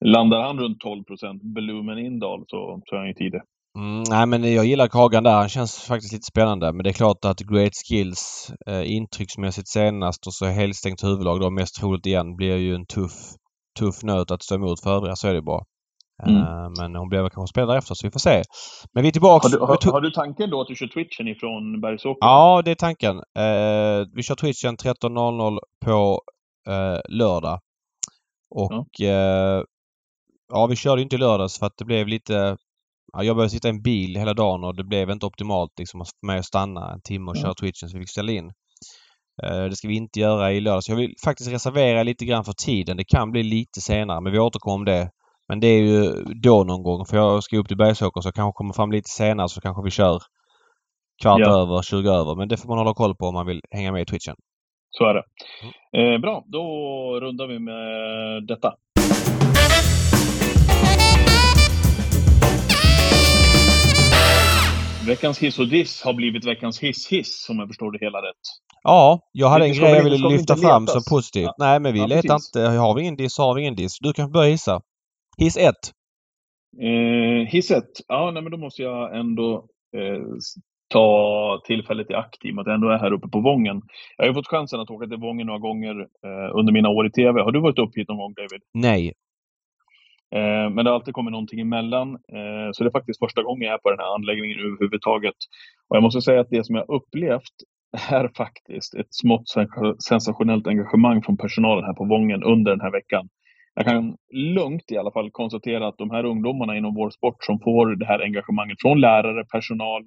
[0.05, 3.41] landar han runt 12 procent, Blumen Indal, så, så är han ju tidig.
[3.79, 5.35] Mm, nej men jag gillar Kagan där.
[5.35, 6.73] Han känns faktiskt lite spännande.
[6.73, 11.51] Men det är klart att Great Skills eh, intrycksmässigt senast och så helstängt huvudlag då
[11.51, 13.13] mest troligt igen blir ju en tuff,
[13.79, 15.17] tuff nöt att stå emot för övriga.
[15.17, 15.65] Så är det bara.
[16.27, 16.37] Mm.
[16.37, 18.43] Uh, men hon blir väl kanske spelare efter så vi får se.
[18.93, 19.49] Men vi är tillbaka.
[19.49, 22.19] Har du, har, har du tanken då att du kör twitchen ifrån Bergsåker?
[22.21, 23.17] Ja, det är tanken.
[23.17, 26.21] Uh, vi kör twitchen 13.00 på
[26.69, 27.61] uh, lördag.
[28.55, 29.65] Och ja.
[30.51, 32.57] Ja, vi körde inte i lördags för att det blev lite
[33.13, 36.01] Ja, jag behövde sitta i en bil hela dagen och det blev inte optimalt liksom
[36.01, 38.53] för mig att stanna en timme och köra twitchen så vi fick ställa in.
[39.43, 40.85] Det ska vi inte göra i lördag.
[40.85, 42.97] Så jag vill faktiskt reservera lite grann för tiden.
[42.97, 45.11] Det kan bli lite senare men vi återkommer om det
[45.49, 48.57] men det är ju då någon gång för jag ska upp till Bergsåker så kanske
[48.57, 50.23] kommer fram lite senare så kanske vi kör
[51.23, 51.63] kvart ja.
[51.63, 52.37] över, 20 över.
[52.37, 54.37] Men det får man hålla koll på om man vill hänga med i twitchen.
[54.91, 55.25] Så är det.
[55.93, 56.15] Mm.
[56.15, 56.65] Eh, bra, då
[57.21, 58.75] rundar vi med detta.
[65.07, 68.45] Veckans hiss och diss har blivit veckans hiss-hiss om jag förstår det hela rätt.
[68.83, 71.45] Ja, jag hade en grej jag ville lyfta fram som positivt.
[71.45, 71.55] Ja.
[71.59, 72.61] Nej, men vi ja, letar inte.
[72.61, 73.99] Har vi ingen diss så har vi ingen diss.
[73.99, 74.81] Du kan börja hissa.
[75.39, 75.75] Hiss 1.
[76.83, 77.85] Eh, hiss 1.
[78.09, 79.67] Ja, nej, men då måste jag ändå
[79.97, 80.23] eh,
[80.89, 83.83] ta tillfället i akt i och med att jag ändå är här uppe på Vången.
[84.17, 87.07] Jag har ju fått chansen att åka till Vången några gånger eh, under mina år
[87.07, 87.43] i TV.
[87.43, 88.63] Har du varit upp hit någon gång David?
[88.75, 89.13] Nej.
[90.35, 92.09] Eh, men det har alltid kommit någonting emellan.
[92.15, 95.35] Eh, så det är faktiskt första gången jag är på den här anläggningen överhuvudtaget.
[95.89, 97.57] Och jag måste säga att det som jag upplevt
[98.11, 99.45] är faktiskt ett smått
[100.09, 103.29] sensationellt engagemang från personalen här på Vången under den här veckan.
[103.75, 107.61] Jag kan lugnt i alla fall konstatera att de här ungdomarna inom vår sport som
[107.61, 110.05] får det här engagemanget från lärare, personal,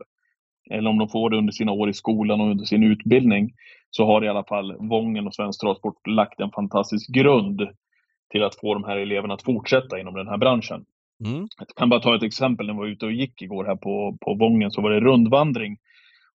[0.71, 3.51] eller om de får det under sina år i skolan och under sin utbildning,
[3.89, 7.61] så har i alla fall Vången och Svensk Travsport lagt en fantastisk grund
[8.33, 10.85] till att få de här eleverna att fortsätta inom den här branschen.
[11.25, 11.47] Mm.
[11.57, 12.65] Jag kan bara ta ett exempel.
[12.65, 15.77] När jag var ute och gick igår här på, på Vången så var det rundvandring.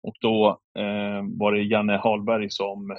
[0.02, 2.90] Och då eh, var det Janne Hallberg som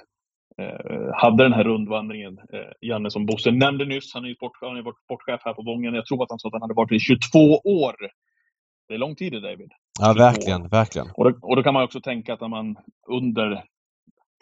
[0.62, 2.38] eh, hade den här rundvandringen.
[2.54, 5.64] Eh, Janne som Bosse nämnde nyss, han är ju sport, han är sportchef här på
[5.64, 5.94] Vången.
[5.94, 7.96] Jag tror att han sa att han hade varit i 22 år.
[8.88, 9.72] Det är lång tid det, David.
[10.00, 11.08] Ja, verkligen, verkligen.
[11.14, 12.76] Och då, och då kan man också tänka att när man
[13.08, 13.64] under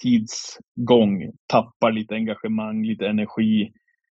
[0.02, 3.72] tidsgång tappar lite engagemang, lite energi,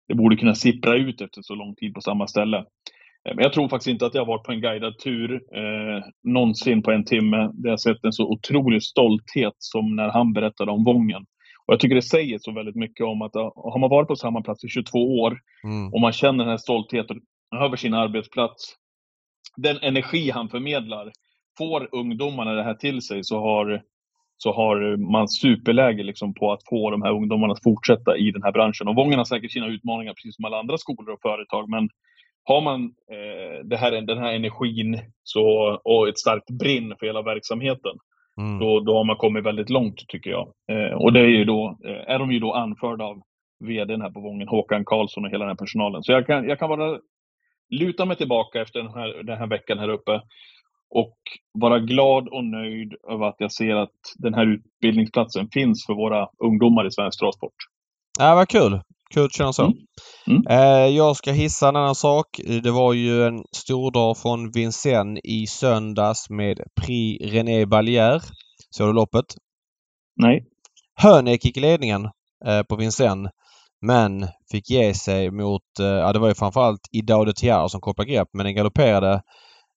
[0.08, 2.56] det borde kunna sippra ut efter så lång tid på samma ställe.
[2.58, 6.04] Eh, men jag tror faktiskt inte att jag har varit på en guidad tur eh,
[6.22, 10.70] någonsin på en timme där jag sett en så otrolig stolthet som när han berättade
[10.70, 11.26] om Vången.
[11.66, 14.42] Och jag tycker det säger så väldigt mycket om att har man varit på samma
[14.42, 15.92] plats i 22 år mm.
[15.92, 17.20] och man känner den här stoltheten
[17.60, 18.74] över sin arbetsplats,
[19.56, 21.12] den energi han förmedlar,
[21.58, 23.82] får ungdomarna det här till sig så har
[24.36, 28.42] så har man superläge liksom på att få de här ungdomarna att fortsätta i den
[28.42, 28.88] här branschen.
[28.88, 31.68] Och Vången har säkert sina utmaningar precis som alla andra skolor och företag.
[31.68, 31.88] Men
[32.44, 35.46] har man eh, här, den här energin så,
[35.84, 37.96] och ett starkt brinn för hela verksamheten,
[38.40, 38.58] mm.
[38.58, 40.52] då, då har man kommit väldigt långt tycker jag.
[40.70, 43.22] Eh, och det är, ju då, eh, är de ju då anförda av
[43.60, 46.02] VDn här på Vången, Håkan Karlsson och hela den här personalen.
[46.02, 46.98] Så jag kan, jag kan bara
[47.70, 50.20] luta mig tillbaka efter den här, den här veckan här uppe
[50.94, 51.16] och
[51.52, 56.28] vara glad och nöjd över att jag ser att den här utbildningsplatsen finns för våra
[56.44, 57.54] ungdomar i svensk travsport.
[58.18, 58.80] Ja, vad kul!
[59.14, 59.62] Kul att känna så.
[59.62, 59.76] Mm.
[60.26, 60.42] Mm.
[60.48, 62.26] Eh, jag ska hissa en annan sak.
[62.62, 68.20] Det var ju en stor dag från Vincennes i söndags med Prix René Ballière.
[68.70, 69.24] Såg du loppet?
[70.16, 70.46] Nej.
[71.00, 72.04] Hönek gick i ledningen
[72.46, 73.30] eh, på Vincennes.
[73.86, 77.80] Men fick ge sig mot, eh, ja det var ju framförallt Idao de Tiar som
[77.80, 79.22] kopplade grepp men den galopperade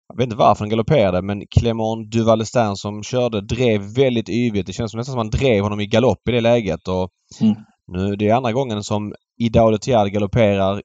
[0.09, 4.67] jag vet inte varför den galopperade men Clément Duvalestin som körde drev väldigt yvigt.
[4.67, 6.87] Det känns nästan som att man drev honom i galopp i det läget.
[6.87, 7.09] Och
[7.41, 7.55] mm.
[7.87, 10.81] nu, det är andra gången som Idao de Tiar galopperar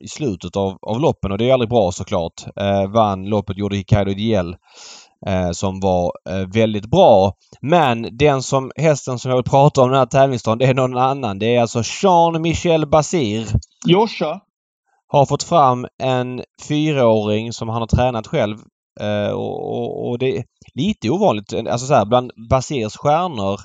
[0.00, 2.44] i slutet av, av loppen och det är aldrig bra såklart.
[2.56, 4.56] Eh, vann loppet gjorde Hikairo Diel
[5.26, 7.32] eh, som var eh, väldigt bra.
[7.60, 10.96] Men den som hästen som jag vill prata om den här tävlingsdagen det är någon
[10.96, 11.38] annan.
[11.38, 13.46] Det är alltså Jean-Michel Basir.
[13.86, 14.40] Joscha!
[15.08, 18.56] Har fått fram en fyraåring som han har tränat själv.
[19.00, 21.52] Eh, och, och, och, det är lite ovanligt.
[21.52, 23.60] Alltså så här, bland Basirs stjärnor.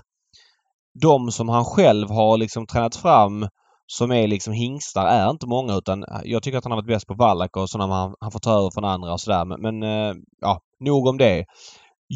[1.01, 3.47] De som han själv har liksom tränat fram
[3.88, 7.07] som är liksom hingstar är inte många utan jag tycker att han har varit bäst
[7.07, 9.45] på Wallach och sådana han, han får ta över från andra och sådär.
[9.45, 11.45] Men, men eh, ja, nog om det.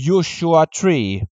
[0.07, 1.27] Joshua Tree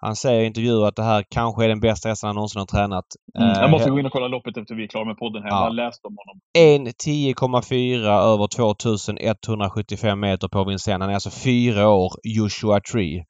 [0.00, 2.66] han säger i intervjuer att det här kanske är den bästa hästen han någonsin har
[2.66, 3.04] tränat.
[3.38, 5.50] Mm, jag måste gå in och kolla loppet efter vi är klara med podden här.
[5.50, 5.56] Ja.
[5.56, 6.40] Jag har läst om honom.
[6.86, 11.00] 1.10,4 över 2175 meter på Vincennes.
[11.00, 13.24] Han är alltså fyra år, Joshua Tree.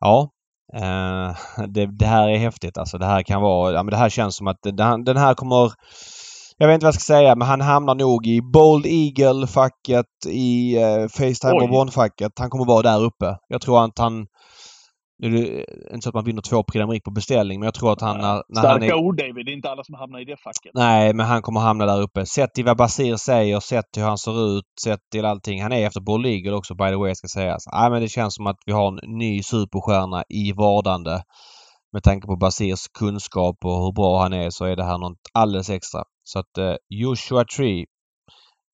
[0.00, 0.30] Ja.
[0.74, 1.36] Eh,
[1.68, 2.98] det, det, här är häftigt alltså.
[2.98, 3.72] Det här kan vara...
[3.72, 5.72] Ja, men det här känns som att den här kommer...
[6.58, 10.76] Jag vet inte vad jag ska säga men han hamnar nog i Bold Eagle-facket, i
[10.76, 12.30] eh, Facetime och One-facket.
[12.36, 13.36] Han kommer vara där uppe.
[13.48, 14.26] Jag tror att han
[15.28, 15.50] nu är
[15.88, 18.18] det inte så att man vinner två Prix på beställning men jag tror att han...
[18.18, 18.94] När, när Starka han är...
[18.94, 20.70] ord David, det är inte alla som hamnar i det facket.
[20.74, 22.26] Nej, men han kommer hamna där uppe.
[22.26, 25.62] Sett till vad Basir säger, sett till hur han ser ut, sett till allting.
[25.62, 27.64] Han är efter Eagle också by the way ska sägas.
[27.72, 31.22] Nej men det känns som att vi har en ny superstjärna i vardande.
[31.92, 35.18] Med tanke på Basirs kunskap och hur bra han är så är det här något
[35.32, 36.02] alldeles extra.
[36.24, 37.84] Så att eh, Joshua Tree.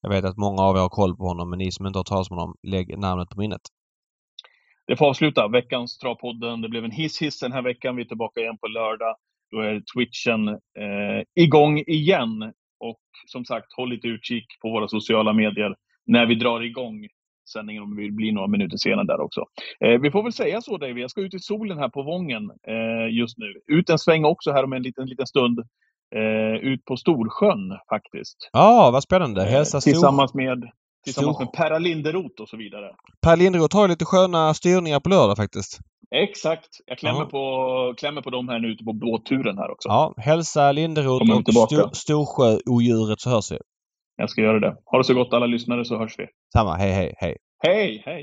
[0.02, 2.04] Jag vet att många av er har koll på honom men ni som inte har
[2.04, 3.60] talat med honom, lägg namnet på minnet.
[4.89, 6.60] Det får avsluta veckans Travpodden.
[6.60, 7.97] Det blev en hiss-hiss den här veckan.
[7.97, 9.16] Vi är tillbaka igen på lördag.
[9.51, 12.43] Då är Twitchen eh, igång igen.
[12.81, 15.74] Och som sagt, håll lite utkik på våra sociala medier
[16.06, 17.06] när vi drar igång
[17.52, 19.44] sändningen om vi blir några minuter senare där också.
[19.85, 22.51] Eh, vi får väl säga så David, jag ska ut i solen här på Vången
[22.69, 23.55] eh, just nu.
[23.66, 25.59] Ut en sväng också här om en liten, liten stund.
[26.15, 28.51] Eh, ut på Storsjön faktiskt.
[28.52, 29.43] Ja, ah, vad spännande.
[29.43, 30.70] Hälsa Tillsammans med
[31.04, 32.90] Tillsammans med Per Linderoth och så vidare.
[33.22, 35.78] Per Linderoth har ju lite sköna styrningar på lördag faktiskt.
[36.14, 36.68] Exakt.
[36.86, 37.26] Jag klämmer, ja.
[37.26, 39.88] på, klämmer på dem här nu ute på båtturen här också.
[39.88, 43.58] Ja, hälsa Linderoth och Stor, Storsjöodjuret så hörs vi.
[44.16, 44.76] Jag ska göra det.
[44.84, 46.26] Ha det så gott alla lyssnare så hörs vi.
[46.52, 46.74] Samma.
[46.76, 47.36] Hej, hej, hej.
[47.62, 48.22] Hej, hej.